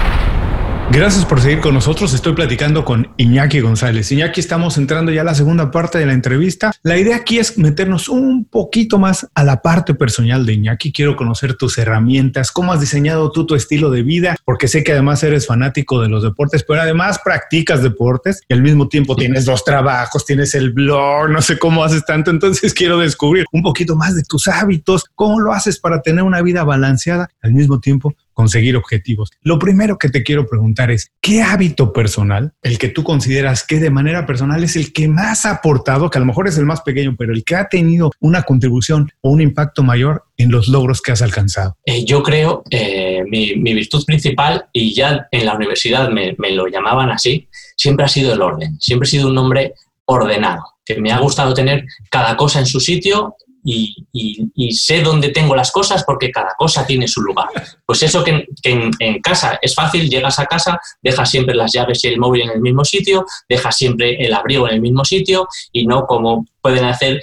Gracias 0.93 1.23
por 1.23 1.39
seguir 1.39 1.61
con 1.61 1.73
nosotros. 1.73 2.13
Estoy 2.13 2.33
platicando 2.33 2.83
con 2.83 3.13
Iñaki 3.15 3.61
González. 3.61 4.11
Iñaki, 4.11 4.41
estamos 4.41 4.77
entrando 4.77 5.13
ya 5.13 5.21
a 5.21 5.23
la 5.23 5.33
segunda 5.33 5.71
parte 5.71 5.97
de 5.97 6.05
la 6.05 6.11
entrevista. 6.11 6.73
La 6.83 6.97
idea 6.97 7.15
aquí 7.15 7.39
es 7.39 7.57
meternos 7.57 8.09
un 8.09 8.43
poquito 8.43 8.99
más 8.99 9.25
a 9.33 9.45
la 9.45 9.61
parte 9.61 9.95
personal 9.95 10.45
de 10.45 10.51
Iñaki. 10.51 10.91
Quiero 10.91 11.15
conocer 11.15 11.55
tus 11.55 11.77
herramientas, 11.77 12.51
cómo 12.51 12.73
has 12.73 12.81
diseñado 12.81 13.31
tú 13.31 13.45
tu 13.45 13.55
estilo 13.55 13.89
de 13.89 14.03
vida, 14.03 14.35
porque 14.43 14.67
sé 14.67 14.83
que 14.83 14.91
además 14.91 15.23
eres 15.23 15.47
fanático 15.47 16.01
de 16.01 16.09
los 16.09 16.23
deportes, 16.23 16.65
pero 16.67 16.81
además 16.81 17.21
practicas 17.23 17.81
deportes 17.81 18.41
y 18.49 18.53
al 18.53 18.61
mismo 18.61 18.89
tiempo 18.89 19.15
tienes 19.15 19.45
dos 19.45 19.63
trabajos, 19.63 20.25
tienes 20.25 20.53
el 20.55 20.73
blog, 20.73 21.29
no 21.29 21.41
sé 21.41 21.57
cómo 21.57 21.85
haces 21.85 22.03
tanto. 22.05 22.31
Entonces 22.31 22.73
quiero 22.75 22.99
descubrir 22.99 23.45
un 23.53 23.63
poquito 23.63 23.95
más 23.95 24.13
de 24.13 24.23
tus 24.23 24.49
hábitos, 24.49 25.05
cómo 25.15 25.39
lo 25.39 25.53
haces 25.53 25.79
para 25.79 26.01
tener 26.01 26.25
una 26.25 26.41
vida 26.41 26.65
balanceada 26.65 27.29
al 27.41 27.53
mismo 27.53 27.79
tiempo 27.79 28.13
conseguir 28.33 28.75
objetivos. 28.75 29.31
Lo 29.41 29.59
primero 29.59 29.97
que 29.97 30.09
te 30.09 30.23
quiero 30.23 30.47
preguntar 30.47 30.91
es, 30.91 31.11
¿qué 31.21 31.41
hábito 31.41 31.93
personal, 31.93 32.53
el 32.61 32.77
que 32.77 32.89
tú 32.89 33.03
consideras 33.03 33.65
que 33.65 33.79
de 33.79 33.89
manera 33.89 34.25
personal 34.25 34.63
es 34.63 34.75
el 34.75 34.93
que 34.93 35.07
más 35.07 35.45
ha 35.45 35.51
aportado, 35.51 36.09
que 36.09 36.17
a 36.17 36.21
lo 36.21 36.27
mejor 36.27 36.47
es 36.47 36.57
el 36.57 36.65
más 36.65 36.81
pequeño, 36.81 37.15
pero 37.17 37.33
el 37.33 37.43
que 37.43 37.55
ha 37.55 37.67
tenido 37.67 38.11
una 38.19 38.43
contribución 38.43 39.11
o 39.21 39.31
un 39.31 39.41
impacto 39.41 39.83
mayor 39.83 40.25
en 40.37 40.51
los 40.51 40.67
logros 40.67 41.01
que 41.01 41.11
has 41.11 41.21
alcanzado? 41.21 41.77
Eh, 41.85 42.05
yo 42.05 42.23
creo, 42.23 42.63
eh, 42.69 43.23
mi, 43.27 43.53
virtud 43.73 44.03
principal, 44.05 44.65
y 44.73 44.93
ya 44.93 45.27
en 45.31 45.45
la 45.45 45.55
universidad 45.55 46.09
me, 46.09 46.35
lo 46.51 46.67
llamaban 46.67 47.09
así, 47.09 47.47
siempre 47.75 48.05
ha 48.05 48.09
sido 48.09 48.33
el 48.33 48.41
orden, 48.41 48.77
siempre 48.79 49.07
he 49.07 49.11
sido 49.11 49.27
un 49.27 49.37
hombre 49.37 49.73
ordenado, 50.05 50.63
que 50.85 50.99
me 50.99 51.11
ha 51.11 51.19
gustado 51.19 51.53
tener 51.53 51.85
cada 52.09 52.35
cosa 52.35 52.59
en 52.59 52.65
su 52.65 52.79
sitio 52.79 53.35
y, 53.63 54.71
sé 54.73 55.01
dónde 55.01 55.29
tengo 55.29 55.55
las 55.55 55.71
cosas 55.71 56.03
porque 56.03 56.31
cada 56.31 56.53
cosa 56.57 56.85
tiene 56.85 57.07
su 57.07 57.21
lugar. 57.21 57.47
Pues 57.85 58.03
eso 58.03 58.23
que, 58.23 58.47
en, 58.63 59.21
casa 59.21 59.59
es 59.61 59.75
fácil, 59.75 60.09
llegas 60.09 60.39
a 60.39 60.45
casa, 60.45 60.79
dejas 61.01 61.29
siempre 61.29 61.55
las 61.55 61.71
llaves 61.71 62.03
y 62.03 62.07
el 62.07 62.19
móvil 62.19 62.43
en 62.43 62.51
el 62.51 62.61
mismo 62.61 62.83
sitio, 62.83 63.25
dejas 63.47 63.75
siempre 63.75 64.15
el 64.23 64.33
abrigo 64.33 64.67
en 64.67 64.75
el 64.75 64.81
mismo 64.81 65.05
sitio 65.05 65.47
y 65.71 65.85
no 65.85 66.05
como 66.05 66.45
pueden 66.61 66.85
hacer 66.85 67.21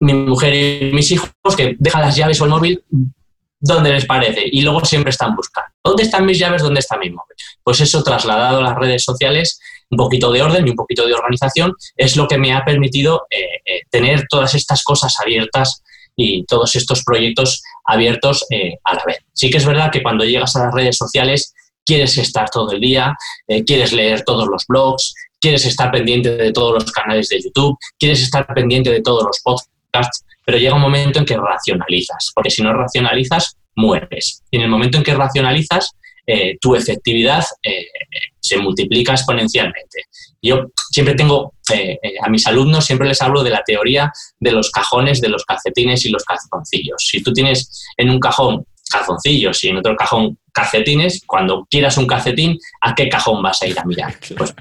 mi 0.00 0.14
mujer 0.14 0.54
y 0.54 0.92
mis 0.92 1.10
hijos 1.10 1.30
que 1.56 1.76
dejan 1.78 2.02
las 2.02 2.16
llaves 2.16 2.40
o 2.40 2.44
el 2.44 2.50
móvil 2.50 2.84
donde 3.60 3.90
les 3.90 4.06
parece 4.06 4.44
y 4.50 4.62
luego 4.62 4.84
siempre 4.84 5.10
están 5.10 5.34
buscando. 5.34 5.70
¿Dónde 5.82 6.04
están 6.04 6.24
mis 6.24 6.38
llaves? 6.38 6.62
¿Dónde 6.62 6.80
está 6.80 6.96
mi 6.96 7.10
móvil? 7.10 7.36
Pues 7.62 7.80
eso 7.80 8.02
trasladado 8.02 8.58
a 8.58 8.62
las 8.62 8.76
redes 8.76 9.02
sociales 9.02 9.60
un 9.90 9.96
poquito 9.96 10.30
de 10.30 10.42
orden 10.42 10.66
y 10.66 10.70
un 10.70 10.76
poquito 10.76 11.06
de 11.06 11.14
organización, 11.14 11.72
es 11.96 12.16
lo 12.16 12.26
que 12.28 12.38
me 12.38 12.52
ha 12.52 12.64
permitido 12.64 13.26
eh, 13.30 13.60
eh, 13.64 13.80
tener 13.90 14.26
todas 14.28 14.54
estas 14.54 14.82
cosas 14.82 15.14
abiertas 15.20 15.82
y 16.16 16.44
todos 16.44 16.74
estos 16.76 17.04
proyectos 17.04 17.62
abiertos 17.84 18.44
eh, 18.50 18.76
a 18.84 18.94
la 18.94 19.02
vez. 19.06 19.18
Sí 19.32 19.50
que 19.50 19.58
es 19.58 19.66
verdad 19.66 19.90
que 19.90 20.02
cuando 20.02 20.24
llegas 20.24 20.56
a 20.56 20.64
las 20.64 20.74
redes 20.74 20.96
sociales 20.96 21.54
quieres 21.86 22.18
estar 22.18 22.50
todo 22.50 22.72
el 22.72 22.80
día, 22.80 23.16
quieres 23.66 23.94
leer 23.94 24.22
todos 24.22 24.46
los 24.46 24.66
blogs, 24.68 25.14
quieres 25.40 25.64
estar 25.64 25.90
pendiente 25.90 26.36
de 26.36 26.52
todos 26.52 26.74
los 26.74 26.92
canales 26.92 27.30
de 27.30 27.40
YouTube, 27.40 27.78
quieres 27.98 28.20
estar 28.20 28.46
pendiente 28.52 28.90
de 28.90 29.00
todos 29.00 29.24
los 29.24 29.40
podcasts, 29.40 30.22
pero 30.44 30.58
llega 30.58 30.74
un 30.74 30.82
momento 30.82 31.18
en 31.18 31.24
que 31.24 31.38
racionalizas, 31.38 32.30
porque 32.34 32.50
si 32.50 32.62
no 32.62 32.74
racionalizas, 32.74 33.56
mueres. 33.74 34.42
Y 34.50 34.58
en 34.58 34.64
el 34.64 34.68
momento 34.68 34.98
en 34.98 35.04
que 35.04 35.14
racionalizas, 35.14 35.92
eh, 36.30 36.58
tu 36.60 36.74
efectividad 36.74 37.42
eh, 37.62 37.86
se 38.38 38.58
multiplica 38.58 39.12
exponencialmente. 39.12 40.04
Yo 40.42 40.66
siempre 40.90 41.14
tengo, 41.14 41.54
eh, 41.72 41.98
a 42.22 42.28
mis 42.28 42.46
alumnos 42.46 42.84
siempre 42.84 43.08
les 43.08 43.22
hablo 43.22 43.42
de 43.42 43.48
la 43.48 43.62
teoría 43.64 44.12
de 44.38 44.52
los 44.52 44.70
cajones, 44.70 45.22
de 45.22 45.30
los 45.30 45.46
calcetines 45.46 46.04
y 46.04 46.10
los 46.10 46.24
calzoncillos. 46.24 46.96
Si 46.98 47.22
tú 47.22 47.32
tienes 47.32 47.86
en 47.96 48.10
un 48.10 48.20
cajón 48.20 48.66
calzoncillos 48.90 49.64
y 49.64 49.68
en 49.68 49.78
otro 49.78 49.96
cajón 49.96 50.38
calcetines, 50.52 51.22
cuando 51.26 51.66
quieras 51.70 51.96
un 51.96 52.06
calcetín, 52.06 52.58
¿a 52.82 52.94
qué 52.94 53.08
cajón 53.08 53.42
vas 53.42 53.62
a 53.62 53.66
ir 53.66 53.78
a 53.78 53.84
mirar? 53.84 54.14
Pues, 54.36 54.54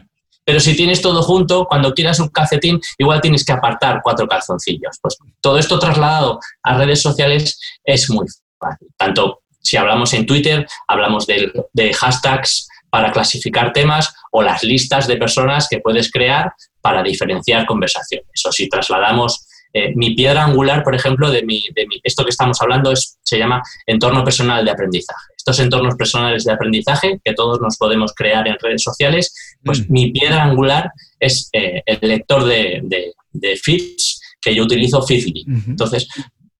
pero 0.46 0.62
si 0.62 0.78
tienes 0.78 1.02
todo 1.02 1.22
junto, 1.22 1.66
cuando 1.66 1.94
quieras 1.94 2.22
un 2.22 2.30
calcetín, 2.30 2.80
igual 2.98 3.20
tienes 3.20 3.44
que 3.44 3.52
apartar 3.52 4.00
cuatro 4.02 4.26
calzoncillos. 4.26 4.98
Pues 5.02 5.18
todo 5.42 5.58
esto 5.58 5.78
trasladado 5.78 6.40
a 6.64 6.78
redes 6.78 7.02
sociales 7.02 7.60
es 7.84 8.10
muy 8.10 8.26
fácil. 8.58 8.88
Tanto 8.96 9.42
si 9.68 9.78
hablamos 9.78 10.14
en 10.14 10.26
Twitter, 10.26 10.66
hablamos 10.88 11.28
de, 11.28 11.94
hashtags 11.94 12.68
para 12.90 13.12
clasificar 13.12 13.74
temas 13.74 14.14
o 14.32 14.42
las 14.42 14.64
listas 14.64 15.08
de 15.08 15.18
personas 15.18 15.68
que 15.70 15.80
puedes 15.80 16.10
crear 16.10 16.54
para 16.82 17.04
diferenciar 17.04 17.66
conversaciones. 17.66 18.46
O 18.46 18.52
si 18.52 18.70
trasladamos 18.70 19.46
eh, 19.74 19.92
mi 19.96 20.16
piedra 20.16 20.46
angular, 20.46 20.84
por 20.84 20.96
ejemplo, 20.96 21.30
de, 21.30 21.44
mi, 21.44 21.62
de 21.76 21.86
esto 22.02 22.24
que 22.24 22.30
estamos 22.30 22.62
hablando 22.62 22.94
es, 22.94 23.18
se 23.22 23.38
llama 23.38 23.62
entorno 23.86 24.24
personal 24.24 24.64
de 24.64 24.72
aprendizaje. 24.72 25.34
Estos 25.36 25.60
entornos 25.60 25.96
personales 25.96 26.46
de 26.46 26.54
aprendizaje 26.54 27.20
que 27.24 27.34
todos 27.34 27.60
nos 27.60 27.76
podemos 27.76 28.14
crear 28.16 28.48
en 28.48 28.56
redes 28.62 28.84
sociales, 28.84 29.34
pues 29.64 29.82
mm. 29.82 29.86
mi 29.92 30.12
piedra 30.12 30.44
angular 30.44 30.92
es 31.20 31.50
eh, 31.52 31.82
el 31.86 32.00
lector 32.02 32.46
de, 32.46 32.82
de, 32.84 33.56
feeds 33.58 34.22
que 34.42 34.56
yo 34.56 34.64
utilizo 34.64 35.02
Feedly. 35.02 35.46
Entonces, 35.68 36.08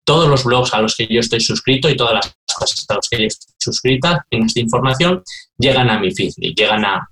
todos 0.08 0.30
los 0.30 0.46
blogs 0.46 0.74
a 0.74 0.82
los 0.82 0.96
que 0.96 1.06
yo 1.06 1.20
estoy 1.20 1.42
suscrito 1.42 1.90
y 1.90 1.98
todas 1.98 2.14
las 2.14 2.38
cosas 2.56 2.86
a 2.88 2.96
las 2.96 3.10
que 3.10 3.20
yo 3.20 3.28
estoy 3.28 3.54
suscrita 3.60 4.26
en 4.32 4.46
esta 4.46 4.62
información 4.62 5.22
llegan 5.58 5.90
a 5.90 6.00
mi 6.00 6.12
feed, 6.12 6.32
llegan 6.56 6.86
a, 6.86 7.10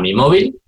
mi 0.00 0.14
móvil 0.14 0.58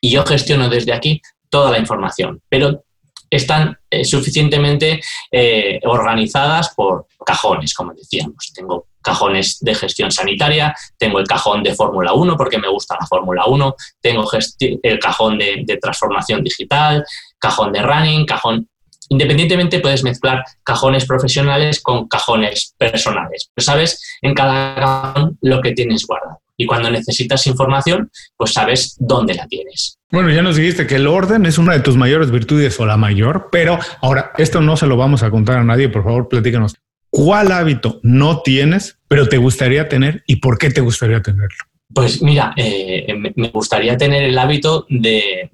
y 0.00 0.10
yo 0.12 0.24
gestiono 0.24 0.68
desde 0.68 0.92
aquí 0.92 1.20
toda 1.50 1.72
la 1.72 1.78
información, 1.78 2.40
pero 2.48 2.84
están 3.28 3.76
eh, 3.90 4.04
suficientemente 4.04 5.00
eh, 5.32 5.80
organizadas 5.82 6.72
por 6.76 7.06
cajones, 7.26 7.74
como 7.74 7.92
decíamos. 7.92 8.52
Tengo 8.54 8.86
cajones 9.02 9.58
de 9.60 9.74
gestión 9.74 10.12
sanitaria, 10.12 10.72
tengo 10.96 11.18
el 11.18 11.26
cajón 11.26 11.64
de 11.64 11.74
Fórmula 11.74 12.12
1 12.12 12.36
porque 12.36 12.58
me 12.58 12.68
gusta 12.68 12.96
la 13.00 13.06
Fórmula 13.06 13.46
1, 13.46 13.74
tengo 14.00 14.30
el 14.60 14.98
cajón 15.00 15.38
de, 15.38 15.78
transformación 15.82 16.44
digital, 16.44 17.04
cajón 17.38 17.72
de 17.72 17.82
running, 17.82 18.26
cajón 18.26 18.68
Independientemente 19.08 19.80
puedes 19.80 20.04
mezclar 20.04 20.44
cajones 20.62 21.06
profesionales 21.06 21.80
con 21.80 22.08
cajones 22.08 22.74
personales. 22.78 23.50
Sabes 23.56 24.02
en 24.22 24.34
cada 24.34 24.74
cajón 24.74 25.38
lo 25.40 25.60
que 25.60 25.72
tienes 25.72 26.06
guardado. 26.06 26.40
Y 26.56 26.66
cuando 26.66 26.90
necesitas 26.90 27.46
información, 27.46 28.10
pues 28.36 28.52
sabes 28.52 28.96
dónde 29.00 29.34
la 29.34 29.46
tienes. 29.48 29.98
Bueno, 30.10 30.30
ya 30.30 30.42
nos 30.42 30.56
dijiste 30.56 30.86
que 30.86 30.96
el 30.96 31.08
orden 31.08 31.46
es 31.46 31.58
una 31.58 31.72
de 31.72 31.80
tus 31.80 31.96
mayores 31.96 32.30
virtudes 32.30 32.78
o 32.78 32.86
la 32.86 32.96
mayor, 32.96 33.48
pero 33.50 33.78
ahora 34.00 34.32
esto 34.38 34.60
no 34.60 34.76
se 34.76 34.86
lo 34.86 34.96
vamos 34.96 35.24
a 35.24 35.30
contar 35.30 35.58
a 35.58 35.64
nadie. 35.64 35.88
Por 35.88 36.04
favor, 36.04 36.28
platícanos. 36.28 36.76
¿Cuál 37.10 37.52
hábito 37.52 38.00
no 38.02 38.42
tienes, 38.42 38.98
pero 39.08 39.28
te 39.28 39.36
gustaría 39.36 39.88
tener 39.88 40.22
y 40.26 40.36
por 40.36 40.58
qué 40.58 40.70
te 40.70 40.80
gustaría 40.80 41.22
tenerlo? 41.22 41.64
Pues 41.94 42.20
mira, 42.22 42.52
eh, 42.56 43.06
me 43.36 43.48
gustaría 43.50 43.96
tener 43.96 44.24
el 44.24 44.36
hábito 44.36 44.84
de, 44.88 45.50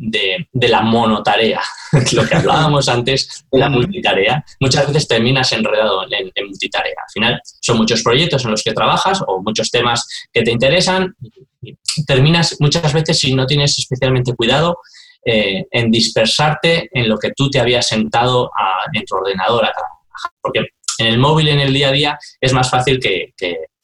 la 0.55 0.81
monotarea, 0.81 1.61
lo 2.13 2.27
que 2.27 2.35
hablábamos 2.35 2.89
antes 2.89 3.45
de 3.51 3.59
la 3.59 3.69
multitarea. 3.69 4.43
Muchas 4.59 4.87
veces 4.87 5.07
terminas 5.07 5.53
enredado 5.53 6.05
en, 6.11 6.47
multitarea. 6.47 6.95
Al 6.97 7.13
final 7.13 7.41
son 7.61 7.77
muchos 7.77 8.03
proyectos 8.03 8.45
en 8.45 8.53
los 8.53 8.63
que 8.63 8.73
trabajas 8.73 9.23
o 9.27 9.43
muchos 9.43 9.71
temas 9.71 10.07
que 10.33 10.43
te 10.43 10.51
interesan. 10.51 11.15
Y 11.61 11.77
terminas 12.07 12.57
muchas 12.59 12.93
veces, 12.95 13.19
si 13.19 13.35
no 13.35 13.45
tienes 13.47 13.79
especialmente 13.79 14.35
cuidado, 14.35 14.79
eh, 15.23 15.67
en 15.71 15.91
dispersarte 15.91 16.89
en 16.93 17.07
lo 17.07 17.19
que 17.19 17.33
tú 17.37 17.51
te 17.51 17.61
habías 17.61 17.87
sentado 17.87 18.51
en 18.95 19.05
tu 19.05 19.17
ordenador 19.17 19.67
a 19.67 19.73
trabajar. 19.73 20.33
Porque 20.41 20.61
en 20.97 21.07
el 21.07 21.19
móvil, 21.19 21.49
en 21.49 21.61
el 21.61 21.75
día 21.75 21.89
a 21.89 21.93
día, 21.93 22.19
es 22.41 22.55
más 22.55 22.71
fácil 22.71 22.99
que 22.99 23.35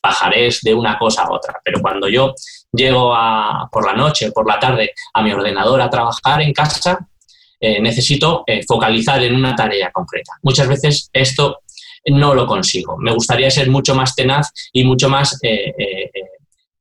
bajarés 0.07 0.61
de 0.62 0.74
una 0.74 0.98
cosa 0.98 1.22
a 1.22 1.32
otra. 1.32 1.61
Pero 1.64 1.80
cuando 1.80 2.09
yo 2.09 2.34
llego 2.72 3.14
a, 3.14 3.68
por 3.70 3.84
la 3.84 3.94
noche, 3.94 4.30
por 4.32 4.46
la 4.46 4.59
tarde, 4.59 4.92
a 5.14 5.22
mi 5.22 5.32
ordenador 5.32 5.80
a 5.80 5.90
trabajar 5.90 6.40
en 6.42 6.52
casa, 6.52 6.98
eh, 7.61 7.80
necesito 7.80 8.44
eh, 8.46 8.62
focalizar 8.66 9.22
en 9.22 9.34
una 9.34 9.54
tarea 9.54 9.90
concreta. 9.90 10.32
Muchas 10.42 10.68
veces 10.68 11.11
esto 11.12 11.61
no 12.07 12.34
lo 12.34 12.46
consigo. 12.46 12.96
Me 12.98 13.12
gustaría 13.12 13.50
ser 13.50 13.68
mucho 13.68 13.94
más 13.94 14.14
tenaz 14.14 14.52
y 14.72 14.84
mucho 14.84 15.09
más 15.09 15.38
eh, 15.42 16.11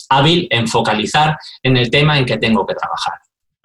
hábil 0.10 0.48
en 0.52 0.68
focalizar 0.68 1.38
en 1.64 1.78
el 1.78 1.90
tema 1.90 2.18
en 2.20 2.26
que 2.26 2.38
tengo 2.38 2.66
que 2.66 2.76
trabajar 2.76 3.16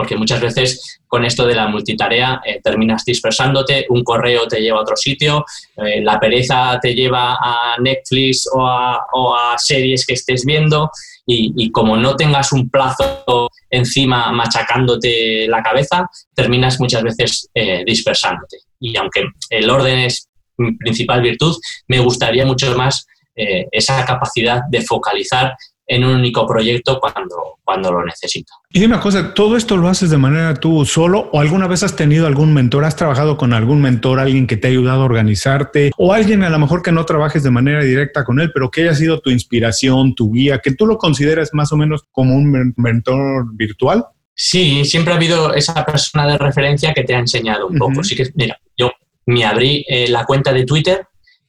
porque 0.00 0.16
muchas 0.16 0.40
veces 0.40 0.98
con 1.06 1.26
esto 1.26 1.46
de 1.46 1.54
la 1.54 1.68
multitarea 1.68 2.40
eh, 2.42 2.58
terminas 2.64 3.04
dispersándote, 3.04 3.84
un 3.90 4.02
correo 4.02 4.48
te 4.48 4.58
lleva 4.58 4.78
a 4.78 4.80
otro 4.80 4.96
sitio, 4.96 5.44
eh, 5.76 6.00
la 6.00 6.18
pereza 6.18 6.78
te 6.80 6.94
lleva 6.94 7.34
a 7.34 7.76
Netflix 7.78 8.48
o 8.50 8.66
a, 8.66 9.58
series 9.58 10.06
que 10.06 10.14
estés 10.14 10.46
viendo 10.46 10.90
y, 11.26 11.70
como 11.70 11.98
no 11.98 12.16
tengas 12.16 12.50
un 12.52 12.70
plazo 12.70 13.50
encima 13.68 14.32
machacándote 14.32 15.46
la 15.46 15.62
cabeza, 15.62 16.08
terminas 16.34 16.80
muchas 16.80 17.02
veces 17.02 17.50
eh, 17.52 17.82
dispersándote. 17.84 18.56
Y 18.80 18.96
aunque 18.96 19.24
el 19.50 19.68
orden 19.68 19.98
es 19.98 20.30
mi 20.56 20.72
principal 20.78 21.20
virtud, 21.20 21.54
me 21.88 21.98
gustaría 21.98 22.46
mucho 22.46 22.74
más 22.74 23.06
esa 23.36 24.04
capacidad 24.04 24.62
de 24.70 24.82
focalizar 24.82 25.54
en 25.90 26.04
un 26.04 26.14
único 26.14 26.46
proyecto 26.46 27.00
cuando, 27.00 27.58
cuando 27.64 27.90
lo 27.90 28.04
necesito. 28.04 28.52
Y 28.72 28.78
dime 28.78 28.94
una 28.94 29.02
cosa, 29.02 29.34
¿todo 29.34 29.56
esto 29.56 29.76
lo 29.76 29.88
haces 29.88 30.08
de 30.08 30.18
manera 30.18 30.54
tú 30.54 30.86
solo 30.86 31.28
o 31.32 31.40
alguna 31.40 31.66
vez 31.66 31.82
has 31.82 31.96
tenido 31.96 32.28
algún 32.28 32.54
mentor? 32.54 32.84
¿Has 32.84 32.94
trabajado 32.94 33.36
con 33.36 33.52
algún 33.52 33.82
mentor, 33.82 34.20
alguien 34.20 34.46
que 34.46 34.56
te 34.56 34.68
ha 34.68 34.70
ayudado 34.70 35.02
a 35.02 35.04
organizarte 35.04 35.90
o 35.96 36.12
alguien 36.12 36.44
a 36.44 36.50
lo 36.50 36.60
mejor 36.60 36.82
que 36.82 36.92
no 36.92 37.04
trabajes 37.04 37.42
de 37.42 37.50
manera 37.50 37.82
directa 37.82 38.24
con 38.24 38.38
él, 38.38 38.52
pero 38.54 38.70
que 38.70 38.82
haya 38.82 38.94
sido 38.94 39.18
tu 39.20 39.30
inspiración, 39.30 40.14
tu 40.14 40.32
guía, 40.32 40.60
que 40.60 40.72
tú 40.72 40.86
lo 40.86 40.96
consideras 40.96 41.50
más 41.54 41.72
o 41.72 41.76
menos 41.76 42.04
como 42.12 42.36
un 42.36 42.72
mentor 42.76 43.46
virtual? 43.54 44.04
Sí, 44.32 44.84
siempre 44.84 45.12
ha 45.12 45.16
habido 45.16 45.54
esa 45.54 45.84
persona 45.84 46.24
de 46.28 46.38
referencia 46.38 46.94
que 46.94 47.02
te 47.02 47.16
ha 47.16 47.18
enseñado 47.18 47.66
un 47.66 47.78
poco. 47.78 48.00
Así 48.00 48.14
que, 48.14 48.30
mira, 48.36 48.56
yo 48.76 48.92
me 49.26 49.44
abrí 49.44 49.84
eh, 49.88 50.08
la 50.08 50.24
cuenta 50.24 50.52
de 50.52 50.64
Twitter 50.64 51.04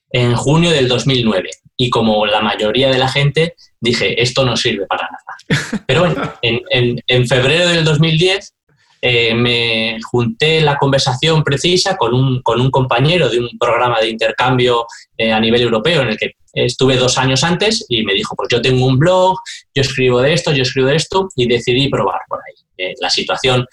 en 0.10 0.34
junio 0.34 0.72
del 0.72 0.88
2009 0.88 1.61
y 1.82 1.90
como 1.90 2.28
la 2.28 2.42
mayoría 2.42 2.92
de 2.92 3.00
la 3.00 3.08
gente 3.08 3.56
dije, 3.80 4.22
esto 4.22 4.46
no 4.46 4.56
sirve 4.56 4.86
para 4.86 5.10
nada. 5.10 5.84
Pero 5.88 6.02
bueno, 6.02 6.34
en, 6.44 7.28
febrero 7.28 7.70
del 7.70 7.84
2010 7.84 8.54
eh, 9.02 9.34
me 9.34 9.98
junté 10.04 10.62
la 10.62 10.78
conversación 10.78 11.44
precisa 11.44 11.98
con 11.98 12.14
un, 12.14 12.44
con 12.44 12.62
un, 12.62 12.70
compañero 12.70 13.30
de 13.30 13.40
un 13.40 13.50
programa 13.60 14.00
de 14.00 14.10
intercambio 14.10 14.86
eh, 15.18 15.32
a 15.32 15.40
nivel 15.40 15.64
europeo 15.64 16.04
en 16.04 16.10
el 16.10 16.18
que 16.18 16.36
estuve 16.54 16.98
dos 16.98 17.18
años 17.18 17.44
antes 17.44 17.84
y 17.90 18.04
me 18.04 18.14
dijo, 18.14 18.36
pues 18.36 18.50
yo 18.52 18.62
tengo 18.62 18.86
un 18.86 19.00
blog, 19.00 19.40
yo 19.74 19.82
escribo 19.82 20.22
de 20.22 20.34
esto, 20.34 20.52
yo 20.52 20.62
escribo 20.62 20.88
de 20.88 20.98
esto 20.98 21.30
y 21.36 21.48
decidí 21.48 21.90
probar 21.90 22.20
por 22.30 22.42
ahí. 22.46 22.54
Eh, 22.78 22.94
la 23.02 23.10
situación, 23.10 23.66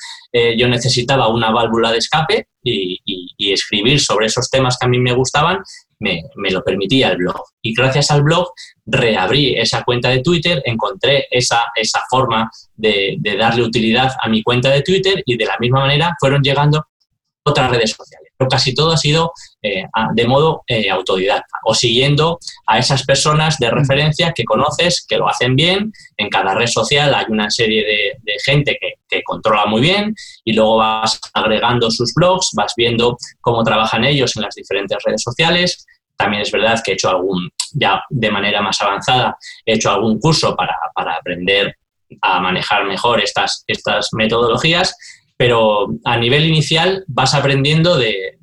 yo 0.56 0.68
necesitaba 0.68 1.28
una 1.28 1.50
válvula 1.50 1.90
de 1.90 1.98
escape 1.98 2.48
y, 2.62 3.00
y, 3.04 3.52
escribir 3.52 3.98
sobre 3.98 4.26
esos 4.26 4.50
temas 4.50 4.76
que 4.78 4.86
a 4.86 4.88
mí 4.88 4.98
me 4.98 5.14
gustaban 5.14 5.58
me, 6.00 6.50
lo 6.50 6.62
permitía 6.62 7.10
el 7.10 7.18
blog. 7.18 7.42
Y 7.62 7.74
gracias 7.74 8.10
al 8.10 8.22
blog 8.22 8.50
reabrí 8.86 9.54
esa 9.56 9.82
cuenta 9.84 10.10
de 10.10 10.20
Twitter, 10.20 10.62
encontré 10.64 11.26
esa, 11.30 11.72
esa 11.74 12.00
forma 12.08 12.50
de, 12.74 13.18
darle 13.38 13.62
utilidad 13.62 14.12
a 14.20 14.28
mi 14.28 14.42
cuenta 14.42 14.70
de 14.70 14.82
Twitter 14.82 15.22
y 15.24 15.36
de 15.36 15.44
la 15.44 15.56
misma 15.58 15.80
manera 15.80 16.16
fueron 16.20 16.42
llegando 16.42 16.86
otras 17.44 17.70
redes 17.70 17.90
sociales. 17.90 18.27
Pero 18.38 18.48
casi 18.48 18.72
todo 18.72 18.92
ha 18.92 18.96
sido 18.96 19.32
eh, 19.62 19.84
de 20.14 20.26
modo 20.26 20.62
eh, 20.68 20.88
autodidacta 20.88 21.58
o 21.64 21.74
siguiendo 21.74 22.38
a 22.66 22.78
esas 22.78 23.04
personas 23.04 23.58
de 23.58 23.70
referencia 23.70 24.32
que 24.32 24.44
conoces, 24.44 25.04
que 25.08 25.16
lo 25.16 25.28
hacen 25.28 25.56
bien. 25.56 25.92
En 26.16 26.28
cada 26.28 26.54
red 26.54 26.68
social 26.68 27.12
hay 27.14 27.26
una 27.28 27.50
serie 27.50 27.84
de, 27.84 28.34
gente 28.44 28.78
que, 28.80 28.94
que, 29.08 29.22
controla 29.24 29.66
muy 29.66 29.80
bien 29.80 30.14
y 30.44 30.52
luego 30.52 30.76
vas 30.76 31.20
agregando 31.34 31.90
sus 31.90 32.14
blogs, 32.14 32.50
vas 32.54 32.72
viendo 32.76 33.16
cómo 33.40 33.64
trabajan 33.64 34.04
ellos 34.04 34.36
en 34.36 34.44
las 34.44 34.54
diferentes 34.54 34.96
redes 35.04 35.22
sociales. 35.22 35.84
También 36.16 36.42
es 36.42 36.52
verdad 36.52 36.80
que 36.84 36.92
he 36.92 36.94
hecho 36.94 37.10
algún, 37.10 37.50
ya 37.72 38.02
de 38.08 38.30
manera 38.30 38.62
más 38.62 38.80
avanzada, 38.80 39.36
he 39.66 39.74
hecho 39.74 39.90
algún 39.90 40.20
curso 40.20 40.54
para, 40.54 40.76
para 40.94 41.14
aprender 41.14 41.76
a 42.22 42.40
manejar 42.40 42.84
mejor 42.84 43.20
estas, 43.20 43.64
estas 43.66 44.08
metodologías 44.12 44.96
pero 45.38 45.86
a 46.04 46.18
nivel 46.18 46.44
inicial 46.44 47.04
vas 47.06 47.32
aprendiendo 47.32 47.96
de, 47.96 48.38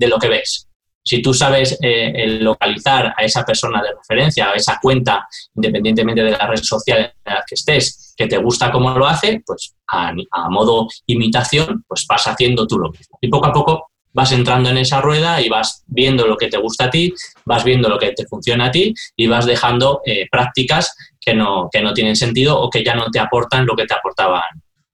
lo 0.00 0.18
que 0.18 0.28
ves. 0.28 0.66
Si 1.02 1.22
tú 1.22 1.32
sabes 1.32 1.78
eh, 1.80 2.38
localizar 2.40 3.14
a 3.16 3.24
esa 3.24 3.44
persona 3.44 3.80
de 3.80 3.94
referencia, 3.96 4.50
a 4.50 4.54
esa 4.54 4.78
cuenta, 4.82 5.26
independientemente 5.54 6.22
de 6.22 6.32
la 6.32 6.46
red 6.46 6.62
social 6.62 6.98
en 7.24 7.32
la 7.32 7.44
que 7.46 7.54
estés, 7.54 8.14
que 8.16 8.26
te 8.26 8.36
gusta 8.36 8.70
cómo 8.70 8.90
lo 8.90 9.06
hace, 9.06 9.42
pues 9.46 9.74
a, 9.88 10.12
modo 10.50 10.88
imitación, 11.06 11.84
pues 11.86 12.04
vas 12.08 12.26
haciendo 12.26 12.66
tú 12.66 12.78
lo 12.78 12.90
mismo. 12.90 13.16
Y 13.20 13.28
poco 13.28 13.46
a 13.46 13.52
poco 13.52 13.90
vas 14.12 14.32
entrando 14.32 14.70
en 14.70 14.78
esa 14.78 15.00
rueda 15.00 15.40
y 15.40 15.48
vas 15.48 15.84
viendo 15.86 16.26
lo 16.26 16.36
que 16.36 16.48
te 16.48 16.58
gusta 16.58 16.86
a 16.86 16.90
ti, 16.90 17.14
vas 17.44 17.62
viendo 17.62 17.88
lo 17.88 17.96
que 17.96 18.10
te 18.10 18.26
funciona 18.26 18.66
a 18.66 18.70
ti 18.72 18.92
y 19.14 19.28
vas 19.28 19.46
dejando 19.46 20.00
eh, 20.04 20.26
prácticas 20.28 20.96
que 21.20 21.32
no, 21.32 21.68
que 21.72 21.80
no 21.80 21.94
tienen 21.94 22.16
sentido 22.16 22.60
o 22.60 22.68
que 22.68 22.84
ya 22.84 22.96
no 22.96 23.08
te 23.08 23.20
aportan 23.20 23.66
lo 23.66 23.76
que 23.76 23.86
te 23.86 23.94
aportaban. 23.94 24.42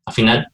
Al 0.05 0.15
final, 0.15 0.47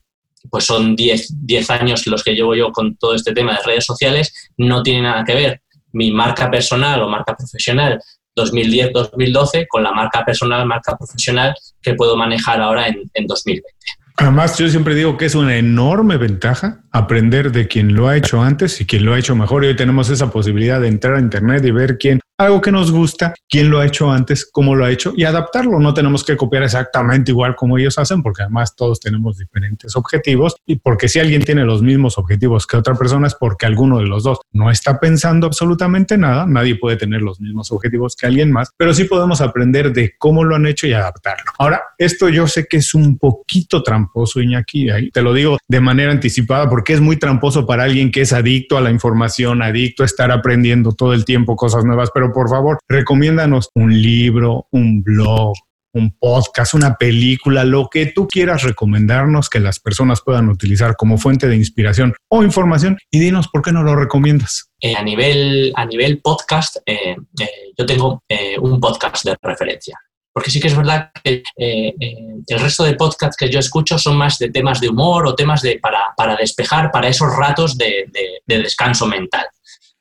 pues 0.50 0.64
son 0.64 0.96
10, 0.96 1.70
años 1.70 2.06
los 2.06 2.22
que 2.22 2.34
llevo 2.34 2.54
yo 2.54 2.72
con 2.72 2.96
todo 2.96 3.14
este 3.14 3.32
tema 3.32 3.52
de 3.52 3.62
redes 3.64 3.84
sociales, 3.84 4.50
no 4.56 4.82
tiene 4.82 5.02
nada 5.02 5.24
que 5.24 5.34
ver 5.34 5.62
mi 5.92 6.10
marca 6.10 6.50
personal 6.50 7.02
o 7.02 7.08
marca 7.08 7.36
profesional 7.36 8.00
2010-2012 8.36 9.66
con 9.68 9.82
la 9.82 9.92
marca 9.92 10.24
personal, 10.24 10.66
marca 10.66 10.96
profesional 10.96 11.54
que 11.82 11.94
puedo 11.94 12.16
manejar 12.16 12.60
ahora 12.60 12.88
en, 12.88 13.10
en 13.12 13.26
2020. 13.26 13.68
Además, 14.16 14.58
yo 14.58 14.68
siempre 14.68 14.94
digo 14.94 15.16
que 15.16 15.26
es 15.26 15.34
una 15.34 15.56
enorme 15.56 16.16
ventaja 16.16 16.82
aprender 16.92 17.50
de 17.50 17.66
quien 17.66 17.94
lo 17.94 18.08
ha 18.08 18.16
hecho 18.16 18.42
antes 18.42 18.80
y 18.80 18.86
quien 18.86 19.04
lo 19.04 19.14
ha 19.14 19.18
hecho 19.18 19.34
mejor. 19.34 19.64
Y 19.64 19.68
hoy 19.68 19.76
tenemos 19.76 20.10
esa 20.10 20.30
posibilidad 20.30 20.80
de 20.80 20.88
entrar 20.88 21.16
a 21.16 21.20
Internet 21.20 21.64
y 21.64 21.70
ver 21.70 21.98
quién, 21.98 22.20
algo 22.42 22.60
que 22.60 22.72
nos 22.72 22.90
gusta, 22.90 23.34
quién 23.48 23.70
lo 23.70 23.78
ha 23.78 23.86
hecho 23.86 24.10
antes, 24.10 24.48
cómo 24.50 24.74
lo 24.74 24.84
ha 24.84 24.90
hecho 24.90 25.12
y 25.16 25.24
adaptarlo. 25.24 25.78
No 25.78 25.94
tenemos 25.94 26.24
que 26.24 26.36
copiar 26.36 26.62
exactamente 26.62 27.30
igual 27.30 27.54
como 27.54 27.78
ellos 27.78 27.98
hacen, 27.98 28.22
porque 28.22 28.42
además 28.42 28.74
todos 28.76 29.00
tenemos 29.00 29.38
diferentes 29.38 29.96
objetivos 29.96 30.56
y 30.66 30.76
porque 30.76 31.08
si 31.08 31.18
alguien 31.18 31.42
tiene 31.42 31.64
los 31.64 31.82
mismos 31.82 32.18
objetivos 32.18 32.66
que 32.66 32.76
otra 32.76 32.94
persona 32.94 33.26
es 33.26 33.34
porque 33.34 33.66
alguno 33.66 33.98
de 33.98 34.06
los 34.06 34.24
dos 34.24 34.40
no 34.52 34.70
está 34.70 34.98
pensando 34.98 35.46
absolutamente 35.46 36.18
nada. 36.18 36.46
Nadie 36.46 36.76
puede 36.76 36.96
tener 36.96 37.22
los 37.22 37.40
mismos 37.40 37.70
objetivos 37.72 38.16
que 38.16 38.26
alguien 38.26 38.52
más, 38.52 38.70
pero 38.76 38.92
sí 38.92 39.04
podemos 39.04 39.40
aprender 39.40 39.92
de 39.92 40.14
cómo 40.18 40.44
lo 40.44 40.56
han 40.56 40.66
hecho 40.66 40.86
y 40.86 40.92
adaptarlo. 40.92 41.52
Ahora, 41.58 41.82
esto 41.98 42.28
yo 42.28 42.46
sé 42.46 42.66
que 42.66 42.78
es 42.78 42.94
un 42.94 43.18
poquito 43.18 43.82
tramposo, 43.82 44.40
Iñaki, 44.40 44.90
ahí 44.90 45.10
te 45.10 45.22
lo 45.22 45.32
digo 45.32 45.58
de 45.68 45.80
manera 45.80 46.12
anticipada 46.12 46.68
porque 46.68 46.94
es 46.94 47.00
muy 47.00 47.16
tramposo 47.16 47.66
para 47.66 47.84
alguien 47.84 48.10
que 48.10 48.22
es 48.22 48.32
adicto 48.32 48.76
a 48.76 48.80
la 48.80 48.90
información, 48.90 49.62
adicto 49.62 50.02
a 50.02 50.06
estar 50.06 50.30
aprendiendo 50.30 50.92
todo 50.92 51.12
el 51.12 51.24
tiempo 51.24 51.56
cosas 51.56 51.84
nuevas. 51.84 52.10
Pero 52.12 52.31
por 52.32 52.48
favor, 52.48 52.78
recomiéndanos 52.88 53.70
un 53.74 54.00
libro, 54.00 54.66
un 54.70 55.02
blog, 55.02 55.54
un 55.94 56.16
podcast, 56.18 56.74
una 56.74 56.94
película, 56.94 57.64
lo 57.64 57.88
que 57.88 58.06
tú 58.06 58.26
quieras 58.26 58.62
recomendarnos 58.62 59.50
que 59.50 59.60
las 59.60 59.78
personas 59.78 60.22
puedan 60.22 60.48
utilizar 60.48 60.96
como 60.96 61.18
fuente 61.18 61.48
de 61.48 61.56
inspiración 61.56 62.14
o 62.28 62.42
información 62.42 62.98
y 63.10 63.20
dinos 63.20 63.48
por 63.48 63.62
qué 63.62 63.72
no 63.72 63.82
lo 63.82 63.94
recomiendas. 63.94 64.70
Eh, 64.80 64.94
a, 64.96 65.02
nivel, 65.02 65.72
a 65.76 65.84
nivel 65.84 66.20
podcast, 66.20 66.76
eh, 66.86 67.16
eh, 67.40 67.48
yo 67.76 67.86
tengo 67.86 68.22
un 68.60 68.80
podcast 68.80 69.24
de 69.24 69.36
referencia. 69.42 69.98
Porque 70.34 70.50
sí 70.50 70.60
que 70.60 70.68
es 70.68 70.76
verdad 70.76 71.10
que 71.22 71.42
el 71.58 72.58
resto 72.58 72.84
de 72.84 72.94
podcasts 72.94 73.36
que 73.36 73.50
yo 73.50 73.58
escucho 73.58 73.98
son 73.98 74.16
más 74.16 74.38
de 74.38 74.50
temas 74.50 74.80
de 74.80 74.88
humor 74.88 75.26
o 75.26 75.34
temas 75.34 75.60
de, 75.60 75.78
para, 75.78 76.36
despejar, 76.36 76.90
para 76.90 77.08
esos 77.08 77.36
ratos 77.36 77.76
de, 77.76 78.10
descanso 78.46 79.06
mental. 79.06 79.44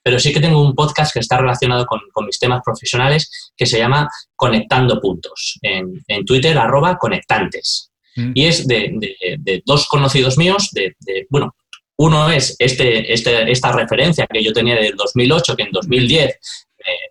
Pero 0.03 0.19
sí 0.19 0.33
que 0.33 0.39
tengo 0.39 0.61
un 0.61 0.75
podcast 0.75 1.13
que 1.13 1.19
está 1.19 1.37
relacionado 1.37 1.85
con, 1.85 2.01
mis 2.25 2.39
temas 2.39 2.61
profesionales 2.63 3.51
que 3.55 3.65
se 3.65 3.77
llama 3.77 4.09
Conectando 4.35 4.99
Puntos. 4.99 5.59
En, 5.61 6.25
Twitter, 6.25 6.57
arroba 6.57 6.97
conectantes. 6.97 7.91
Mm. 8.15 8.31
Y 8.33 8.45
es 8.45 8.67
de, 8.67 9.61
dos 9.65 9.87
conocidos 9.87 10.37
míos, 10.37 10.69
de, 10.71 10.95
bueno, 11.29 11.55
uno 11.97 12.31
es 12.31 12.55
este, 12.57 13.13
este, 13.13 13.51
esta 13.51 13.71
referencia 13.71 14.25
que 14.27 14.43
yo 14.43 14.53
tenía 14.53 14.75
del 14.75 14.95
2008, 14.95 15.55
que 15.55 15.63
en 15.63 15.71
2010 15.71 16.39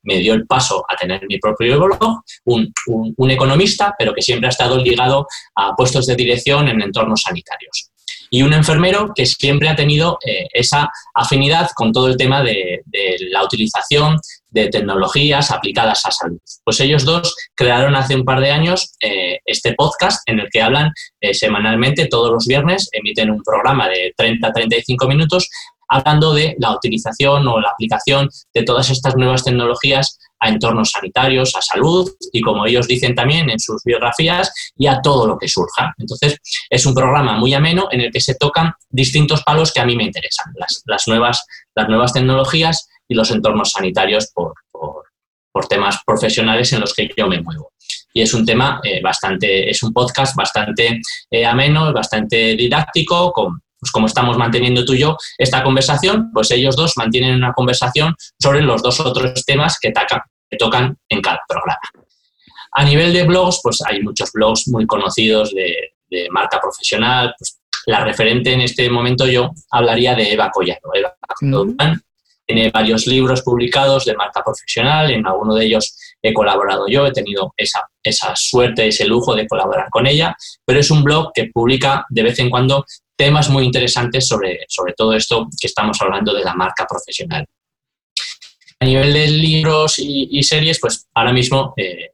me 0.02 0.18
dio 0.18 0.34
el 0.34 0.46
paso 0.46 0.84
a 0.88 0.96
tener 0.96 1.26
mi 1.28 1.38
propio 1.38 1.78
blog, 1.78 2.22
un, 2.44 2.72
un, 3.16 3.30
economista, 3.30 3.94
pero 3.98 4.14
que 4.14 4.22
siempre 4.22 4.48
ha 4.48 4.50
estado 4.50 4.78
ligado 4.78 5.26
a 5.54 5.74
puestos 5.76 6.06
de 6.06 6.16
dirección 6.16 6.68
en 6.68 6.82
entornos 6.82 7.22
sanitarios. 7.22 7.89
Y 8.30 8.42
un 8.42 8.54
enfermero 8.54 9.12
que 9.14 9.26
siempre 9.26 9.68
ha 9.68 9.74
tenido 9.74 10.18
eh, 10.24 10.46
esa 10.52 10.88
afinidad 11.14 11.68
con 11.74 11.92
todo 11.92 12.06
el 12.06 12.16
tema 12.16 12.42
de, 12.42 12.82
la 13.30 13.44
utilización 13.44 14.18
de 14.50 14.68
tecnologías 14.68 15.50
aplicadas 15.50 16.06
a 16.06 16.10
salud. 16.10 16.38
Pues 16.64 16.80
ellos 16.80 17.04
dos 17.04 17.34
crearon 17.54 17.94
hace 17.94 18.14
un 18.14 18.24
par 18.24 18.40
de 18.40 18.50
años 18.50 18.94
eh, 19.00 19.38
este 19.44 19.74
podcast 19.74 20.20
en 20.26 20.40
el 20.40 20.48
que 20.50 20.62
hablan 20.62 20.92
eh, 21.20 21.34
semanalmente, 21.34 22.06
todos 22.06 22.30
los 22.30 22.46
viernes, 22.46 22.88
emiten 22.92 23.30
un 23.30 23.42
programa 23.42 23.88
de 23.88 24.14
30-35 24.16 25.08
minutos 25.08 25.48
hablando 25.90 26.32
de 26.32 26.56
la 26.58 26.72
utilización 26.72 27.46
o 27.46 27.60
la 27.60 27.70
aplicación 27.70 28.28
de 28.54 28.62
todas 28.62 28.88
estas 28.90 29.16
nuevas 29.16 29.44
tecnologías 29.44 30.18
a 30.38 30.48
entornos 30.48 30.90
sanitarios, 30.90 31.54
a 31.54 31.60
salud 31.60 32.10
y, 32.32 32.40
como 32.40 32.64
ellos 32.64 32.88
dicen 32.88 33.14
también 33.14 33.50
en 33.50 33.60
sus 33.60 33.82
biografías, 33.84 34.50
y 34.76 34.86
a 34.86 35.00
todo 35.02 35.26
lo 35.26 35.36
que 35.36 35.48
surja. 35.48 35.92
Entonces, 35.98 36.38
es 36.70 36.86
un 36.86 36.94
programa 36.94 37.36
muy 37.38 37.52
ameno 37.52 37.88
en 37.90 38.00
el 38.00 38.10
que 38.10 38.20
se 38.20 38.36
tocan 38.36 38.72
distintos 38.88 39.42
palos 39.42 39.72
que 39.72 39.80
a 39.80 39.84
mí 39.84 39.96
me 39.96 40.04
interesan, 40.04 40.52
las, 40.86 41.06
nuevas, 41.06 41.44
las 41.74 41.88
nuevas 41.88 42.12
tecnologías 42.14 42.88
y 43.06 43.14
los 43.14 43.30
entornos 43.30 43.72
sanitarios 43.72 44.30
por, 44.34 44.54
temas 45.68 45.98
profesionales 46.06 46.72
en 46.72 46.80
los 46.80 46.94
que 46.94 47.10
yo 47.14 47.28
me 47.28 47.42
muevo. 47.42 47.72
Y 48.14 48.22
es 48.22 48.32
un 48.32 48.46
tema 48.46 48.80
eh, 48.82 49.00
bastante, 49.02 49.68
es 49.68 49.82
un 49.82 49.92
podcast 49.92 50.34
bastante 50.34 51.00
eh, 51.30 51.44
ameno, 51.44 51.92
bastante 51.92 52.56
didáctico, 52.56 53.30
con, 53.30 53.60
pues 53.80 53.90
como 53.90 54.06
estamos 54.06 54.36
manteniendo 54.36 54.84
tú 54.84 54.92
y 54.92 55.00
yo 55.00 55.16
esta 55.38 55.62
conversación, 55.62 56.30
pues 56.32 56.50
ellos 56.50 56.76
dos 56.76 56.96
mantienen 56.96 57.36
una 57.36 57.52
conversación 57.52 58.14
sobre 58.38 58.60
los 58.60 58.82
dos 58.82 59.00
otros 59.00 59.44
temas 59.44 59.78
que, 59.80 59.92
tocan 60.58 60.96
en 61.08 61.20
cada 61.22 61.40
programa. 61.48 61.80
A 62.72 62.84
nivel 62.84 63.12
de 63.12 63.24
blogs, 63.24 63.60
pues 63.62 63.80
hay 63.86 64.02
muchos 64.02 64.30
blogs 64.32 64.68
muy 64.68 64.86
conocidos 64.86 65.54
de, 65.54 65.94
marca 66.30 66.60
profesional. 66.60 67.34
Pues 67.38 67.60
la 67.86 68.04
referente 68.04 68.52
en 68.52 68.60
este 68.60 68.90
momento 68.90 69.26
yo 69.26 69.50
hablaría 69.70 70.14
de 70.14 70.32
Eva 70.32 70.50
Collado. 70.50 70.90
Eva 70.92 71.14
Collado 71.38 71.66
tiene 72.50 72.70
varios 72.70 73.06
libros 73.06 73.42
publicados 73.42 74.04
de 74.04 74.14
marca 74.16 74.42
profesional, 74.42 75.10
en 75.12 75.24
alguno 75.24 75.54
de 75.54 75.66
ellos 75.66 75.96
he 76.20 76.34
colaborado 76.34 76.88
yo, 76.88 77.06
he 77.06 77.12
tenido 77.12 77.54
esa, 77.56 77.88
esa 78.02 78.34
suerte, 78.34 78.88
ese 78.88 79.04
lujo 79.06 79.36
de 79.36 79.46
colaborar 79.46 79.88
con 79.88 80.06
ella, 80.08 80.36
pero 80.64 80.80
es 80.80 80.90
un 80.90 81.04
blog 81.04 81.30
que 81.32 81.46
publica 81.46 82.04
de 82.08 82.24
vez 82.24 82.40
en 82.40 82.50
cuando 82.50 82.84
temas 83.20 83.50
muy 83.50 83.64
interesantes 83.64 84.26
sobre, 84.26 84.60
sobre 84.66 84.94
todo 84.94 85.12
esto 85.12 85.46
que 85.60 85.66
estamos 85.66 86.00
hablando 86.00 86.32
de 86.32 86.42
la 86.42 86.54
marca 86.54 86.86
profesional. 86.86 87.44
A 88.80 88.86
nivel 88.86 89.12
de 89.12 89.28
libros 89.28 89.96
y, 89.98 90.42
series, 90.42 90.80
pues 90.80 91.06
ahora 91.14 91.30
mismo 91.30 91.74
eh, 91.76 92.12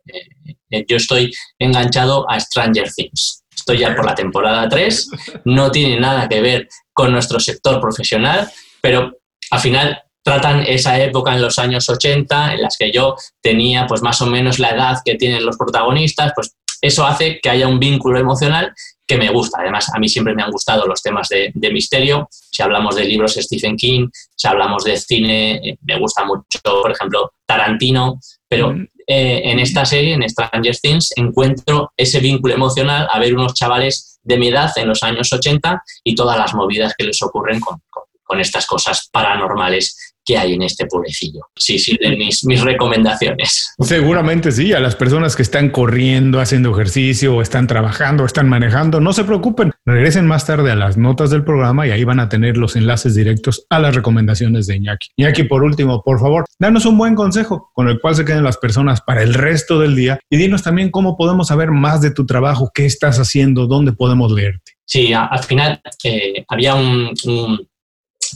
eh, 0.69 0.85
yo 0.89 0.97
estoy 0.97 1.33
enganchado 1.61 2.29
a 2.29 2.41
Stranger 2.41 2.93
Things. 2.93 3.45
Estoy 3.55 3.79
ya 3.79 3.95
por 3.95 4.05
la 4.05 4.17
temporada 4.17 4.69
3, 4.69 5.11
no 5.45 5.71
tiene 5.71 6.01
nada 6.01 6.29
que 6.29 6.41
ver 6.41 6.69
con 6.93 7.13
nuestro 7.13 7.39
sector 7.39 7.81
profesional, 7.81 8.51
pero 8.81 9.17
al 9.53 9.61
final 9.61 10.03
tratan 10.25 10.65
esa 10.67 11.01
época 11.01 11.37
en 11.37 11.43
los 11.43 11.61
años 11.61 11.89
80 11.89 12.55
en 12.55 12.63
las 12.63 12.77
que 12.77 12.91
yo 12.91 13.15
tenía 13.41 13.87
pues 13.87 14.03
más 14.03 14.21
o 14.23 14.27
menos 14.27 14.59
la 14.59 14.71
edad 14.71 14.97
que 15.05 15.15
tienen 15.15 15.47
los 15.47 15.57
protagonistas, 15.57 16.33
pues 16.35 16.57
eso 16.81 17.07
hace 17.07 17.39
que 17.41 17.49
haya 17.49 17.69
un 17.69 17.79
vínculo 17.79 18.19
emocional 18.19 18.75
que 19.07 19.17
me 19.17 19.31
gusta. 19.31 19.61
Además, 19.61 19.89
a 19.95 19.99
mí 19.99 20.09
siempre 20.09 20.35
me 20.35 20.43
han 20.43 20.51
gustado 20.51 20.87
los 20.87 21.03
temas 21.03 21.29
de, 21.29 21.53
misterio. 21.71 22.29
Si 22.31 22.63
hablamos 22.63 22.97
de 22.97 23.05
libros 23.05 23.35
Stephen 23.35 23.77
King, 23.77 24.09
si 24.35 24.49
hablamos 24.49 24.85
de 24.85 24.97
cine, 24.97 25.61
eh, 25.63 25.79
me 25.83 25.99
gusta 25.99 26.25
mucho, 26.25 26.59
por 26.63 26.91
ejemplo, 26.91 27.33
Tarantino, 27.47 28.19
pero 28.49 28.73
mm. 28.73 28.89
eh, 29.07 29.43
en 29.45 29.59
esta 29.61 29.85
serie, 29.85 30.15
en 30.15 30.29
Stranger 30.29 30.77
Things, 30.77 31.13
encuentro 31.17 31.93
ese 31.97 32.21
vínculo 32.21 32.55
emocional 32.55 33.07
a 33.11 33.19
ver 33.19 33.35
unos 33.35 33.55
chavales 33.55 34.19
de 34.23 34.39
mi 34.39 34.49
edad 34.49 34.73
en 34.77 34.89
los 34.89 35.03
años 35.03 35.33
80 35.33 35.83
y 36.03 36.15
todas 36.15 36.37
las 36.37 36.55
movidas 36.55 36.95
que 36.97 37.05
les 37.05 37.23
ocurren 37.23 37.61
con, 37.61 37.81
con 38.25 38.41
estas 38.41 38.67
cosas 38.67 39.09
paranormales 39.13 40.06
que 40.27 40.37
hay 40.37 40.55
en 40.55 40.63
este 40.63 40.87
pueblecillo. 40.87 41.41
Sí, 41.57 41.79
sí, 41.79 41.97
de 41.99 42.17
mis, 42.17 42.45
mis 42.45 42.61
recomendaciones. 42.61 43.75
Seguramente 43.81 44.51
sí, 44.51 44.73
a 44.73 44.81
las 44.81 44.97
personas 44.97 45.37
que 45.37 45.43
están 45.43 45.71
corriendo, 45.71 46.41
haciendo 46.41 46.73
ejercicio, 46.73 47.37
o 47.37 47.43
están 47.43 47.69
trabajando, 47.69 48.25
o 48.25 48.27
están 48.27 48.49
manejando, 48.49 49.01
no 49.01 49.13
se 49.13 49.25
preocupen, 49.25 49.73
regresen 49.85 50.27
más 50.27 50.45
tarde 50.45 50.73
a 50.73 50.77
las 50.77 50.97
notas 50.97 51.31
del 51.31 51.45
programa 51.45 51.87
y 51.87 51.93
ahí 51.93 52.05
van 52.05 52.21
a 52.21 52.29
tener 52.29 52.57
los 52.57 52.75
enlaces 52.75 53.15
directos 53.15 53.65
a 53.71 53.79
las 53.79 53.95
recomendaciones 53.95 54.67
de 54.67 54.77
Iñaki. 54.77 55.09
Iñaki, 55.17 55.45
por 55.45 55.63
último, 55.63 56.03
por 56.03 56.19
favor, 56.19 56.45
danos 56.59 56.85
un 56.87 56.99
buen 56.99 57.15
consejo 57.15 57.71
con 57.73 57.89
el 57.89 58.01
cual 58.01 58.17
se 58.17 58.25
queden 58.25 58.43
las 58.43 58.57
personas 58.57 59.01
para 59.01 59.23
el 59.23 59.33
resto 59.35 59.79
del 59.79 59.95
día 59.95 60.19
y 60.29 60.37
dinos 60.37 60.65
también 60.65 60.91
cómo 60.91 61.17
podemos 61.17 61.49
saber 61.49 61.71
más 61.71 62.01
de 62.01 62.11
tu 62.11 62.27
trabajo, 62.27 62.71
qué 62.75 62.85
estás 62.85 63.19
haciendo, 63.19 63.67
dónde 63.67 63.93
podemos 63.93 64.33
leerte. 64.33 64.73
Sí, 64.85 65.13
al 65.13 65.43
final 65.43 65.81
eh, 66.05 66.45
había 66.49 66.75
un, 66.75 67.13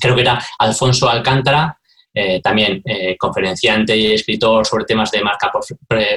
creo 0.01 0.14
que 0.14 0.20
era 0.20 0.43
Alfonso 0.59 1.09
Alcántara, 1.09 1.80
eh, 2.13 2.41
también 2.41 2.83
eh, 2.85 3.17
conferenciante 3.17 3.97
y 3.97 4.13
escritor 4.13 4.67
sobre 4.67 4.85
temas 4.85 5.11
de 5.11 5.23
marca 5.23 5.51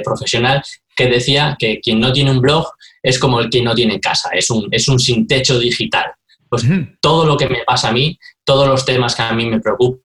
profesional, 0.04 0.64
que 0.96 1.08
decía 1.08 1.56
que 1.58 1.80
quien 1.80 2.00
no 2.00 2.12
tiene 2.12 2.32
un 2.32 2.42
blog 2.42 2.68
es 3.02 3.20
como 3.20 3.40
el 3.40 3.50
que 3.50 3.62
no 3.62 3.76
tiene 3.76 4.00
casa, 4.00 4.30
es 4.34 4.50
un, 4.50 4.68
es 4.72 4.88
un 4.88 5.00
sin 5.00 5.28
techo 5.28 5.60
digital. 5.60 6.14
Pues 6.50 6.64
todo 7.02 7.26
lo 7.26 7.36
que 7.36 7.50
me 7.50 7.64
pasa 7.66 7.90
a 7.90 7.92
mí, 7.92 8.18
todos 8.44 8.68
los 8.68 8.86
temas 8.86 9.16
que 9.16 9.24
a 9.24 9.34
mí 9.34 9.48
me 9.48 9.60
preocupan, 9.60 10.04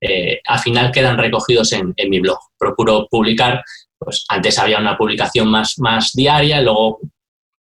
eh, 0.00 0.40
al 0.46 0.58
final 0.58 0.92
quedan 0.92 1.18
recogidos 1.18 1.72
en, 1.72 1.94
mi 2.08 2.20
blog. 2.20 2.38
Procuro 2.56 3.08
publicar, 3.10 3.62
pues 3.98 4.24
antes 4.28 4.58
había 4.58 4.78
una 4.78 4.96
publicación 4.96 5.48
más, 5.48 5.78
más 5.78 6.12
diaria, 6.12 6.60
luego 6.60 7.00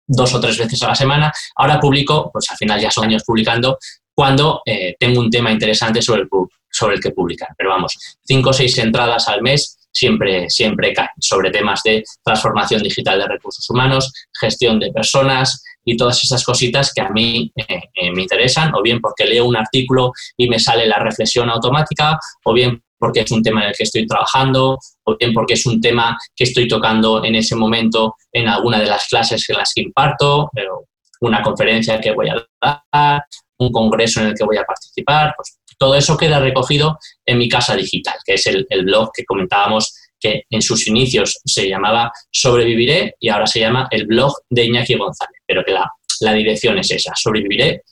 dos 0.07 0.33
o 0.33 0.39
tres 0.39 0.57
veces 0.57 0.81
a 0.83 0.89
la 0.89 0.95
semana. 0.95 1.31
Ahora 1.55 1.79
publico, 1.79 2.29
pues 2.31 2.45
al 2.49 2.57
final 2.57 2.79
ya 2.79 2.91
son 2.91 3.05
años 3.05 3.23
publicando, 3.25 3.77
cuando 4.19 4.61
tengo 4.99 5.21
un 5.21 5.29
tema 5.29 5.49
interesante 5.49 6.01
sobre 6.01 6.23
el, 6.23 6.27
sobre 6.69 6.95
el 6.95 7.01
que 7.01 7.11
publicar. 7.11 7.47
Pero 7.57 7.69
vamos, 7.69 7.97
cinco 8.21 8.49
o 8.49 8.53
seis 8.53 8.77
entradas 8.77 9.29
al 9.29 9.41
mes 9.41 9.79
siempre, 9.91 10.49
siempre 10.49 10.93
caen 10.93 11.09
sobre 11.19 11.51
temas 11.51 11.81
de 11.83 12.03
transformación 12.21 12.83
digital 12.83 13.17
de 13.17 13.29
recursos 13.29 13.69
humanos, 13.69 14.11
gestión 14.39 14.77
de 14.77 14.91
personas 14.91 15.63
y 15.85 15.95
todas 15.95 16.21
esas 16.21 16.43
cositas 16.43 16.93
que 16.93 17.01
a 17.01 17.09
mí 17.09 17.49
eh, 17.55 17.81
eh, 17.93 18.11
me 18.11 18.23
interesan, 18.23 18.73
o 18.75 18.81
bien 18.81 18.99
porque 18.99 19.25
leo 19.25 19.45
un 19.45 19.55
artículo 19.55 20.11
y 20.35 20.49
me 20.49 20.59
sale 20.59 20.85
la 20.85 20.99
reflexión 20.99 21.49
automática, 21.49 22.19
o 22.43 22.53
bien 22.53 22.83
porque 22.97 23.21
es 23.21 23.31
un 23.31 23.41
tema 23.41 23.63
en 23.63 23.69
el 23.69 23.75
que 23.75 23.83
estoy 23.83 24.05
trabajando, 24.05 24.77
o 25.05 25.15
bien 25.17 25.33
porque 25.33 25.53
es 25.53 25.65
un 25.65 25.79
tema 25.79 26.17
que 26.35 26.43
estoy 26.43 26.67
tocando 26.67 27.23
en 27.23 27.35
ese 27.35 27.55
momento 27.55 28.15
en 28.33 28.49
alguna 28.49 28.79
de 28.79 28.87
las 28.87 29.07
clases 29.07 29.49
en 29.49 29.57
las 29.57 29.71
que 29.73 29.83
imparto, 29.83 30.49
pero 30.53 30.83
una 31.21 31.41
conferencia 31.41 31.99
que 31.99 32.11
voy 32.11 32.27
a 32.29 32.35
dar, 32.61 33.23
un 33.59 33.71
congreso 33.71 34.21
en 34.21 34.27
el 34.27 34.33
que 34.33 34.43
voy 34.43 34.57
a 34.57 34.63
participar, 34.63 35.33
pues 35.35 35.59
todo 35.77 35.95
eso 35.95 36.17
queda 36.17 36.39
recogido 36.39 36.97
en 37.25 37.37
mi 37.37 37.47
casa 37.47 37.75
digital, 37.75 38.15
que 38.25 38.33
es 38.33 38.47
el, 38.47 38.65
blog 38.83 39.11
que 39.13 39.25
comentábamos 39.25 39.95
que 40.19 40.43
en 40.49 40.61
sus 40.61 40.87
inicios 40.87 41.39
se 41.45 41.69
llamaba 41.69 42.11
Sobreviviré 42.31 43.15
y 43.19 43.29
ahora 43.29 43.47
se 43.47 43.61
llama 43.61 43.87
el 43.91 44.05
blog 44.05 44.33
de 44.49 44.65
Iñaki 44.65 44.95
González, 44.95 45.39
pero 45.47 45.63
que 45.63 45.71
la, 45.71 45.89
la 46.19 46.33
dirección 46.33 46.77
es 46.77 46.91
esa, 46.91 47.13
sobreviviré 47.15 47.83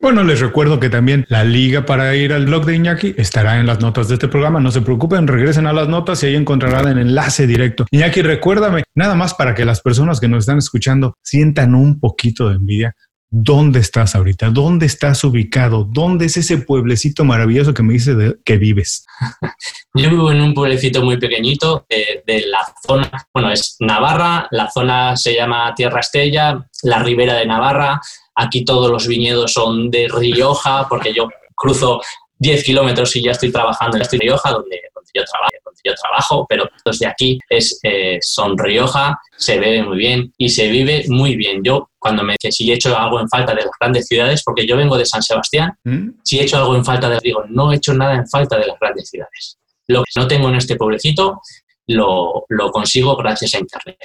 bueno, 0.00 0.22
les 0.22 0.40
recuerdo 0.40 0.78
que 0.78 0.90
también 0.90 1.26
la 1.28 1.44
liga 1.44 1.84
para 1.84 2.14
ir 2.14 2.32
al 2.32 2.46
blog 2.46 2.64
de 2.64 2.76
Iñaki 2.76 3.14
estará 3.16 3.58
en 3.58 3.66
las 3.66 3.80
notas 3.80 4.08
de 4.08 4.14
este 4.14 4.28
programa. 4.28 4.60
No 4.60 4.70
se 4.70 4.80
preocupen, 4.80 5.26
regresen 5.26 5.66
a 5.66 5.72
las 5.72 5.88
notas 5.88 6.22
y 6.22 6.26
ahí 6.26 6.36
encontrarán 6.36 6.86
el 6.88 6.98
enlace 6.98 7.46
directo. 7.46 7.86
Iñaki, 7.90 8.22
recuérdame, 8.22 8.84
nada 8.94 9.14
más 9.16 9.34
para 9.34 9.54
que 9.54 9.64
las 9.64 9.80
personas 9.80 10.20
que 10.20 10.28
nos 10.28 10.40
están 10.40 10.58
escuchando 10.58 11.16
sientan 11.22 11.74
un 11.74 11.98
poquito 11.98 12.48
de 12.48 12.56
envidia. 12.56 12.94
¿Dónde 13.30 13.80
estás 13.80 14.14
ahorita? 14.14 14.48
¿Dónde 14.48 14.86
estás 14.86 15.22
ubicado? 15.22 15.84
¿Dónde 15.84 16.26
es 16.26 16.38
ese 16.38 16.58
pueblecito 16.58 17.24
maravilloso 17.24 17.74
que 17.74 17.82
me 17.82 17.92
dice 17.92 18.14
que 18.42 18.56
vives? 18.56 19.04
Yo 19.94 20.08
vivo 20.08 20.32
en 20.32 20.40
un 20.40 20.54
pueblecito 20.54 21.02
muy 21.02 21.18
pequeñito 21.18 21.84
eh, 21.90 22.22
de 22.26 22.46
la 22.46 22.60
zona, 22.86 23.10
bueno, 23.34 23.50
es 23.50 23.76
Navarra, 23.80 24.48
la 24.50 24.70
zona 24.70 25.14
se 25.16 25.34
llama 25.34 25.74
Tierra 25.74 26.00
Estella, 26.00 26.66
la 26.84 27.00
ribera 27.00 27.34
de 27.34 27.44
Navarra. 27.44 28.00
Aquí 28.34 28.64
todos 28.64 28.90
los 28.90 29.06
viñedos 29.06 29.52
son 29.52 29.90
de 29.90 30.08
Rioja, 30.08 30.86
porque 30.88 31.12
yo 31.12 31.28
cruzo 31.54 32.00
10 32.38 32.64
kilómetros 32.64 33.14
y 33.16 33.22
ya 33.22 33.32
estoy 33.32 33.52
trabajando 33.52 33.98
en 33.98 34.20
Rioja, 34.20 34.52
donde, 34.52 34.80
yo 35.12 35.24
trabajo, 35.24 35.67
yo 35.84 35.94
trabajo, 35.94 36.46
pero 36.48 36.68
desde 36.84 37.06
aquí 37.06 37.38
es, 37.48 37.78
eh, 37.82 38.18
son 38.20 38.56
Rioja, 38.56 39.18
se 39.36 39.58
bebe 39.58 39.82
muy 39.82 39.96
bien 39.96 40.32
y 40.36 40.48
se 40.48 40.68
vive 40.68 41.04
muy 41.08 41.36
bien. 41.36 41.62
Yo 41.64 41.90
cuando 41.98 42.22
me 42.22 42.36
que 42.38 42.52
si 42.52 42.70
he 42.70 42.74
hecho 42.74 42.96
algo 42.96 43.20
en 43.20 43.28
falta 43.28 43.54
de 43.54 43.62
las 43.62 43.70
grandes 43.80 44.06
ciudades, 44.06 44.42
porque 44.44 44.66
yo 44.66 44.76
vengo 44.76 44.96
de 44.96 45.06
San 45.06 45.22
Sebastián, 45.22 45.72
¿Mm? 45.84 46.10
si 46.24 46.38
he 46.38 46.42
hecho 46.42 46.58
algo 46.58 46.76
en 46.76 46.84
falta 46.84 47.08
de, 47.08 47.18
digo, 47.22 47.44
no 47.48 47.72
he 47.72 47.76
hecho 47.76 47.92
nada 47.94 48.14
en 48.14 48.28
falta 48.28 48.58
de 48.58 48.66
las 48.66 48.78
grandes 48.78 49.08
ciudades. 49.08 49.58
Lo 49.86 50.02
que 50.02 50.20
no 50.20 50.28
tengo 50.28 50.48
en 50.48 50.56
este 50.56 50.76
pueblecito 50.76 51.40
lo, 51.88 52.46
consigo 52.72 53.16
gracias 53.16 53.54
a 53.54 53.58
Internet. 53.58 53.96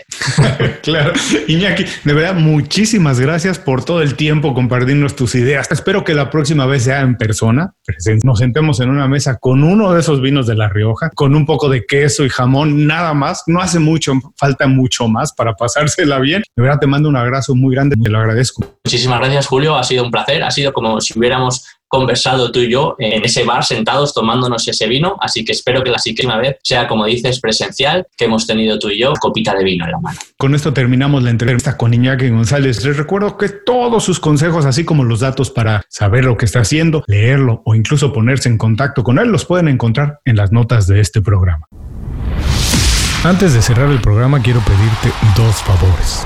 claro. 0.84 1.14
Iñaki, 1.48 1.86
de 2.04 2.14
verdad, 2.14 2.36
muchísimas 2.36 3.20
gracias 3.20 3.60
por 3.60 3.84
todo 3.84 4.02
el 4.02 4.16
tiempo 4.16 4.54
compartirnos 4.54 5.16
tus 5.16 5.36
ideas. 5.36 5.70
Espero 5.72 6.04
que 6.04 6.14
la 6.14 6.30
próxima 6.30 6.66
vez 6.66 6.84
sea 6.84 7.02
en 7.02 7.18
persona. 7.18 7.76
Nos 8.24 8.40
sentemos 8.40 8.80
en 8.80 8.90
una 8.90 9.08
mesa 9.08 9.38
con 9.38 9.64
uno 9.64 9.94
de 9.94 10.00
esos 10.00 10.22
vinos 10.22 10.48
de 10.48 10.56
La 10.56 10.70
Rioja, 10.70 11.10
con 11.10 11.36
un 11.36 11.46
poco 11.46 11.70
de 11.70 11.86
queso 11.86 12.24
y 12.26 12.30
jamón, 12.30 12.88
nada 12.88 13.14
más. 13.14 13.44
No 13.48 13.62
hace 13.62 13.80
mucho, 13.80 14.14
falta 14.38 14.68
mucho 14.68 15.08
más 15.08 15.34
para 15.34 15.54
pasársela 15.54 16.20
bien. 16.20 16.44
De 16.56 16.64
verdad, 16.64 16.80
te 16.80 16.88
mando 16.88 17.10
un 17.10 17.18
abrazo 17.18 17.54
muy 17.56 17.76
grande. 17.76 17.96
Te 18.02 18.10
lo 18.10 18.20
agradezco. 18.20 18.64
Muchísimas 18.86 19.20
gracias, 19.20 19.48
Julio. 19.48 19.76
Ha 19.76 19.84
sido 19.84 20.06
un 20.06 20.12
placer. 20.12 20.44
Ha 20.44 20.52
sido 20.52 20.72
como 20.72 21.02
si 21.02 21.18
hubiéramos 21.18 21.66
conversado 21.94 22.52
tú 22.52 22.58
y 22.58 22.72
yo 22.72 22.96
en 22.98 23.24
ese 23.24 23.44
bar 23.44 23.64
sentados 23.64 24.16
tomándonos 24.16 24.68
ese 24.68 24.88
vino, 24.88 25.16
así 25.22 25.46
que 25.46 25.52
espero 25.52 25.84
que 25.84 25.92
la 25.92 26.00
siguiente 26.00 26.36
vez 26.38 26.58
sea, 26.64 26.88
como 26.88 27.06
dices, 27.06 27.40
presencial, 27.40 28.08
que 28.18 28.26
hemos 28.26 28.48
tenido 28.48 28.80
tú 28.80 28.90
y 28.90 29.00
yo, 29.00 29.14
copita 29.14 29.54
de 29.54 29.64
vino 29.64 29.86
en 29.86 29.92
la 29.92 30.00
mano. 30.00 30.18
Con 30.36 30.56
esto 30.56 30.74
terminamos 30.74 31.22
la 31.22 31.30
entrevista 31.30 31.78
con 31.78 31.94
Iñaki 31.94 32.30
González. 32.30 32.84
Les 32.84 32.98
recuerdo 32.98 33.38
que 33.38 33.50
todos 33.50 34.04
sus 34.04 34.20
consejos, 34.20 34.66
así 34.66 34.84
como 34.84 35.04
los 35.04 35.20
datos 35.20 35.52
para 35.52 35.84
saber 35.88 36.26
lo 36.26 36.36
que 36.36 36.46
está 36.46 36.62
haciendo, 36.62 37.04
leerlo 37.06 37.62
o 37.64 37.76
incluso 37.76 38.12
ponerse 38.12 38.50
en 38.50 38.58
contacto 38.58 39.04
con 39.04 39.20
él, 39.20 39.28
los 39.28 39.46
pueden 39.46 39.68
encontrar 39.68 40.20
en 40.26 40.36
las 40.36 40.52
notas 40.52 40.88
de 40.88 41.00
este 41.00 41.22
programa. 41.22 41.68
Antes 43.24 43.54
de 43.54 43.62
cerrar 43.62 43.92
el 43.92 44.02
programa, 44.02 44.42
quiero 44.42 44.62
pedirte 44.62 45.12
dos 45.38 45.58
favores. 45.58 46.26